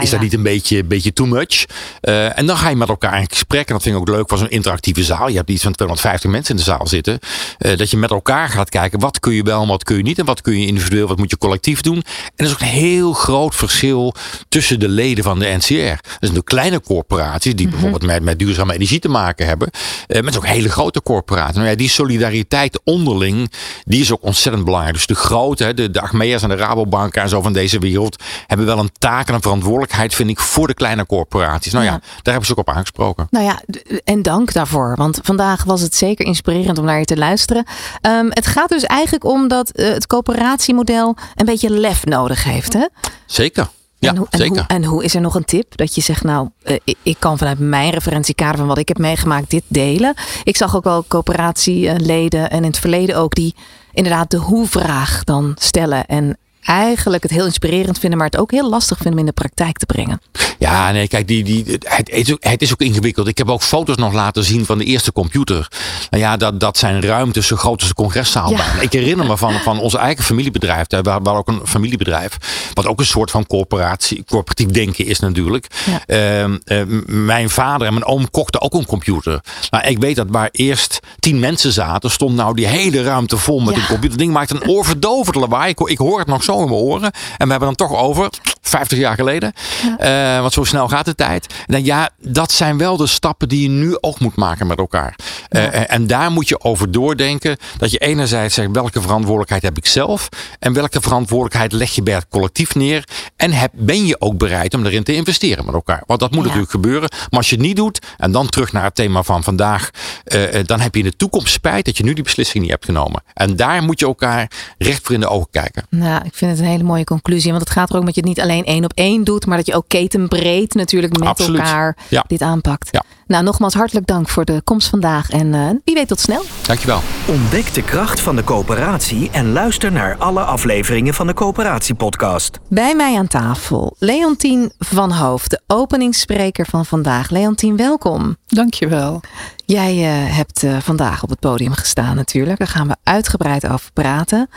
is 0.00 0.10
dat 0.10 0.20
niet 0.20 0.32
een 0.32 0.42
beetje, 0.42 0.84
beetje 0.84 1.12
too 1.12 1.26
much? 1.26 1.64
en 2.00 2.46
dan 2.46 2.56
ga 2.56 2.68
je 2.68 2.76
met 2.76 2.88
elkaar 2.88 3.20
in 3.20 3.28
gesprek. 3.28 3.68
En 3.68 3.74
dat 3.74 3.82
vind 3.82 3.94
ik 3.94 4.00
ook 4.00 4.08
leuk 4.08 4.28
van 4.28 4.38
zo'n 4.38 4.50
interactieve 4.50 5.04
zaal. 5.04 5.28
Je 5.28 5.36
hebt 5.36 5.50
iets 5.50 5.62
van 5.62 5.72
250 5.72 6.30
mensen 6.30 6.50
in 6.50 6.56
de 6.56 6.66
zaal 6.66 6.86
zitten. 6.86 7.18
dat 7.58 7.90
je 7.90 7.96
met 7.96 8.10
elkaar 8.10 8.48
gaat 8.48 8.68
kijken. 8.68 8.98
Wat 8.98 9.20
kun 9.20 9.32
je 9.32 9.42
wel 9.42 9.62
en 9.62 9.68
wat 9.68 9.84
kun 9.84 9.96
je 9.96 10.02
niet? 10.02 10.18
En 10.18 10.24
wat 10.24 10.40
kun 10.40 10.60
je 10.60 10.66
individueel, 10.66 11.06
wat 11.06 11.18
moet 11.18 11.30
je 11.30 11.38
collectief 11.38 11.80
doen? 11.80 11.96
En 11.96 12.02
er 12.36 12.44
is 12.44 12.52
ook 12.52 12.60
een 12.60 12.66
heel 12.66 13.12
groot 13.12 13.54
verschil 13.54 14.14
tussen 14.48 14.80
de 14.80 14.88
leden 14.88 15.24
van 15.24 15.38
de 15.38 15.56
NCR. 15.58 15.74
Dat 16.02 16.16
zijn 16.20 16.34
de 16.34 16.44
kleine 16.44 16.80
corporaties 16.80 17.54
die 17.54 17.66
mhm. 17.66 17.74
bijvoorbeeld 17.74 18.12
met, 18.12 18.22
met 18.22 18.38
duurzame 18.38 18.74
energie 18.74 18.98
te 18.98 19.08
maken 19.08 19.46
hebben. 19.46 19.70
Met 20.06 20.36
ook 20.36 20.46
hele 20.46 20.68
grote 20.68 21.02
corporaties. 21.02 21.56
Nou 21.56 21.68
ja, 21.68 21.74
die 21.74 21.88
solidariteit 21.88 22.80
onderling, 22.84 23.52
die 23.84 24.00
is 24.00 24.12
ook 24.12 24.22
ontzettend 24.22 24.64
belangrijk. 24.64 24.94
Dus 24.94 25.06
de 25.06 25.14
grote, 25.14 25.74
de, 25.74 25.90
de 25.90 26.00
Achmea's 26.00 26.42
en 26.42 26.48
de 26.48 26.54
Rabobank 26.54 27.14
en 27.14 27.28
zo 27.28 27.42
van 27.42 27.52
deze 27.52 27.78
wereld, 27.80 28.22
hebben 28.46 28.66
wel 28.66 28.78
een 28.78 28.92
taak 28.98 29.28
en 29.28 29.34
een 29.34 29.42
verantwoordelijkheid, 29.42 30.14
vind 30.14 30.30
ik, 30.30 30.40
voor 30.40 30.66
de 30.66 30.74
kleine 30.74 31.06
corporaties. 31.06 31.72
Nou 31.72 31.84
ja, 31.84 31.90
daar 31.90 32.00
hebben 32.22 32.44
ze 32.44 32.52
ook 32.52 32.58
op 32.58 32.68
aangesproken. 32.68 33.26
Nou 33.30 33.44
ja, 33.44 33.60
en 34.04 34.22
dank 34.22 34.52
daarvoor. 34.52 34.94
Want 34.96 35.18
vandaag 35.22 35.64
was 35.64 35.80
het 35.80 35.94
zeker 35.94 36.26
inspirerend 36.26 36.78
om 36.78 36.84
naar 36.84 36.98
je 36.98 37.04
te 37.04 37.16
luisteren. 37.16 37.64
Um, 38.02 38.28
het 38.30 38.46
gaat 38.46 38.68
dus 38.68 38.84
eigenlijk 38.84 39.24
om 39.24 39.48
dat 39.48 39.70
uh, 39.74 39.88
het 39.88 40.06
coöperatiemodel 40.06 41.16
een 41.34 41.46
beetje 41.46 41.70
lef 41.70 42.04
nodig 42.04 42.44
heeft. 42.44 42.72
Hè? 42.72 42.86
Zeker. 43.26 43.68
Ja, 43.98 44.10
en 44.10 44.16
hoe, 44.16 44.26
zeker. 44.30 44.46
En 44.46 44.56
hoe, 44.56 44.66
en 44.66 44.84
hoe, 44.84 45.04
is 45.04 45.14
er 45.14 45.20
nog 45.20 45.34
een 45.34 45.44
tip 45.44 45.76
dat 45.76 45.94
je 45.94 46.00
zegt, 46.00 46.24
nou, 46.24 46.48
uh, 46.64 46.76
ik, 47.02 47.16
kan 47.18 47.38
vanuit 47.38 47.58
mijn 47.58 47.90
referentiekader 47.90 48.58
van 48.58 48.66
wat 48.66 48.78
ik 48.78 48.88
heb 48.88 48.98
meegemaakt 48.98 49.50
dit 49.50 49.62
delen. 49.68 50.14
Ik 50.44 50.56
zag 50.56 50.76
ook 50.76 50.84
wel 50.84 51.04
coöperatieleden 51.08 52.50
en 52.50 52.56
in 52.56 52.70
het 52.70 52.78
verleden 52.78 53.16
ook 53.16 53.34
die 53.34 53.54
inderdaad 53.92 54.30
de 54.30 54.36
hoe-vraag 54.36 55.24
dan 55.24 55.56
stellen 55.58 56.06
en 56.06 56.38
eigenlijk 56.62 57.22
het 57.22 57.32
heel 57.32 57.44
inspirerend 57.44 57.98
vinden, 57.98 58.18
maar 58.18 58.28
het 58.28 58.40
ook 58.40 58.50
heel 58.50 58.68
lastig 58.70 58.96
vinden 58.96 59.12
om 59.12 59.18
in 59.18 59.26
de 59.26 59.32
praktijk 59.32 59.78
te 59.78 59.86
brengen. 59.86 60.20
Ja, 60.58 60.90
nee, 60.90 61.08
kijk, 61.08 61.28
die, 61.28 61.44
die, 61.44 61.64
het, 61.78 62.08
is 62.08 62.32
ook, 62.32 62.44
het 62.44 62.62
is 62.62 62.72
ook 62.72 62.80
ingewikkeld. 62.80 63.26
Ik 63.26 63.38
heb 63.38 63.48
ook 63.48 63.62
foto's 63.62 63.96
nog 63.96 64.12
laten 64.12 64.44
zien 64.44 64.66
van 64.66 64.78
de 64.78 64.84
eerste 64.84 65.12
computer. 65.12 65.68
Nou 66.10 66.22
ja, 66.22 66.36
dat, 66.36 66.60
dat 66.60 66.78
zijn 66.78 67.02
ruimtes 67.02 67.46
zo 67.46 67.56
groot 67.56 67.80
als 67.80 67.88
de 67.88 67.94
congreszaal. 67.94 68.50
Ja. 68.50 68.80
Ik 68.80 68.92
herinner 68.92 69.26
me 69.26 69.36
van, 69.36 69.52
van 69.52 69.78
ons 69.78 69.94
eigen 69.94 70.24
familiebedrijf. 70.24 70.86
We 70.88 71.10
hadden 71.10 71.32
ook 71.32 71.48
een 71.48 71.60
familiebedrijf. 71.64 72.36
Wat 72.74 72.86
ook 72.86 72.98
een 72.98 73.06
soort 73.06 73.30
van 73.30 73.46
corporatie, 73.46 74.24
corporatief 74.24 74.66
denken 74.66 75.06
is 75.06 75.18
natuurlijk. 75.18 75.66
Ehm, 76.06 76.56
ehm, 76.64 77.24
mijn 77.26 77.50
vader 77.50 77.86
en 77.86 77.92
mijn 77.92 78.04
oom 78.04 78.30
kochten 78.30 78.60
ook 78.60 78.74
een 78.74 78.86
computer. 78.86 79.40
Nou, 79.70 79.86
ik 79.86 79.98
weet 79.98 80.16
dat 80.16 80.26
waar 80.30 80.48
eerst 80.52 81.00
tien 81.18 81.38
mensen 81.38 81.72
zaten, 81.72 82.10
stond 82.10 82.36
nou 82.36 82.54
die 82.54 82.66
hele 82.66 83.02
ruimte 83.02 83.36
vol 83.36 83.60
met 83.60 83.76
een 83.76 83.86
computer. 83.86 84.18
Ding 84.18 84.32
maakte 84.32 84.54
een 84.54 84.68
oorverdovend 84.68 85.36
lawaai. 85.36 85.70
Ik, 85.70 85.80
ik 85.80 85.98
hoor 85.98 86.18
het 86.18 86.28
nog 86.28 86.42
zo 86.42 86.49
in 86.58 86.68
mijn 86.68 86.80
oren. 86.80 87.12
En 87.12 87.44
we 87.44 87.50
hebben 87.50 87.60
dan 87.60 87.74
toch 87.88 87.96
over 87.96 88.30
50 88.70 88.98
jaar 88.98 89.14
geleden. 89.14 89.52
Ja. 89.98 90.34
Uh, 90.34 90.40
want 90.40 90.52
zo 90.52 90.64
snel 90.64 90.88
gaat 90.88 91.04
de 91.04 91.14
tijd. 91.14 91.54
En 91.66 91.84
ja, 91.84 92.10
dat 92.18 92.52
zijn 92.52 92.78
wel 92.78 92.96
de 92.96 93.06
stappen 93.06 93.48
die 93.48 93.62
je 93.62 93.68
nu 93.68 93.96
ook 94.00 94.18
moet 94.20 94.36
maken 94.36 94.66
met 94.66 94.78
elkaar. 94.78 95.16
Uh, 95.50 95.92
en 95.92 96.06
daar 96.06 96.30
moet 96.30 96.48
je 96.48 96.60
over 96.60 96.90
doordenken. 96.90 97.56
Dat 97.78 97.90
je 97.90 97.98
enerzijds 97.98 98.54
zegt 98.54 98.70
welke 98.72 99.00
verantwoordelijkheid 99.00 99.62
heb 99.62 99.76
ik 99.76 99.86
zelf. 99.86 100.28
En 100.58 100.72
welke 100.72 101.00
verantwoordelijkheid 101.00 101.72
leg 101.72 101.90
je 101.94 102.02
bij 102.02 102.14
het 102.14 102.26
collectief 102.28 102.74
neer. 102.74 103.04
En 103.36 103.52
heb, 103.52 103.70
ben 103.74 104.06
je 104.06 104.20
ook 104.20 104.38
bereid 104.38 104.74
om 104.74 104.86
erin 104.86 105.02
te 105.02 105.14
investeren 105.14 105.64
met 105.64 105.74
elkaar. 105.74 106.02
Want 106.06 106.20
dat 106.20 106.30
moet 106.30 106.44
natuurlijk 106.44 106.70
gebeuren. 106.70 107.08
Maar 107.10 107.38
als 107.38 107.50
je 107.50 107.56
het 107.56 107.64
niet 107.64 107.76
doet. 107.76 107.98
En 108.16 108.32
dan 108.32 108.48
terug 108.48 108.72
naar 108.72 108.84
het 108.84 108.94
thema 108.94 109.22
van 109.22 109.42
vandaag. 109.42 109.90
Uh, 110.24 110.44
dan 110.64 110.80
heb 110.80 110.94
je 110.94 111.00
in 111.00 111.06
de 111.06 111.16
toekomst 111.16 111.52
spijt 111.52 111.84
dat 111.84 111.96
je 111.96 112.04
nu 112.04 112.12
die 112.12 112.24
beslissing 112.24 112.62
niet 112.62 112.72
hebt 112.72 112.84
genomen. 112.84 113.22
En 113.34 113.56
daar 113.56 113.82
moet 113.82 114.00
je 114.00 114.06
elkaar 114.06 114.50
recht 114.78 115.02
voor 115.02 115.14
in 115.14 115.20
de 115.20 115.28
ogen 115.28 115.48
kijken. 115.50 115.86
Nou, 115.90 116.24
ik 116.24 116.34
vind 116.40 116.50
het 116.50 116.60
een 116.60 116.72
hele 116.72 116.84
mooie 116.84 117.04
conclusie. 117.04 117.50
Want 117.50 117.62
het 117.62 117.72
gaat 117.72 117.90
er 117.90 117.96
ook 117.96 118.04
met 118.04 118.14
je 118.14 118.20
het 118.20 118.28
niet 118.28 118.40
alleen 118.40 118.64
één 118.64 118.84
op 118.84 118.92
één 118.94 119.24
doet. 119.24 119.46
Maar 119.46 119.56
dat 119.56 119.66
je 119.66 119.74
ook 119.74 119.88
ketenbreed 119.88 120.74
natuurlijk 120.74 121.18
met 121.18 121.40
elkaar 121.40 121.96
dit 122.26 122.42
aanpakt. 122.42 122.88
Ja. 122.90 123.02
Nou, 123.26 123.44
nogmaals 123.44 123.74
hartelijk 123.74 124.06
dank 124.06 124.28
voor 124.28 124.44
de 124.44 124.60
komst 124.64 124.88
vandaag. 124.88 125.30
En 125.30 125.46
uh, 125.46 125.70
wie 125.84 125.94
weet 125.94 126.08
tot 126.08 126.20
snel. 126.20 126.42
Dankjewel. 126.66 127.00
Ontdek 127.26 127.74
de 127.74 127.82
kracht 127.82 128.20
van 128.20 128.36
de 128.36 128.44
coöperatie 128.44 129.30
en 129.30 129.52
luister 129.52 129.92
naar 129.92 130.16
alle 130.16 130.40
afleveringen 130.40 131.14
van 131.14 131.26
de 131.26 131.34
Coöperatiepodcast. 131.34 132.58
Bij 132.68 132.94
mij 132.94 133.18
aan 133.18 133.26
tafel 133.26 133.96
Leontien 133.98 134.72
van 134.78 135.12
Hoofd, 135.12 135.50
de 135.50 135.60
openingsspreker 135.66 136.66
van 136.66 136.86
vandaag. 136.86 137.30
Leontien, 137.30 137.76
welkom. 137.76 138.36
Dankjewel. 138.46 139.20
Jij 139.64 139.96
uh, 139.96 140.34
hebt 140.36 140.62
uh, 140.62 140.76
vandaag 140.80 141.22
op 141.22 141.28
het 141.28 141.40
podium 141.40 141.72
gestaan 141.72 142.16
natuurlijk. 142.16 142.58
Daar 142.58 142.68
gaan 142.68 142.88
we 142.88 142.96
uitgebreid 143.02 143.68
over 143.68 143.92
praten. 143.92 144.48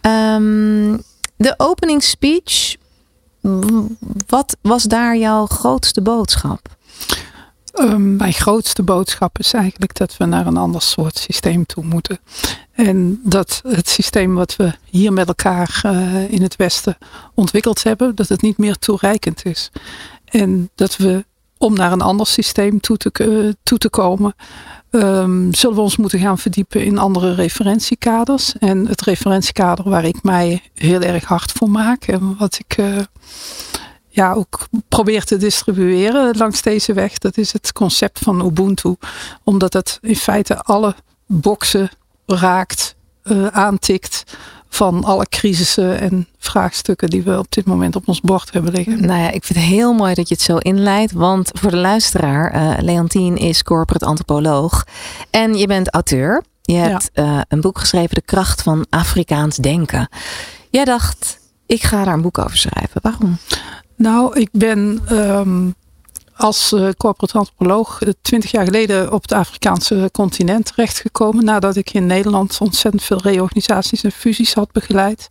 Um, 0.00 1.02
de 1.40 1.54
openingsspeech, 1.56 2.76
wat 4.26 4.56
was 4.60 4.82
daar 4.82 5.16
jouw 5.16 5.46
grootste 5.46 6.02
boodschap? 6.02 6.76
Um, 7.74 8.16
mijn 8.16 8.32
grootste 8.32 8.82
boodschap 8.82 9.38
is 9.38 9.52
eigenlijk 9.52 9.94
dat 9.94 10.16
we 10.16 10.24
naar 10.24 10.46
een 10.46 10.56
ander 10.56 10.82
soort 10.82 11.18
systeem 11.18 11.66
toe 11.66 11.84
moeten. 11.84 12.18
En 12.72 13.20
dat 13.24 13.60
het 13.68 13.88
systeem 13.88 14.34
wat 14.34 14.56
we 14.56 14.72
hier 14.84 15.12
met 15.12 15.28
elkaar 15.28 15.82
uh, 15.86 16.30
in 16.32 16.42
het 16.42 16.56
Westen 16.56 16.98
ontwikkeld 17.34 17.82
hebben, 17.82 18.14
dat 18.14 18.28
het 18.28 18.42
niet 18.42 18.58
meer 18.58 18.78
toereikend 18.78 19.44
is. 19.44 19.70
En 20.24 20.70
dat 20.74 20.96
we 20.96 21.24
om 21.60 21.74
naar 21.74 21.92
een 21.92 22.00
ander 22.00 22.26
systeem 22.26 22.80
toe 22.80 22.96
te, 22.96 23.10
uh, 23.22 23.52
toe 23.62 23.78
te 23.78 23.90
komen, 23.90 24.34
um, 24.90 25.54
zullen 25.54 25.76
we 25.76 25.82
ons 25.82 25.96
moeten 25.96 26.18
gaan 26.18 26.38
verdiepen 26.38 26.84
in 26.84 26.98
andere 26.98 27.34
referentiekaders. 27.34 28.58
En 28.58 28.86
het 28.86 29.00
referentiekader 29.00 29.88
waar 29.88 30.04
ik 30.04 30.22
mij 30.22 30.62
heel 30.74 31.00
erg 31.00 31.24
hard 31.24 31.52
voor 31.52 31.70
maak 31.70 32.04
en 32.04 32.36
wat 32.38 32.58
ik 32.58 32.76
uh, 32.78 32.96
ja, 34.08 34.32
ook 34.32 34.68
probeer 34.88 35.24
te 35.24 35.36
distribueren 35.36 36.36
langs 36.36 36.62
deze 36.62 36.92
weg, 36.92 37.18
dat 37.18 37.36
is 37.36 37.52
het 37.52 37.72
concept 37.72 38.18
van 38.18 38.46
Ubuntu. 38.46 38.96
Omdat 39.44 39.72
het 39.72 39.98
in 40.02 40.16
feite 40.16 40.62
alle 40.62 40.94
boxen 41.26 41.90
raakt, 42.26 42.94
uh, 43.30 43.46
aantikt 43.46 44.24
van 44.68 45.04
alle 45.04 45.26
crisissen 45.28 46.00
en 46.00 46.26
vraagstukken 46.38 47.10
die 47.10 47.22
we 47.22 47.38
op 47.38 47.46
dit 47.48 47.64
moment 47.64 47.96
op 47.96 48.08
ons 48.08 48.20
bord 48.20 48.52
hebben 48.52 48.72
liggen. 48.72 49.06
Nou 49.06 49.20
ja, 49.20 49.30
ik 49.30 49.44
vind 49.44 49.58
het 49.58 49.68
heel 49.68 49.92
mooi 49.92 50.14
dat 50.14 50.28
je 50.28 50.34
het 50.34 50.42
zo 50.42 50.56
inleidt, 50.56 51.12
want 51.12 51.50
voor 51.52 51.70
de 51.70 51.76
luisteraar, 51.76 52.54
uh, 52.54 52.82
Leontien 52.82 53.36
is 53.36 53.62
corporate 53.62 54.04
antropoloog 54.04 54.84
en 55.30 55.54
je 55.54 55.66
bent 55.66 55.90
auteur. 55.90 56.42
Je 56.62 56.74
hebt 56.74 57.10
ja. 57.12 57.24
uh, 57.24 57.40
een 57.48 57.60
boek 57.60 57.78
geschreven, 57.78 58.14
De 58.14 58.22
kracht 58.22 58.62
van 58.62 58.86
Afrikaans 58.90 59.56
denken. 59.56 60.08
Jij 60.70 60.84
dacht, 60.84 61.38
ik 61.66 61.82
ga 61.82 62.04
daar 62.04 62.14
een 62.14 62.22
boek 62.22 62.38
over 62.38 62.56
schrijven. 62.56 63.00
Waarom? 63.02 63.38
Nou, 63.96 64.40
ik 64.40 64.48
ben 64.52 65.00
um, 65.10 65.74
als 66.40 66.72
uh, 66.72 66.88
corporate 66.96 67.38
antropoloog 67.38 67.98
twintig 68.22 68.50
jaar 68.50 68.64
geleden 68.64 69.12
op 69.12 69.22
het 69.22 69.32
Afrikaanse 69.32 70.08
continent 70.12 70.66
terechtgekomen. 70.66 71.44
Nadat 71.44 71.76
ik 71.76 71.92
in 71.92 72.06
Nederland 72.06 72.58
ontzettend 72.60 73.02
veel 73.02 73.20
reorganisaties 73.20 74.02
en 74.02 74.12
fusies 74.12 74.54
had 74.54 74.72
begeleid. 74.72 75.28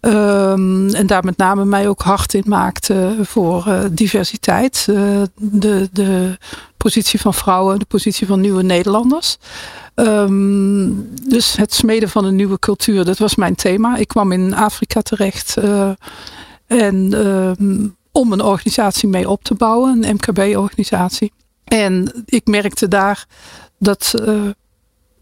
Um, 0.00 0.94
en 0.94 1.06
daar 1.06 1.24
met 1.24 1.36
name 1.36 1.64
mij 1.64 1.88
ook 1.88 2.02
hard 2.02 2.34
in 2.34 2.44
maakte 2.46 3.16
voor 3.22 3.64
uh, 3.68 3.80
diversiteit. 3.90 4.84
De, 5.34 5.88
de 5.92 6.38
positie 6.76 7.20
van 7.20 7.34
vrouwen, 7.34 7.78
de 7.78 7.84
positie 7.84 8.26
van 8.26 8.40
nieuwe 8.40 8.62
Nederlanders. 8.62 9.38
Um, 9.94 11.14
dus 11.28 11.56
het 11.56 11.74
smeden 11.74 12.08
van 12.08 12.24
een 12.24 12.36
nieuwe 12.36 12.58
cultuur, 12.58 13.04
dat 13.04 13.18
was 13.18 13.34
mijn 13.34 13.54
thema. 13.54 13.96
Ik 13.96 14.08
kwam 14.08 14.32
in 14.32 14.54
Afrika 14.54 15.00
terecht. 15.00 15.56
En 16.66 17.26
um, 17.26 17.96
om 18.18 18.32
een 18.32 18.42
organisatie 18.42 19.08
mee 19.08 19.28
op 19.28 19.44
te 19.44 19.54
bouwen, 19.54 20.02
een 20.02 20.14
MKB-organisatie. 20.14 21.32
En 21.64 22.12
ik 22.24 22.46
merkte 22.46 22.88
daar 22.88 23.26
dat, 23.78 24.14
uh, 24.20 24.50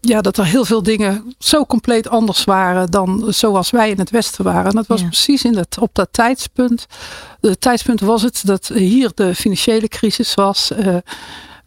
ja, 0.01 0.21
dat 0.21 0.37
er 0.37 0.45
heel 0.45 0.65
veel 0.65 0.83
dingen 0.83 1.35
zo 1.39 1.65
compleet 1.65 2.09
anders 2.09 2.43
waren 2.43 2.91
dan 2.91 3.25
zoals 3.27 3.69
wij 3.69 3.89
in 3.89 3.99
het 3.99 4.09
Westen 4.09 4.43
waren. 4.43 4.69
En 4.69 4.75
dat 4.75 4.87
was 4.87 5.01
ja. 5.01 5.07
precies 5.07 5.43
in 5.43 5.53
dat, 5.53 5.77
op 5.79 5.89
dat 5.93 6.07
tijdspunt. 6.11 6.85
Het 7.41 7.61
tijdspunt 7.61 7.99
was 7.99 8.21
het 8.21 8.41
dat 8.45 8.67
hier 8.67 9.11
de 9.13 9.35
financiële 9.35 9.87
crisis 9.87 10.33
was. 10.33 10.71
Uh, 10.71 10.97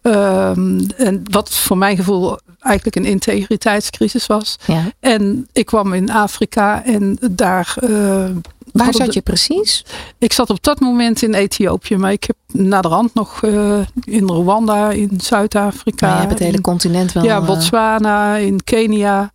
um, 0.02 0.86
en 0.96 1.22
wat 1.30 1.50
voor 1.50 1.78
mijn 1.78 1.96
gevoel 1.96 2.38
eigenlijk 2.58 2.96
een 2.96 3.04
integriteitscrisis 3.04 4.26
was. 4.26 4.56
Ja. 4.66 4.92
En 5.00 5.48
ik 5.52 5.66
kwam 5.66 5.92
in 5.92 6.10
Afrika 6.10 6.84
en 6.84 7.18
daar. 7.30 7.76
Uh, 7.80 8.24
Waar 8.72 8.94
zat 8.94 9.14
je 9.14 9.20
precies? 9.20 9.84
Ik 10.18 10.32
zat 10.32 10.50
op 10.50 10.62
dat 10.62 10.80
moment 10.80 11.22
in 11.22 11.34
Ethiopië, 11.34 11.96
maar 11.96 12.12
ik 12.12 12.24
heb 12.24 12.36
naderhand 12.52 13.14
nog 13.14 13.42
uh, 13.42 13.78
in 14.04 14.28
Rwanda, 14.28 14.90
in 14.90 15.10
Zuid-Afrika. 15.16 16.06
Ja, 16.06 16.12
je 16.12 16.20
hebt 16.20 16.32
het 16.32 16.42
hele 16.42 16.60
continent 16.60 17.12
wel. 17.12 17.24
Ja, 17.24 17.44
Botswana, 17.44 18.36
in 18.36 18.64
Kenia. 18.64 19.32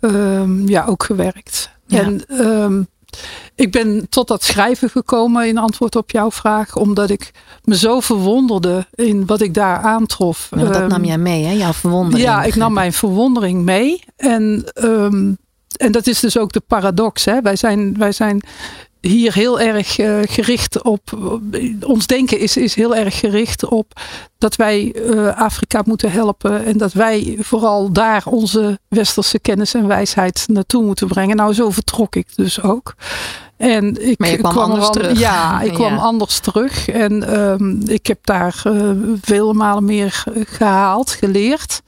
Um, 0.00 0.68
ja, 0.68 0.84
ook 0.84 1.02
gewerkt. 1.04 1.70
Ja. 1.86 2.00
En 2.00 2.24
um, 2.46 2.88
ik 3.54 3.72
ben 3.72 4.06
tot 4.08 4.28
dat 4.28 4.44
schrijven 4.44 4.90
gekomen 4.90 5.46
in 5.46 5.58
antwoord 5.58 5.96
op 5.96 6.10
jouw 6.10 6.30
vraag, 6.30 6.76
omdat 6.76 7.10
ik 7.10 7.30
me 7.64 7.76
zo 7.76 8.00
verwonderde 8.00 8.86
in 8.94 9.26
wat 9.26 9.40
ik 9.40 9.54
daar 9.54 9.78
aantrof. 9.78 10.48
Ja, 10.56 10.64
dat 10.64 10.76
um, 10.76 10.88
nam 10.88 11.04
jij 11.04 11.18
mee, 11.18 11.44
hè? 11.44 11.52
Jouw 11.52 11.72
verwondering. 11.72 12.28
Ja, 12.28 12.42
ik 12.42 12.54
nam 12.54 12.72
mijn 12.72 12.92
verwondering 12.92 13.64
mee. 13.64 14.04
En, 14.16 14.64
um, 14.82 15.38
en 15.76 15.92
dat 15.92 16.06
is 16.06 16.20
dus 16.20 16.38
ook 16.38 16.52
de 16.52 16.62
paradox. 16.66 17.24
Hè? 17.24 17.40
Wij, 17.40 17.56
zijn, 17.56 17.98
wij 17.98 18.12
zijn 18.12 18.42
hier 19.08 19.34
heel 19.34 19.60
erg 19.60 19.98
uh, 19.98 20.18
gericht 20.22 20.82
op. 20.82 21.18
Ons 21.80 22.06
denken 22.06 22.38
is, 22.38 22.56
is 22.56 22.74
heel 22.74 22.94
erg 22.94 23.18
gericht 23.18 23.68
op 23.68 23.92
dat 24.38 24.56
wij 24.56 24.94
uh, 24.94 25.36
Afrika 25.36 25.82
moeten 25.84 26.10
helpen. 26.10 26.64
En 26.64 26.78
dat 26.78 26.92
wij 26.92 27.36
vooral 27.40 27.92
daar 27.92 28.22
onze 28.24 28.78
westerse 28.88 29.38
kennis 29.38 29.74
en 29.74 29.86
wijsheid 29.86 30.44
naartoe 30.46 30.82
moeten 30.84 31.08
brengen. 31.08 31.36
Nou, 31.36 31.54
zo 31.54 31.70
vertrok 31.70 32.16
ik 32.16 32.26
dus 32.34 32.62
ook. 32.62 32.94
En 33.56 34.08
ik 34.08 34.18
maar 34.18 34.28
je 34.28 34.36
kwam, 34.36 34.52
kwam 34.52 34.70
anders 34.70 34.90
terug. 34.90 35.18
Ja, 35.18 35.60
ik 35.62 35.72
kwam 35.72 35.98
anders 35.98 36.38
terug. 36.38 36.88
En 36.88 37.40
um, 37.40 37.82
ik 37.86 38.06
heb 38.06 38.18
daar 38.22 38.62
uh, 38.66 38.90
vele 39.20 39.52
malen 39.52 39.84
meer 39.84 40.24
gehaald, 40.48 41.10
geleerd 41.10 41.82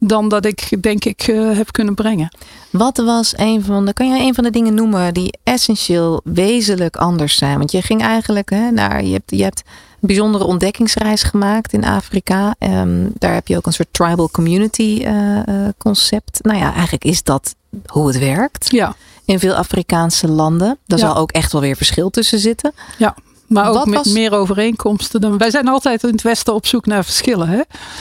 dan 0.00 0.28
dat 0.28 0.44
ik 0.44 0.82
denk 0.82 1.04
ik 1.04 1.28
uh, 1.28 1.56
heb 1.56 1.72
kunnen 1.72 1.94
brengen. 1.94 2.28
Wat 2.70 2.96
was 2.96 3.32
een 3.36 3.64
van 3.64 3.86
de, 3.86 3.92
kan 3.92 4.08
jij 4.08 4.26
een 4.26 4.34
van 4.34 4.44
de 4.44 4.50
dingen 4.50 4.74
noemen 4.74 5.14
die 5.14 5.38
essentieel 5.42 6.20
wezenlijk 6.24 6.96
anders 6.96 7.36
zijn? 7.36 7.58
Want 7.58 7.72
je 7.72 7.82
ging 7.82 8.02
eigenlijk 8.02 8.50
hè, 8.50 8.70
naar, 8.70 9.04
je 9.04 9.12
hebt, 9.12 9.30
je 9.30 9.42
hebt 9.42 9.62
een 10.00 10.08
bijzondere 10.08 10.44
ontdekkingsreis 10.44 11.22
gemaakt 11.22 11.72
in 11.72 11.84
Afrika. 11.84 12.54
Um, 12.58 13.12
daar 13.18 13.34
heb 13.34 13.48
je 13.48 13.56
ook 13.56 13.66
een 13.66 13.72
soort 13.72 13.92
tribal 13.92 14.30
community 14.30 15.02
uh, 15.04 15.36
uh, 15.36 15.68
concept. 15.78 16.38
Nou 16.42 16.58
ja, 16.58 16.72
eigenlijk 16.72 17.04
is 17.04 17.22
dat 17.22 17.54
hoe 17.86 18.06
het 18.06 18.18
werkt. 18.18 18.70
Ja. 18.70 18.94
In 19.24 19.38
veel 19.38 19.54
Afrikaanse 19.54 20.28
landen. 20.28 20.78
Daar 20.86 20.98
ja. 20.98 21.06
zal 21.06 21.16
ook 21.16 21.32
echt 21.32 21.52
wel 21.52 21.60
weer 21.60 21.76
verschil 21.76 22.10
tussen 22.10 22.38
zitten. 22.38 22.72
Ja. 22.98 23.14
Maar 23.46 23.68
ook 23.68 23.74
Wat 23.74 23.86
met 23.86 24.04
was... 24.04 24.12
meer 24.12 24.32
overeenkomsten. 24.32 25.20
Dan, 25.20 25.38
wij 25.38 25.50
zijn 25.50 25.68
altijd 25.68 26.02
in 26.02 26.10
het 26.10 26.22
Westen 26.22 26.54
op 26.54 26.66
zoek 26.66 26.86
naar 26.86 27.04
verschillen. 27.04 27.48
Hè? 27.48 27.60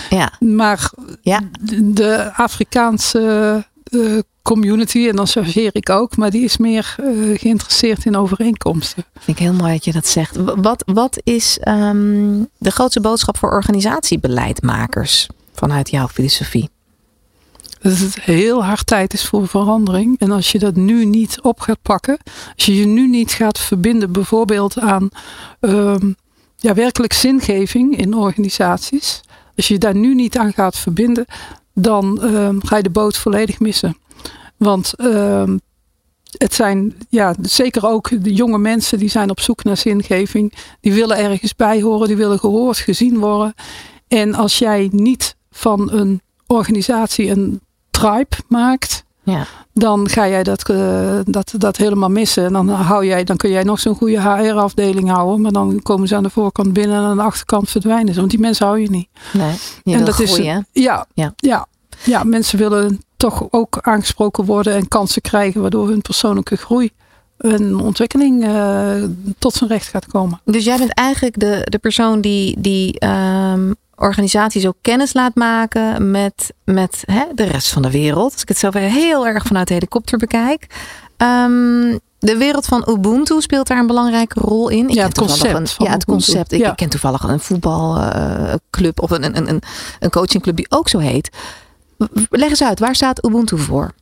Ja. 0.09 0.31
Maar 0.39 0.91
ja. 1.21 1.39
de 1.81 2.31
Afrikaanse 2.35 3.65
uh, 3.89 4.19
community, 4.41 5.07
en 5.07 5.15
dan 5.15 5.27
chargeer 5.27 5.69
ik 5.73 5.89
ook, 5.89 6.17
maar 6.17 6.31
die 6.31 6.43
is 6.43 6.57
meer 6.57 6.95
uh, 6.99 7.39
geïnteresseerd 7.39 8.05
in 8.05 8.15
overeenkomsten. 8.15 9.03
Vind 9.19 9.37
ik 9.37 9.43
heel 9.43 9.53
mooi 9.53 9.71
dat 9.73 9.85
je 9.85 9.91
dat 9.91 10.07
zegt. 10.07 10.35
Wat, 10.55 10.83
wat 10.85 11.19
is 11.23 11.59
um, 11.67 12.47
de 12.57 12.71
grootste 12.71 13.01
boodschap 13.01 13.37
voor 13.37 13.51
organisatiebeleidmakers 13.51 15.27
vanuit 15.53 15.89
jouw 15.89 16.07
filosofie? 16.07 16.69
Dat 17.81 17.97
het 17.97 18.21
heel 18.21 18.63
hard 18.63 18.85
tijd 18.85 19.13
is 19.13 19.25
voor 19.25 19.47
verandering. 19.47 20.19
En 20.19 20.31
als 20.31 20.51
je 20.51 20.59
dat 20.59 20.75
nu 20.75 21.05
niet 21.05 21.41
op 21.41 21.59
gaat 21.59 21.81
pakken, 21.81 22.17
als 22.55 22.65
je 22.65 22.75
je 22.75 22.85
nu 22.85 23.07
niet 23.07 23.31
gaat 23.31 23.59
verbinden, 23.59 24.11
bijvoorbeeld 24.11 24.79
aan 24.79 25.09
um, 25.59 26.15
ja, 26.57 26.73
werkelijk 26.73 27.13
zingeving 27.13 27.97
in 27.97 28.13
organisaties. 28.13 29.21
Als 29.55 29.67
je 29.67 29.77
daar 29.77 29.95
nu 29.95 30.15
niet 30.15 30.37
aan 30.37 30.53
gaat 30.53 30.77
verbinden, 30.77 31.25
dan 31.81 32.23
um, 32.23 32.65
ga 32.65 32.77
je 32.77 32.83
de 32.83 32.89
boot 32.89 33.17
volledig 33.17 33.59
missen. 33.59 33.97
Want 34.57 34.93
um, 34.97 35.59
het 36.37 36.53
zijn 36.53 36.93
ja, 37.09 37.35
zeker 37.41 37.87
ook 37.87 38.23
de 38.23 38.33
jonge 38.33 38.57
mensen 38.57 38.99
die 38.99 39.09
zijn 39.09 39.29
op 39.29 39.39
zoek 39.39 39.63
naar 39.63 39.77
zingeving. 39.77 40.53
Die 40.81 40.93
willen 40.93 41.17
ergens 41.17 41.55
bij 41.55 41.81
horen, 41.81 42.07
die 42.07 42.17
willen 42.17 42.39
gehoord, 42.39 42.77
gezien 42.77 43.19
worden. 43.19 43.53
En 44.07 44.35
als 44.35 44.57
jij 44.57 44.89
niet 44.91 45.35
van 45.51 45.91
een 45.91 46.21
organisatie 46.47 47.29
een 47.29 47.61
tribe 47.89 48.35
maakt, 48.47 49.03
ja. 49.23 49.45
dan 49.73 50.09
ga 50.09 50.27
jij 50.27 50.43
dat, 50.43 50.69
uh, 50.69 51.19
dat, 51.25 51.53
dat 51.57 51.77
helemaal 51.77 52.09
missen. 52.09 52.45
En 52.45 52.53
dan, 52.53 52.69
hou 52.69 53.05
jij, 53.05 53.23
dan 53.23 53.37
kun 53.37 53.49
jij 53.49 53.63
nog 53.63 53.79
zo'n 53.79 53.95
goede 53.95 54.21
HR-afdeling 54.21 55.09
houden, 55.09 55.41
maar 55.41 55.51
dan 55.51 55.81
komen 55.81 56.07
ze 56.07 56.15
aan 56.15 56.23
de 56.23 56.29
voorkant 56.29 56.73
binnen 56.73 56.97
en 56.97 57.03
aan 57.03 57.17
de 57.17 57.23
achterkant 57.23 57.69
verdwijnen 57.69 58.13
ze. 58.13 58.19
Want 58.19 58.31
die 58.31 58.39
mensen 58.39 58.65
hou 58.65 58.79
je 58.79 58.89
niet. 58.89 59.07
Nee, 59.33 59.53
je 59.83 59.95
en 59.95 60.05
dat 60.05 60.13
groeien. 60.13 60.67
is 60.71 60.83
ja, 60.83 61.05
ja. 61.13 61.33
Ja, 61.35 61.67
ja, 62.03 62.23
mensen 62.23 62.57
willen 62.57 63.01
toch 63.17 63.47
ook 63.49 63.77
aangesproken 63.81 64.45
worden 64.45 64.75
en 64.75 64.87
kansen 64.87 65.21
krijgen, 65.21 65.61
waardoor 65.61 65.87
hun 65.87 66.01
persoonlijke 66.01 66.55
groei 66.55 66.91
een 67.37 67.79
ontwikkeling 67.79 68.45
uh, 68.45 69.03
tot 69.37 69.53
zijn 69.53 69.69
recht 69.69 69.87
gaat 69.87 70.07
komen. 70.07 70.41
Dus 70.45 70.63
jij 70.63 70.77
bent 70.77 70.93
eigenlijk 70.93 71.39
de, 71.39 71.61
de 71.63 71.77
persoon 71.77 72.21
die, 72.21 72.55
die 72.59 73.05
um, 73.05 73.75
organisaties 73.95 74.65
ook 74.65 74.77
kennis 74.81 75.13
laat 75.13 75.35
maken 75.35 76.11
met, 76.11 76.53
met 76.63 77.03
hè, 77.05 77.23
de 77.35 77.43
rest 77.43 77.69
van 77.69 77.81
de 77.81 77.91
wereld. 77.91 78.31
Als 78.31 78.41
ik 78.41 78.47
het 78.47 78.57
zo 78.57 78.69
weer 78.69 78.89
heel 78.89 79.27
erg 79.27 79.45
vanuit 79.45 79.67
de 79.67 79.73
helikopter 79.73 80.17
bekijk. 80.17 80.65
Um, 81.17 81.99
de 82.19 82.37
wereld 82.37 82.65
van 82.65 82.87
Ubuntu 82.89 83.41
speelt 83.41 83.67
daar 83.67 83.79
een 83.79 83.87
belangrijke 83.87 84.39
rol 84.39 84.69
in. 84.69 84.89
Ik 84.89 84.95
ja, 84.95 85.05
het 85.05 85.17
concept. 85.17 85.75
Een, 85.79 85.85
ja, 85.85 85.91
het 85.91 86.05
concept. 86.05 86.51
Ik, 86.51 86.59
ja. 86.59 86.69
ik, 86.69 86.75
ken 86.75 86.89
toevallig 86.89 87.23
een 87.23 87.39
voetbalclub 87.39 88.97
uh, 88.97 89.03
of 89.03 89.11
een, 89.11 89.23
een, 89.23 89.49
een, 89.49 89.61
een 89.99 90.09
coachingclub 90.09 90.55
die 90.55 90.65
ook 90.69 90.89
zo 90.89 90.97
heet. 90.97 91.29
Leg 92.29 92.49
eens 92.49 92.63
uit, 92.63 92.79
waar 92.79 92.95
staat 92.95 93.25
Ubuntu 93.25 93.57
voor? 93.57 93.93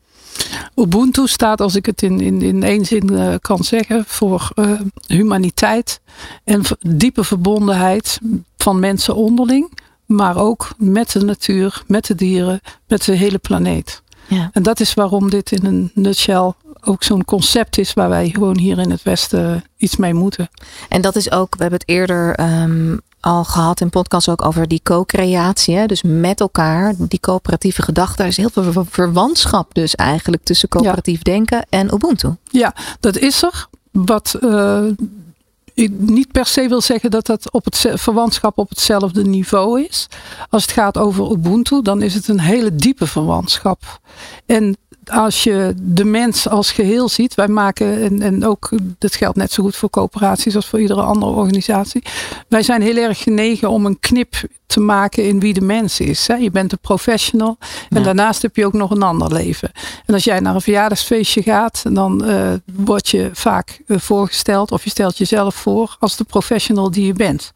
Ubuntu 0.76 1.28
staat, 1.28 1.62
als 1.62 1.76
ik 1.76 1.86
het 1.86 2.02
in, 2.02 2.20
in, 2.22 2.42
in 2.42 2.64
één 2.64 2.86
zin 2.86 3.12
uh, 3.12 3.36
kan 3.42 3.64
zeggen, 3.64 4.04
voor 4.08 4.52
uh, 4.56 4.72
humaniteit 5.08 6.00
en 6.44 6.62
diepe 6.80 7.24
verbondenheid 7.24 8.20
van 8.58 8.80
mensen 8.80 9.16
onderling, 9.16 9.80
maar 10.06 10.38
ook 10.38 10.70
met 10.78 11.12
de 11.12 11.24
natuur, 11.24 11.84
met 11.88 12.06
de 12.06 12.16
dieren, 12.16 12.62
met 12.88 13.06
de 13.06 13.16
hele 13.16 13.38
planeet. 13.38 14.02
Ja. 14.28 14.50
En 14.54 14.64
dat 14.64 14.80
is 14.80 14.94
waarom 14.94 15.30
dit 15.30 15.52
in 15.52 15.66
een 15.66 15.92
nutshell 15.94 16.54
ook 16.88 17.04
zo'n 17.04 17.26
concept 17.26 17.78
is 17.78 17.94
waar 17.94 18.10
wij 18.10 18.30
gewoon 18.30 18.58
hier 18.58 18.78
in 18.78 18.92
het 18.92 19.04
Westen 19.04 19.64
iets 19.78 19.96
mee 19.96 20.14
moeten. 20.14 20.50
En 20.90 21.02
dat 21.02 21.16
is 21.16 21.32
ook, 21.32 21.56
we 21.56 21.62
hebben 21.62 21.80
het 21.80 21.90
eerder 21.90 22.40
um, 22.40 23.02
al 23.20 23.44
gehad 23.44 23.82
in 23.82 23.90
podcast 23.90 24.30
ook 24.30 24.46
over 24.46 24.68
die 24.68 24.82
co-creatie. 24.84 25.88
Dus 25.88 26.02
met 26.02 26.40
elkaar, 26.40 26.94
die 26.98 27.20
coöperatieve 27.20 27.82
gedachte. 27.82 28.22
Er 28.22 28.28
is 28.28 28.38
heel 28.38 28.50
veel 28.50 28.86
verwantschap 28.90 29.74
dus 29.74 29.96
eigenlijk 29.96 30.44
tussen 30.44 30.70
coöperatief 30.70 31.18
ja. 31.18 31.32
denken 31.32 31.66
en 31.70 31.94
Ubuntu. 31.94 32.36
Ja, 32.44 32.76
dat 33.00 33.18
is 33.18 33.44
er. 33.44 33.68
Wat 33.92 34.36
uh, 34.42 34.84
niet 35.98 36.32
per 36.32 36.46
se 36.46 36.68
wil 36.68 36.82
zeggen 36.82 37.12
dat 37.12 37.26
dat 37.26 37.52
op 37.52 37.66
het 37.66 37.92
verwantschap 37.94 38.58
op 38.58 38.70
hetzelfde 38.70 39.24
niveau 39.24 39.84
is. 39.84 40.08
Als 40.50 40.62
het 40.62 40.72
gaat 40.72 40.98
over 40.98 41.32
Ubuntu, 41.32 41.82
dan 41.82 42.02
is 42.02 42.14
het 42.14 42.28
een 42.28 42.40
hele 42.40 42.76
diepe 42.76 43.08
verwantschap. 43.08 44.00
En 44.46 44.78
als 45.10 45.44
je 45.44 45.74
de 45.82 46.06
mens 46.06 46.50
als 46.50 46.72
geheel 46.72 47.10
ziet, 47.10 47.36
wij 47.36 47.48
maken, 47.48 48.02
en, 48.02 48.22
en 48.22 48.46
ook 48.46 48.70
dat 48.98 49.16
geldt 49.16 49.38
net 49.38 49.52
zo 49.52 49.64
goed 49.64 49.76
voor 49.76 49.90
coöperaties 49.90 50.56
als 50.56 50.66
voor 50.66 50.80
iedere 50.80 51.02
andere 51.02 51.32
organisatie. 51.32 52.04
Wij 52.48 52.64
zijn 52.64 52.82
heel 52.82 52.96
erg 52.96 53.18
genegen 53.18 53.70
om 53.70 53.86
een 53.86 54.00
knip 54.00 54.36
te 54.68 54.80
maken 54.80 55.24
in 55.24 55.40
wie 55.40 55.54
de 55.54 55.62
mens 55.62 56.00
is. 56.00 56.28
Hè? 56.28 56.36
Je 56.36 56.52
bent 56.52 56.72
een 56.72 56.80
professional 56.80 57.58
en 57.90 57.98
ja. 57.98 58.04
daarnaast 58.04 58.42
heb 58.42 58.56
je 58.56 58.66
ook 58.66 58.74
nog 58.74 58.92
een 58.92 59.04
ander 59.04 59.34
leven. 59.34 59.72
En 60.06 60.14
als 60.14 60.24
jij 60.24 60.40
naar 60.40 60.56
een 60.56 60.62
verjaardagsfeestje 60.62 61.44
gaat, 61.44 61.84
dan 61.90 62.30
uh, 62.30 62.54
word 62.74 63.10
je 63.10 63.30
vaak 63.34 63.82
uh, 63.88 63.98
voorgesteld 64.00 64.72
of 64.72 64.84
je 64.84 64.90
stelt 64.90 65.18
jezelf 65.18 65.56
voor 65.56 65.96
als 66.00 66.16
de 66.16 66.24
professional 66.24 66.92
die 66.92 67.06
je 67.06 67.14
bent. 67.14 67.52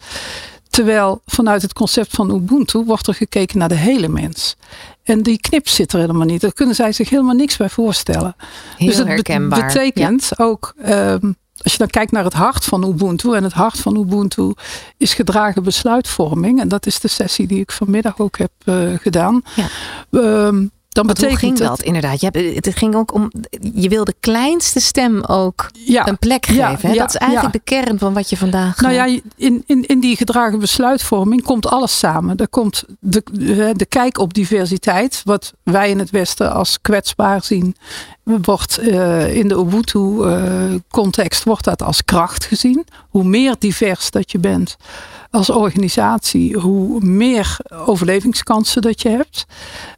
Terwijl 0.70 1.22
vanuit 1.26 1.62
het 1.62 1.74
concept 1.74 2.16
van 2.16 2.36
Ubuntu 2.36 2.84
wordt 2.84 3.08
er 3.08 3.14
gekeken 3.14 3.58
naar 3.58 3.70
de 3.70 3.76
hele 3.76 4.08
mens. 4.08 4.56
En 5.04 5.24
die 5.24 5.40
knip 5.40 5.68
zit 5.68 5.94
er 5.94 6.00
helemaal 6.00 6.26
niet. 6.26 6.42
Daar 6.42 6.54
kunnen 6.54 6.76
zij 6.76 6.92
zich 6.92 7.10
helemaal 7.10 7.36
niks 7.36 7.58
bij 7.58 7.70
voorstellen. 7.70 8.36
Heel 8.78 8.88
dus 8.88 8.98
dat 8.98 9.08
herkenbaar. 9.08 9.66
betekent 9.66 10.32
ja. 10.38 10.44
ook, 10.44 10.74
um, 10.86 11.36
als 11.58 11.72
je 11.72 11.78
dan 11.78 11.88
kijkt 11.88 12.12
naar 12.12 12.24
het 12.24 12.34
hart 12.34 12.66
van 12.66 12.84
Ubuntu. 12.84 13.34
En 13.36 13.44
het 13.44 13.54
hart 13.54 13.80
van 13.80 13.98
Ubuntu 13.98 14.54
is 14.98 15.14
gedragen 15.14 15.64
besluitvorming. 15.64 16.60
En 16.60 16.68
dat 16.68 16.86
is 16.86 17.00
de 17.00 17.08
sessie 17.08 17.48
die 17.48 17.60
ik 17.60 17.72
vanmiddag 17.72 18.20
ook 18.20 18.38
heb 18.38 18.52
uh, 18.66 18.98
gedaan. 18.98 19.42
Ja. 19.56 19.68
Um, 20.10 20.72
dan 20.92 21.06
Want 21.06 21.20
betekent 21.20 21.42
hoe 21.42 21.50
ging 21.50 21.60
het, 21.60 21.68
dat 21.68 21.82
inderdaad? 21.82 22.22
Je 22.22 22.30
hebt, 22.32 22.66
het 22.66 22.78
ging 22.78 22.96
ook 22.96 23.14
om, 23.14 23.32
je 23.74 23.90
wil 23.90 24.04
de 24.04 24.16
kleinste 24.20 24.80
stem 24.80 25.24
ook 25.24 25.70
ja, 25.86 26.08
een 26.08 26.18
plek 26.18 26.46
geven. 26.46 26.90
Hè? 26.90 26.94
ja, 26.94 27.00
dat 27.00 27.10
is 27.10 27.16
eigenlijk 27.16 27.54
de 27.54 27.62
kern 27.64 28.00
van 28.00 28.14
wat 28.14 28.30
je 28.30 28.38
vandaag. 28.38 28.82
Nou 28.82 28.94
ja, 28.94 29.20
in, 29.36 29.64
in, 29.66 29.86
in 29.86 30.00
die 30.00 30.16
gedragen 30.16 30.60
besluitvorming 30.60 31.44
komt 31.44 31.68
alles 31.68 32.00
samen. 32.00 32.38
Er 32.38 32.50
komt 32.50 32.84
de, 33.00 33.24
de 33.76 33.86
kijk 33.86 34.18
op 34.18 34.34
diversiteit, 34.34 35.22
wat 35.24 35.54
wij 35.64 35.90
in 35.90 36.00
het 36.00 36.10
Westen 36.10 36.54
als 36.54 36.82
kwetsbaar 36.82 37.44
zien, 37.44 37.76
wordt 38.24 38.80
uh, 38.82 39.36
in 39.36 39.48
de 39.48 39.56
Ubuntu-context 39.56 41.40
uh, 41.40 41.46
wordt 41.46 41.64
dat 41.64 41.82
als 41.82 42.06
kracht 42.06 42.46
gezien. 42.46 42.86
Hoe 43.10 43.24
meer 43.24 43.56
divers 43.60 44.12
dat 44.12 44.32
je 44.32 44.40
bent 44.40 44.78
als 45.32 45.50
organisatie, 45.50 46.58
hoe 46.58 47.00
meer 47.00 47.58
overlevingskansen 47.86 48.82
dat 48.82 49.02
je 49.02 49.10
hebt. 49.10 49.46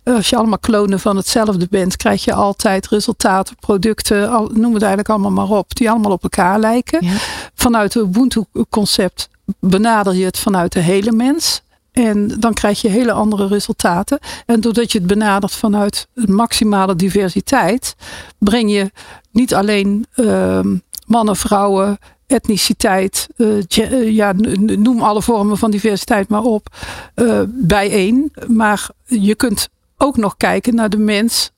Als 0.03 0.29
je 0.29 0.35
allemaal 0.35 0.59
klonen 0.59 0.99
van 0.99 1.15
hetzelfde 1.15 1.67
bent, 1.69 1.97
krijg 1.97 2.23
je 2.23 2.33
altijd 2.33 2.87
resultaten, 2.87 3.55
producten, 3.55 4.29
al, 4.29 4.49
noem 4.53 4.73
het 4.73 4.81
eigenlijk 4.81 5.09
allemaal 5.09 5.31
maar 5.31 5.57
op, 5.57 5.75
die 5.75 5.89
allemaal 5.89 6.11
op 6.11 6.23
elkaar 6.23 6.59
lijken. 6.59 7.05
Ja. 7.05 7.13
Vanuit 7.55 7.93
het 7.93 8.03
Ubuntu-concept 8.03 9.29
benader 9.59 10.13
je 10.15 10.25
het 10.25 10.39
vanuit 10.39 10.71
de 10.71 10.79
hele 10.79 11.11
mens. 11.11 11.61
En 11.93 12.27
dan 12.39 12.53
krijg 12.53 12.81
je 12.81 12.89
hele 12.89 13.11
andere 13.11 13.47
resultaten. 13.47 14.19
En 14.45 14.61
doordat 14.61 14.91
je 14.91 14.97
het 14.97 15.07
benadert 15.07 15.53
vanuit 15.53 16.07
maximale 16.13 16.95
diversiteit, 16.95 17.95
breng 18.37 18.71
je 18.71 18.91
niet 19.31 19.53
alleen 19.53 20.05
uh, 20.15 20.59
mannen, 21.05 21.35
vrouwen, 21.35 21.97
etniciteit, 22.27 23.27
uh, 23.37 24.15
ja, 24.15 24.33
noem 24.57 25.01
alle 25.01 25.21
vormen 25.21 25.57
van 25.57 25.71
diversiteit 25.71 26.27
maar 26.27 26.43
op, 26.43 26.67
uh, 27.15 27.41
bijeen. 27.47 28.33
Maar 28.47 28.89
je 29.05 29.35
kunt 29.35 29.69
ook 29.97 30.17
nog 30.17 30.37
kijken 30.37 30.75
naar 30.75 30.89
de 30.89 30.97
mens 30.97 31.51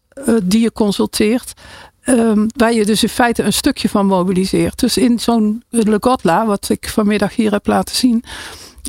die 0.44 0.62
je 0.62 0.72
consulteert. 0.72 1.54
ehm, 2.02 2.48
waar 2.56 2.74
je 2.74 2.86
dus 2.86 3.04
in 3.04 3.10
feite 3.10 3.44
een 3.44 3.54
stukje 3.54 3.90
van 3.90 4.06
mobiliseert. 4.06 4.80
Dus 4.80 4.98
in 4.98 5.20
zo'n 5.20 5.64
Le 5.70 5.98
Godla, 6.00 6.46
wat 6.46 6.70
ik 6.70 6.90
vanmiddag 6.90 7.36
hier 7.36 7.52
heb 7.52 7.68
laten 7.68 7.96
zien, 7.96 8.24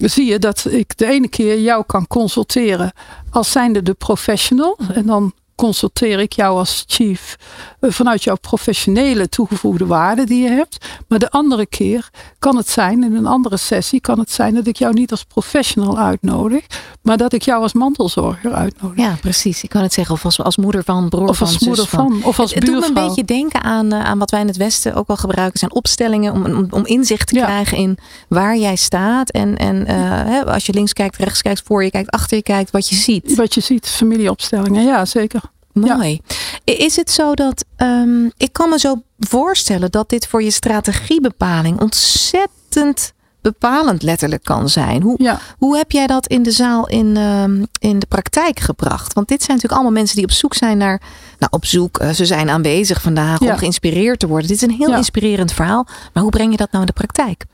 zie 0.02 0.26
je 0.26 0.38
dat 0.38 0.64
ik 0.70 0.96
de 0.98 1.06
ene 1.06 1.28
keer 1.28 1.60
jou 1.60 1.84
kan 1.86 2.06
consulteren 2.06 2.92
als 3.30 3.50
zijnde 3.50 3.82
de 3.82 3.94
professional. 3.94 4.78
En 4.94 5.06
dan 5.06 5.32
consulteer 5.56 6.20
ik 6.20 6.32
jou 6.32 6.58
als 6.58 6.84
chief 6.86 7.36
eh, 7.80 7.90
vanuit 7.90 8.24
jouw 8.24 8.36
professionele 8.36 9.28
toegevoegde 9.28 9.86
waarde 9.86 10.24
die 10.24 10.42
je 10.42 10.48
hebt. 10.48 10.86
Maar 11.08 11.18
de 11.18 11.30
andere 11.30 11.66
keer 11.66 12.10
kan 12.38 12.56
het 12.56 12.68
zijn, 12.68 13.04
in 13.04 13.14
een 13.14 13.26
andere 13.26 13.56
sessie 13.56 14.00
kan 14.00 14.18
het 14.18 14.30
zijn 14.30 14.54
dat 14.54 14.66
ik 14.66 14.76
jou 14.76 14.92
niet 14.94 15.10
als 15.10 15.24
professional 15.24 15.98
uitnodig, 15.98 16.66
maar 17.02 17.16
dat 17.16 17.32
ik 17.32 17.42
jou 17.42 17.62
als 17.62 17.72
mantelzorger 17.72 18.52
uitnodig. 18.52 18.98
Ja, 18.98 19.16
precies. 19.20 19.62
Ik 19.62 19.68
kan 19.70 19.82
het 19.82 19.92
zeggen. 19.92 20.14
Of 20.14 20.24
als, 20.24 20.40
als 20.42 20.56
moeder 20.56 20.84
van, 20.84 21.08
broer 21.08 21.28
of 21.28 21.36
van, 21.36 21.46
als 21.46 21.58
moeder 21.58 21.86
van. 21.86 22.10
van. 22.10 22.24
Of 22.24 22.38
als 22.38 22.54
het, 22.54 22.62
het 22.62 22.72
doet 22.72 22.80
me 22.80 22.86
een 22.86 23.06
beetje 23.06 23.24
denken 23.24 23.62
aan, 23.62 23.94
uh, 23.94 24.04
aan 24.04 24.18
wat 24.18 24.30
wij 24.30 24.40
in 24.40 24.46
het 24.46 24.56
Westen 24.56 24.94
ook 24.94 25.06
wel 25.06 25.16
gebruiken. 25.16 25.58
zijn 25.58 25.72
opstellingen 25.72 26.32
om, 26.32 26.44
om, 26.44 26.66
om 26.70 26.86
inzicht 26.86 27.28
te 27.28 27.34
Ja. 27.34 27.44
krijgen 27.44 27.76
in 27.78 27.98
waar 28.28 28.56
jij 28.56 28.76
staat. 28.76 29.30
En, 29.30 29.56
en 29.56 29.76
uh, 29.76 29.86
hè, 30.24 30.44
als 30.46 30.66
je 30.66 30.72
links 30.72 30.92
kijkt, 30.92 31.16
rechts 31.16 31.42
kijkt, 31.42 31.62
voor 31.64 31.84
je 31.84 31.90
kijkt, 31.90 32.10
achter 32.10 32.36
je 32.36 32.42
kijkt, 32.42 32.70
wat 32.70 32.88
je 32.88 32.94
ziet. 32.94 33.34
Wat 33.34 33.54
je 33.54 33.60
ziet, 33.60 33.88
familieopstellingen. 33.88 34.84
Ja, 34.84 35.04
zeker. 35.04 35.40
Mooi. 35.80 36.20
Is 36.64 36.96
het 36.96 37.10
zo 37.10 37.34
dat, 37.34 37.64
um, 37.76 38.32
ik 38.36 38.52
kan 38.52 38.68
me 38.68 38.78
zo 38.78 39.02
voorstellen 39.18 39.90
dat 39.90 40.08
dit 40.08 40.26
voor 40.26 40.42
je 40.42 40.50
strategiebepaling 40.50 41.80
ontzettend 41.80 43.12
bepalend 43.40 44.02
letterlijk 44.02 44.44
kan 44.44 44.68
zijn. 44.68 45.02
Hoe, 45.02 45.22
ja. 45.22 45.40
hoe 45.58 45.76
heb 45.76 45.90
jij 45.90 46.06
dat 46.06 46.26
in 46.26 46.42
de 46.42 46.50
zaal 46.50 46.88
in, 46.88 47.16
um, 47.16 47.66
in 47.78 47.98
de 47.98 48.06
praktijk 48.06 48.60
gebracht? 48.60 49.12
Want 49.12 49.28
dit 49.28 49.42
zijn 49.42 49.56
natuurlijk 49.56 49.82
allemaal 49.82 49.98
mensen 50.00 50.16
die 50.16 50.24
op 50.24 50.30
zoek 50.30 50.54
zijn 50.54 50.78
naar, 50.78 51.00
nou 51.38 51.52
op 51.52 51.64
zoek, 51.64 52.00
uh, 52.02 52.10
ze 52.10 52.24
zijn 52.24 52.50
aanwezig 52.50 53.02
vandaag 53.02 53.40
ja. 53.40 53.52
om 53.52 53.58
geïnspireerd 53.58 54.18
te 54.18 54.26
worden. 54.26 54.48
Dit 54.48 54.56
is 54.56 54.62
een 54.62 54.76
heel 54.78 54.94
inspirerend 54.94 55.52
verhaal. 55.52 55.86
Maar 56.12 56.22
hoe 56.22 56.32
breng 56.32 56.50
je 56.50 56.56
dat 56.56 56.70
nou 56.70 56.80
in 56.80 56.92
de 56.94 57.06
praktijk? 57.06 57.44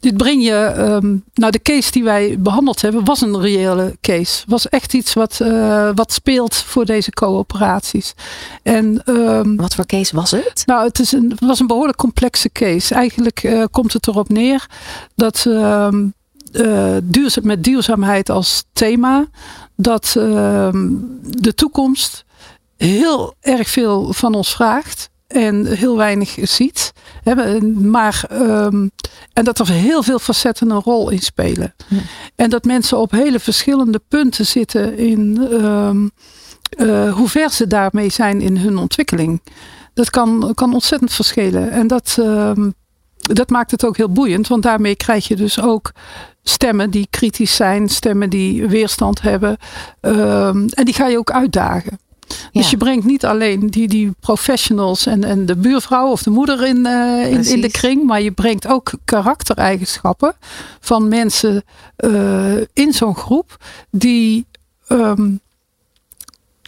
Dit 0.00 0.16
breng 0.16 0.44
je, 0.44 0.74
um, 0.78 1.24
nou 1.34 1.52
de 1.52 1.62
case 1.62 1.90
die 1.90 2.04
wij 2.04 2.36
behandeld 2.38 2.82
hebben 2.82 3.04
was 3.04 3.20
een 3.20 3.40
reële 3.40 3.96
case. 4.00 4.44
Was 4.46 4.68
echt 4.68 4.94
iets 4.94 5.12
wat, 5.12 5.38
uh, 5.42 5.90
wat 5.94 6.12
speelt 6.12 6.54
voor 6.54 6.84
deze 6.84 7.10
coöperaties. 7.10 8.14
En, 8.62 9.02
um, 9.06 9.56
wat 9.56 9.74
voor 9.74 9.86
case 9.86 10.16
was 10.16 10.30
het? 10.30 10.62
Nou, 10.66 10.86
het, 10.86 10.98
is 10.98 11.12
een, 11.12 11.30
het 11.30 11.40
was 11.40 11.60
een 11.60 11.66
behoorlijk 11.66 11.98
complexe 11.98 12.50
case. 12.52 12.94
Eigenlijk 12.94 13.42
uh, 13.42 13.64
komt 13.70 13.92
het 13.92 14.06
erop 14.06 14.28
neer 14.28 14.66
dat 15.14 15.44
um, 15.46 16.14
uh, 16.52 16.96
duurzaam, 17.02 17.46
met 17.46 17.64
duurzaamheid 17.64 18.30
als 18.30 18.64
thema, 18.72 19.26
dat 19.76 20.10
de 21.22 21.54
toekomst 21.54 22.24
heel 22.76 23.34
erg 23.40 23.68
veel 23.68 24.12
van 24.12 24.34
ons 24.34 24.54
vraagt 24.54 25.10
en 25.30 25.66
heel 25.66 25.96
weinig 25.96 26.36
ziet. 26.42 26.92
Maar, 27.74 28.24
um, 28.32 28.90
en 29.32 29.44
dat 29.44 29.58
er 29.58 29.68
heel 29.68 30.02
veel 30.02 30.18
facetten 30.18 30.70
een 30.70 30.80
rol 30.80 31.10
in 31.10 31.18
spelen. 31.18 31.74
Ja. 31.88 31.98
En 32.34 32.50
dat 32.50 32.64
mensen 32.64 32.98
op 32.98 33.10
hele 33.10 33.40
verschillende 33.40 34.00
punten 34.08 34.46
zitten 34.46 34.98
in 34.98 35.48
um, 35.52 36.10
uh, 36.78 37.12
hoe 37.12 37.28
ver 37.28 37.50
ze 37.50 37.66
daarmee 37.66 38.10
zijn 38.10 38.40
in 38.40 38.56
hun 38.56 38.78
ontwikkeling. 38.78 39.42
Dat 39.94 40.10
kan, 40.10 40.52
kan 40.54 40.74
ontzettend 40.74 41.12
verschillen. 41.12 41.70
En 41.70 41.86
dat, 41.86 42.16
um, 42.18 42.74
dat 43.16 43.50
maakt 43.50 43.70
het 43.70 43.84
ook 43.84 43.96
heel 43.96 44.12
boeiend, 44.12 44.48
want 44.48 44.62
daarmee 44.62 44.96
krijg 44.96 45.28
je 45.28 45.36
dus 45.36 45.60
ook 45.60 45.92
stemmen 46.42 46.90
die 46.90 47.06
kritisch 47.10 47.56
zijn, 47.56 47.88
stemmen 47.88 48.30
die 48.30 48.66
weerstand 48.68 49.22
hebben. 49.22 49.56
en 50.00 50.84
die 50.84 50.94
ga 50.94 51.06
je 51.06 51.18
ook 51.18 51.30
uitdagen. 51.30 51.98
Dus 52.52 52.64
ja. 52.64 52.70
je 52.70 52.76
brengt 52.76 53.04
niet 53.04 53.24
alleen 53.24 53.66
die, 53.66 53.88
die 53.88 54.12
professionals 54.20 55.06
en, 55.06 55.24
en 55.24 55.46
de 55.46 55.56
buurvrouw 55.56 56.10
of 56.10 56.22
de 56.22 56.30
moeder 56.30 56.66
in, 56.66 56.86
uh, 56.86 57.32
in, 57.32 57.44
in, 57.44 57.60
de 57.60 57.70
kring, 57.70 58.04
maar 58.04 58.22
je 58.22 58.32
brengt 58.32 58.66
ook 58.66 58.92
karaktereigenschappen 59.04 60.34
van 60.80 61.08
mensen 61.08 61.64
uh, 61.96 62.56
in 62.72 62.92
zo'n 62.92 63.16
groep 63.16 63.56
die 63.90 64.46
um, 64.88 65.40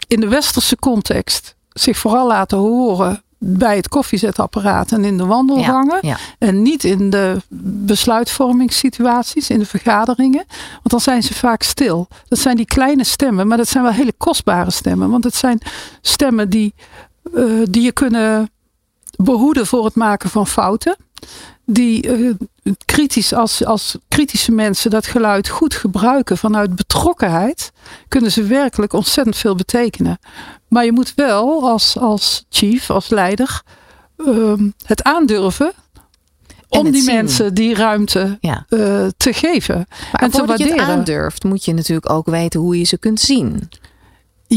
in 0.07 0.19
de 0.19 0.27
westerse 0.27 0.75
context 0.75 1.55
zich 1.73 1.97
vooral 1.97 2.27
laten 2.27 2.57
horen 2.57 3.22
bij 3.45 3.75
het 3.75 3.89
koffiezetapparaat 3.89 4.91
en 4.91 5.05
in 5.05 5.17
de 5.17 5.25
wandelgangen. 5.25 5.97
Ja, 6.01 6.09
ja. 6.09 6.17
En 6.37 6.61
niet 6.61 6.83
in 6.83 7.09
de 7.09 7.41
besluitvormingssituaties, 7.59 9.49
in 9.49 9.59
de 9.59 9.65
vergaderingen. 9.65 10.45
Want 10.71 10.89
dan 10.89 10.99
zijn 10.99 11.23
ze 11.23 11.33
vaak 11.33 11.63
stil. 11.63 12.07
Dat 12.27 12.39
zijn 12.39 12.55
die 12.55 12.65
kleine 12.65 13.03
stemmen, 13.03 13.47
maar 13.47 13.57
dat 13.57 13.67
zijn 13.67 13.83
wel 13.83 13.93
hele 13.93 14.13
kostbare 14.17 14.71
stemmen. 14.71 15.09
Want 15.09 15.23
het 15.23 15.35
zijn 15.35 15.61
stemmen 16.01 16.49
die, 16.49 16.73
uh, 17.33 17.63
die 17.69 17.83
je 17.83 17.91
kunnen 17.91 18.49
behoeden 19.15 19.67
voor 19.67 19.85
het 19.85 19.95
maken 19.95 20.29
van 20.29 20.47
fouten. 20.47 20.95
Die 21.65 22.07
uh, 22.07 22.33
kritisch 22.85 23.33
als, 23.33 23.65
als 23.65 23.97
kritische 24.07 24.51
mensen 24.51 24.89
dat 24.91 25.07
geluid 25.07 25.49
goed 25.49 25.73
gebruiken 25.73 26.37
vanuit 26.37 26.75
betrokkenheid, 26.75 27.71
kunnen 28.07 28.31
ze 28.31 28.43
werkelijk 28.43 28.93
ontzettend 28.93 29.37
veel 29.37 29.55
betekenen. 29.55 30.19
Maar 30.67 30.85
je 30.85 30.91
moet 30.91 31.13
wel 31.15 31.69
als, 31.69 31.97
als 31.97 32.45
chief, 32.49 32.89
als 32.89 33.09
leider, 33.09 33.61
um, 34.17 34.73
het 34.85 35.03
aandurven 35.03 35.73
om 36.79 36.91
die 36.91 37.01
zien. 37.01 37.15
mensen 37.15 37.53
die 37.53 37.75
ruimte 37.75 38.37
ja. 38.41 38.65
uh, 38.69 39.07
te 39.17 39.33
geven. 39.33 39.85
Maar 40.11 40.21
en 40.21 40.31
te 40.31 40.45
waarderen. 40.45 40.75
je 40.75 40.81
het 40.81 40.89
aandurft, 40.89 41.43
moet 41.43 41.65
je 41.65 41.73
natuurlijk 41.73 42.09
ook 42.09 42.25
weten 42.25 42.59
hoe 42.59 42.77
je 42.77 42.83
ze 42.83 42.97
kunt 42.97 43.19
zien. 43.19 43.69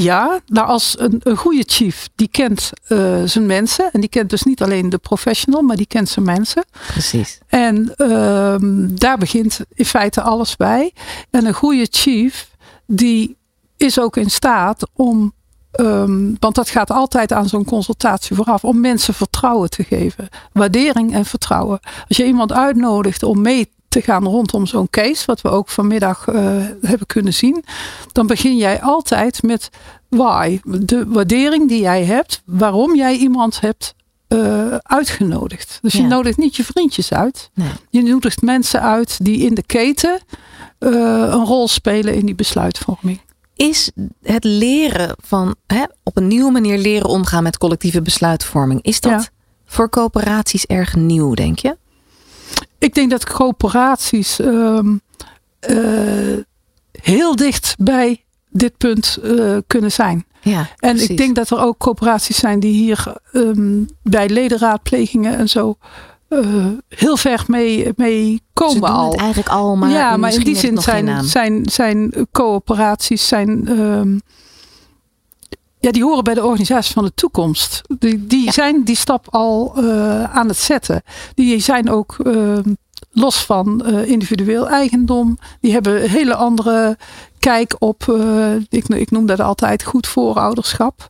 Ja, 0.02 0.40
nou 0.46 0.66
als 0.66 0.98
een, 0.98 1.20
een 1.22 1.36
goede 1.36 1.64
chief, 1.66 2.08
die 2.14 2.28
kent 2.28 2.70
uh, 2.88 3.22
zijn 3.24 3.46
mensen. 3.46 3.92
En 3.92 4.00
die 4.00 4.08
kent 4.08 4.30
dus 4.30 4.42
niet 4.42 4.62
alleen 4.62 4.88
de 4.88 4.98
professional, 4.98 5.62
maar 5.62 5.76
die 5.76 5.86
kent 5.86 6.08
zijn 6.08 6.24
mensen. 6.24 6.64
Precies. 6.86 7.38
En 7.46 7.94
uh, 7.96 8.56
daar 8.98 9.18
begint 9.18 9.60
in 9.74 9.84
feite 9.84 10.20
alles 10.20 10.56
bij. 10.56 10.92
En 11.30 11.46
een 11.46 11.54
goede 11.54 11.86
chief, 11.90 12.50
die 12.86 13.36
is 13.76 14.00
ook 14.00 14.16
in 14.16 14.30
staat 14.30 14.88
om 14.92 15.34
Um, 15.80 16.36
want 16.38 16.54
dat 16.54 16.68
gaat 16.68 16.90
altijd 16.90 17.32
aan 17.32 17.48
zo'n 17.48 17.64
consultatie 17.64 18.36
vooraf. 18.36 18.64
Om 18.64 18.80
mensen 18.80 19.14
vertrouwen 19.14 19.70
te 19.70 19.84
geven. 19.84 20.28
Waardering 20.52 21.14
en 21.14 21.24
vertrouwen. 21.24 21.80
Als 22.08 22.16
je 22.16 22.26
iemand 22.26 22.52
uitnodigt 22.52 23.22
om 23.22 23.40
mee 23.40 23.70
te 23.96 24.02
gaan 24.02 24.24
rondom 24.24 24.66
zo'n 24.66 24.90
case. 24.90 25.26
Wat 25.26 25.40
we 25.40 25.48
ook 25.48 25.68
vanmiddag 25.68 26.26
uh, 26.26 26.34
hebben 26.80 27.06
kunnen 27.06 27.34
zien. 27.34 27.64
Dan 28.12 28.26
begin 28.26 28.56
jij 28.56 28.80
altijd 28.82 29.42
met 29.42 29.70
why. 30.08 30.60
De 30.64 31.06
waardering 31.06 31.68
die 31.68 31.80
jij 31.80 32.04
hebt. 32.04 32.42
Waarom 32.44 32.96
jij 32.96 33.16
iemand 33.16 33.60
hebt 33.60 33.94
uh, 34.28 34.74
uitgenodigd. 34.76 35.78
Dus 35.82 35.92
je 35.92 36.02
nodigt 36.02 36.36
niet 36.36 36.56
je 36.56 36.64
vriendjes 36.64 37.12
uit. 37.12 37.50
Nee. 37.54 37.68
Je 37.90 38.02
nodigt 38.02 38.42
mensen 38.42 38.80
uit 38.80 39.24
die 39.24 39.38
in 39.38 39.54
de 39.54 39.62
keten 39.62 40.20
uh, 40.80 40.90
een 41.20 41.44
rol 41.44 41.68
spelen 41.68 42.14
in 42.14 42.26
die 42.26 42.34
besluitvorming. 42.34 43.20
Is 43.54 43.90
het 44.22 44.44
leren 44.44 45.16
van 45.24 45.54
hè, 45.66 45.84
op 46.02 46.16
een 46.16 46.26
nieuwe 46.26 46.50
manier 46.50 46.78
leren 46.78 47.08
omgaan 47.08 47.42
met 47.42 47.58
collectieve 47.58 48.02
besluitvorming, 48.02 48.82
is 48.82 49.00
dat 49.00 49.12
Ja. 49.12 49.28
voor 49.66 49.88
coöperaties 49.88 50.66
erg 50.66 50.96
nieuw, 50.96 51.34
denk 51.34 51.58
je? 51.58 51.76
Ik 52.78 52.94
denk 52.94 53.10
dat 53.10 53.24
coöperaties 53.24 54.38
um, 54.38 55.00
uh, 55.70 56.38
heel 56.92 57.36
dicht 57.36 57.74
bij 57.78 58.24
dit 58.50 58.76
punt 58.76 59.18
uh, 59.24 59.56
kunnen 59.66 59.92
zijn. 59.92 60.26
Ja, 60.40 60.58
En 60.78 60.90
precies. 60.90 61.08
ik 61.08 61.16
denk 61.16 61.34
dat 61.36 61.50
er 61.50 61.60
ook 61.60 61.78
coöperaties 61.78 62.36
zijn 62.38 62.60
die 62.60 62.72
hier 62.72 63.14
um, 63.32 63.86
bij 64.02 64.28
ledenraadplegingen 64.28 65.36
en 65.38 65.48
zo 65.48 65.76
uh, 66.28 66.66
heel 66.88 67.16
ver 67.16 67.44
mee, 67.46 67.92
mee 67.96 68.42
komen 68.52 68.74
Ze 68.74 68.80
doen 68.80 68.88
al. 68.88 69.10
het 69.10 69.20
eigenlijk 69.20 69.48
al, 69.48 69.76
maar 69.76 69.90
ja, 69.90 70.16
maar 70.16 70.32
in 70.32 70.40
die 70.40 70.56
zin 70.56 70.78
zijn, 70.78 71.24
zijn, 71.24 71.62
zijn 71.70 72.26
coöperaties 72.32 73.28
zijn, 73.28 73.68
um, 73.80 74.20
ja, 75.86 75.92
die 75.92 76.04
horen 76.04 76.24
bij 76.24 76.34
de 76.34 76.44
organisatie 76.44 76.92
van 76.94 77.04
de 77.04 77.14
toekomst. 77.14 77.80
Die, 77.98 78.26
die 78.26 78.44
Ja. 78.44 78.52
zijn 78.52 78.84
die 78.84 78.96
stap 78.96 79.26
al 79.30 79.72
uh, 79.78 80.22
aan 80.36 80.48
het 80.48 80.56
zetten. 80.56 81.02
Die 81.34 81.58
zijn 81.60 81.90
ook 81.90 82.16
uh, 82.26 82.58
los 83.10 83.44
van 83.44 83.82
uh, 83.86 84.08
individueel 84.08 84.68
eigendom. 84.68 85.38
Die 85.60 85.72
hebben 85.72 86.10
hele 86.10 86.34
andere 86.34 86.98
kijk 87.46 87.76
op, 87.78 88.06
uh, 88.10 88.54
ik, 88.68 88.88
ik 88.88 89.10
noem 89.10 89.26
dat 89.26 89.40
altijd 89.40 89.84
goed 89.84 90.06
voorouderschap. 90.06 91.08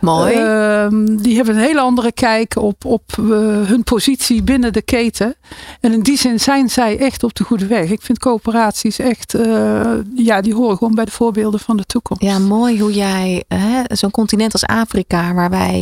Mooi. 0.00 0.34
Ehm, 0.34 1.16
die 1.16 1.36
hebben 1.36 1.54
een 1.54 1.60
hele 1.60 1.80
andere 1.80 2.12
kijk 2.12 2.56
op, 2.56 2.84
op 2.84 3.02
uh, 3.20 3.26
hun 3.66 3.82
positie 3.84 4.42
binnen 4.42 4.72
de 4.72 4.82
keten. 4.82 5.34
En 5.80 5.92
in 5.92 6.00
die 6.00 6.18
zin 6.18 6.40
zijn 6.40 6.68
zij 6.68 6.98
echt 6.98 7.22
op 7.22 7.34
de 7.34 7.44
goede 7.44 7.66
weg. 7.66 7.90
Ik 7.90 8.02
vind 8.02 8.18
coöperaties 8.18 8.98
echt, 8.98 9.34
uh, 9.34 9.90
ja, 10.14 10.40
die 10.40 10.54
horen 10.54 10.76
gewoon 10.76 10.94
bij 10.94 11.04
de 11.04 11.10
voorbeelden 11.10 11.60
van 11.60 11.76
de 11.76 11.84
toekomst. 11.84 12.22
Ja, 12.22 12.38
mooi 12.38 12.80
hoe 12.80 12.92
jij 12.92 13.44
zo'n 13.86 14.10
continent 14.10 14.52
als 14.52 14.66
Afrika, 14.66 15.34
waar 15.34 15.50
wij 15.50 15.80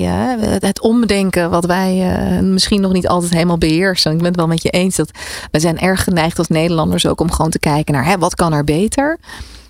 het 0.60 0.80
omdenken, 0.80 1.50
wat 1.50 1.64
wij 1.64 2.18
misschien 2.42 2.80
nog 2.80 2.92
niet 2.92 3.08
altijd 3.08 3.32
helemaal 3.32 3.58
beheersen. 3.58 4.12
Ik 4.12 4.18
ben 4.18 4.26
het 4.26 4.36
wel 4.36 4.46
met 4.46 4.62
je 4.62 4.70
eens 4.70 4.96
dat 4.96 5.10
we 5.50 5.60
zijn 5.60 5.78
erg 5.78 6.04
geneigd 6.04 6.38
als 6.38 6.48
Nederlanders 6.48 7.06
ook 7.06 7.20
om 7.20 7.32
gewoon 7.32 7.50
te 7.50 7.58
kijken 7.58 7.94
naar 7.94 8.04
hè, 8.04 8.18
wat 8.18 8.34
kan 8.34 8.52
er 8.52 8.64
beter. 8.64 9.18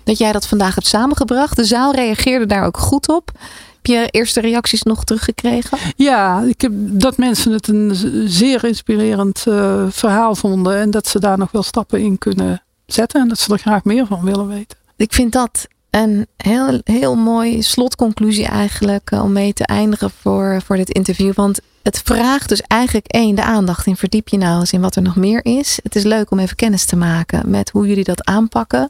Dat 0.07 0.17
jij 0.17 0.31
dat 0.31 0.47
vandaag 0.47 0.75
hebt 0.75 0.87
samengebracht. 0.87 1.55
De 1.55 1.65
zaal 1.65 1.93
reageerde 1.93 2.45
daar 2.45 2.65
ook 2.65 2.77
goed 2.77 3.09
op. 3.09 3.31
Heb 3.75 3.85
je 3.85 4.07
eerste 4.09 4.41
reacties 4.41 4.83
nog 4.83 5.03
teruggekregen? 5.03 5.77
Ja, 5.95 6.41
ik 6.41 6.61
heb 6.61 6.71
dat 6.75 7.17
mensen 7.17 7.51
het 7.51 7.67
een 7.67 7.91
zeer 8.25 8.63
inspirerend 8.63 9.45
uh, 9.47 9.83
verhaal 9.89 10.35
vonden. 10.35 10.77
En 10.77 10.91
dat 10.91 11.07
ze 11.07 11.19
daar 11.19 11.37
nog 11.37 11.51
wel 11.51 11.63
stappen 11.63 11.99
in 11.99 12.17
kunnen 12.17 12.63
zetten. 12.85 13.21
En 13.21 13.27
dat 13.27 13.39
ze 13.39 13.53
er 13.53 13.59
graag 13.59 13.83
meer 13.83 14.05
van 14.05 14.23
willen 14.23 14.47
weten. 14.47 14.77
Ik 14.95 15.13
vind 15.13 15.31
dat 15.31 15.67
een 16.03 16.27
heel, 16.37 16.81
heel 16.83 17.15
mooi 17.15 17.61
slotconclusie 17.61 18.45
eigenlijk 18.45 19.11
om 19.11 19.31
mee 19.31 19.53
te 19.53 19.65
eindigen 19.65 20.11
voor, 20.21 20.61
voor 20.65 20.75
dit 20.75 20.89
interview. 20.89 21.33
Want 21.33 21.59
het 21.83 22.01
vraagt 22.03 22.49
dus 22.49 22.61
eigenlijk 22.61 23.05
één, 23.05 23.35
de 23.35 23.43
aandacht 23.43 23.85
in 23.85 23.95
verdiep 23.95 24.27
je 24.27 24.37
nou 24.37 24.59
eens 24.59 24.71
in 24.71 24.81
wat 24.81 24.95
er 24.95 25.01
nog 25.01 25.15
meer 25.15 25.45
is. 25.45 25.79
Het 25.83 25.95
is 25.95 26.03
leuk 26.03 26.31
om 26.31 26.39
even 26.39 26.55
kennis 26.55 26.85
te 26.85 26.95
maken 26.95 27.49
met 27.49 27.69
hoe 27.69 27.87
jullie 27.87 28.03
dat 28.03 28.25
aanpakken. 28.25 28.89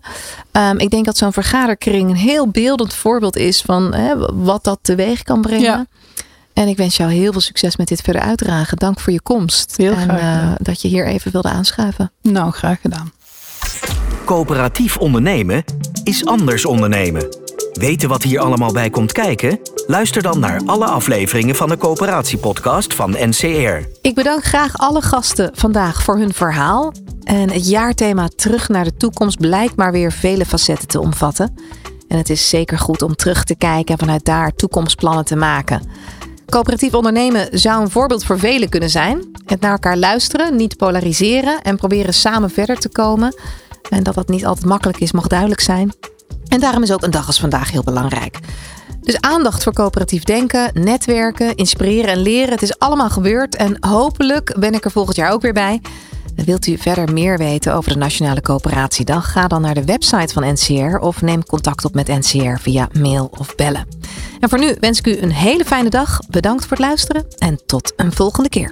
Um, 0.51 0.77
ik 0.77 0.89
denk 0.89 1.05
dat 1.05 1.17
zo'n 1.17 1.33
vergaderkring 1.33 2.09
een 2.09 2.15
heel 2.15 2.47
beeldend 2.47 2.93
voorbeeld 2.93 3.35
is 3.35 3.61
van 3.61 3.93
hè, 3.93 4.33
wat 4.33 4.63
dat 4.63 4.79
teweeg 4.81 5.23
kan 5.23 5.41
brengen. 5.41 5.61
Ja. 5.61 5.85
En 6.53 6.67
ik 6.67 6.77
wens 6.77 6.97
jou 6.97 7.11
heel 7.11 7.31
veel 7.31 7.41
succes 7.41 7.75
met 7.75 7.87
dit 7.87 8.01
verder 8.01 8.21
uitdragen. 8.21 8.77
Dank 8.77 8.99
voor 8.99 9.13
je 9.13 9.21
komst. 9.21 9.77
Heel 9.77 9.93
en 9.93 10.09
uh, 10.09 10.51
dat 10.57 10.81
je 10.81 10.87
hier 10.87 11.07
even 11.07 11.31
wilde 11.31 11.49
aanschuiven. 11.49 12.11
Nou, 12.21 12.51
graag 12.51 12.81
gedaan. 12.81 13.11
Coöperatief 14.25 14.97
ondernemen 14.97 15.63
is 16.07 16.25
anders 16.25 16.65
ondernemen. 16.65 17.27
Weten 17.73 18.09
wat 18.09 18.23
hier 18.23 18.39
allemaal 18.39 18.71
bij 18.71 18.89
komt 18.89 19.11
kijken? 19.11 19.59
Luister 19.87 20.21
dan 20.21 20.39
naar 20.39 20.61
alle 20.65 20.85
afleveringen 20.85 21.55
van 21.55 21.69
de 21.69 21.77
Coöperatiepodcast 21.77 22.93
van 22.93 23.15
NCR. 23.19 23.87
Ik 24.01 24.15
bedank 24.15 24.43
graag 24.43 24.77
alle 24.77 25.01
gasten 25.01 25.51
vandaag 25.53 26.03
voor 26.03 26.17
hun 26.17 26.33
verhaal. 26.33 26.93
En 27.23 27.51
het 27.51 27.69
jaarthema 27.69 28.27
Terug 28.35 28.69
naar 28.69 28.83
de 28.83 28.97
toekomst 28.97 29.39
blijkt 29.39 29.75
maar 29.75 29.91
weer 29.91 30.11
vele 30.11 30.45
facetten 30.45 30.87
te 30.87 30.99
omvatten. 30.99 31.55
En 32.07 32.17
het 32.17 32.29
is 32.29 32.49
zeker 32.49 32.79
goed 32.79 33.01
om 33.01 33.15
terug 33.15 33.43
te 33.43 33.55
kijken 33.55 33.93
en 33.93 33.99
vanuit 33.99 34.25
daar 34.25 34.55
toekomstplannen 34.55 35.25
te 35.25 35.35
maken. 35.35 35.89
Coöperatief 36.45 36.93
ondernemen 36.93 37.47
zou 37.51 37.81
een 37.81 37.89
voorbeeld 37.89 38.25
voor 38.25 38.39
velen 38.39 38.69
kunnen 38.69 38.89
zijn. 38.89 39.31
Het 39.45 39.59
naar 39.59 39.71
elkaar 39.71 39.97
luisteren, 39.97 40.55
niet 40.55 40.77
polariseren 40.77 41.61
en 41.61 41.77
proberen 41.77 42.13
samen 42.13 42.49
verder 42.49 42.77
te 42.77 42.89
komen. 42.89 43.35
En 43.89 44.03
dat 44.03 44.15
dat 44.15 44.27
niet 44.27 44.45
altijd 44.45 44.65
makkelijk 44.65 44.99
is, 44.99 45.11
mag 45.11 45.27
duidelijk 45.27 45.61
zijn. 45.61 45.93
En 46.47 46.59
daarom 46.59 46.83
is 46.83 46.91
ook 46.91 47.03
een 47.03 47.11
dag 47.11 47.27
als 47.27 47.39
vandaag 47.39 47.71
heel 47.71 47.83
belangrijk. 47.83 48.39
Dus 49.01 49.21
aandacht 49.21 49.63
voor 49.63 49.73
coöperatief 49.73 50.23
denken, 50.23 50.69
netwerken, 50.73 51.55
inspireren 51.55 52.11
en 52.11 52.21
leren. 52.21 52.49
Het 52.53 52.61
is 52.61 52.79
allemaal 52.79 53.09
gebeurd 53.09 53.55
en 53.55 53.77
hopelijk 53.79 54.55
ben 54.59 54.73
ik 54.73 54.85
er 54.85 54.91
volgend 54.91 55.15
jaar 55.15 55.31
ook 55.31 55.41
weer 55.41 55.53
bij. 55.53 55.81
Wilt 56.45 56.67
u 56.67 56.77
verder 56.77 57.13
meer 57.13 57.37
weten 57.37 57.73
over 57.73 57.91
de 57.91 57.97
Nationale 57.97 58.41
Coöperatiedag? 58.41 59.31
Ga 59.31 59.47
dan 59.47 59.61
naar 59.61 59.73
de 59.73 59.85
website 59.85 60.33
van 60.33 60.53
NCR 60.53 60.97
of 60.97 61.21
neem 61.21 61.45
contact 61.45 61.85
op 61.85 61.93
met 61.93 62.07
NCR 62.07 62.57
via 62.61 62.89
mail 62.99 63.29
of 63.37 63.55
bellen. 63.55 63.87
En 64.39 64.49
voor 64.49 64.59
nu 64.59 64.75
wens 64.79 64.99
ik 64.99 65.07
u 65.07 65.17
een 65.17 65.31
hele 65.31 65.65
fijne 65.65 65.89
dag. 65.89 66.19
Bedankt 66.29 66.61
voor 66.61 66.77
het 66.77 66.85
luisteren 66.85 67.25
en 67.37 67.59
tot 67.65 67.93
een 67.95 68.11
volgende 68.11 68.49
keer. 68.49 68.71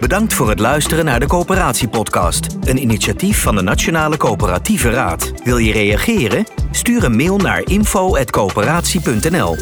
Bedankt 0.00 0.34
voor 0.34 0.48
het 0.48 0.58
luisteren 0.58 1.04
naar 1.04 1.20
de 1.20 1.26
Coöperatiepodcast. 1.26 2.46
Een 2.60 2.82
initiatief 2.82 3.42
van 3.42 3.54
de 3.54 3.62
Nationale 3.62 4.16
Coöperatieve 4.16 4.90
Raad. 4.90 5.32
Wil 5.44 5.58
je 5.58 5.72
reageren? 5.72 6.46
Stuur 6.70 7.04
een 7.04 7.16
mail 7.16 7.36
naar 7.36 7.62
info.coöperatie.nl. 7.64 9.56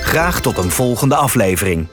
Graag 0.00 0.40
tot 0.40 0.58
een 0.58 0.70
volgende 0.70 1.16
aflevering. 1.16 1.88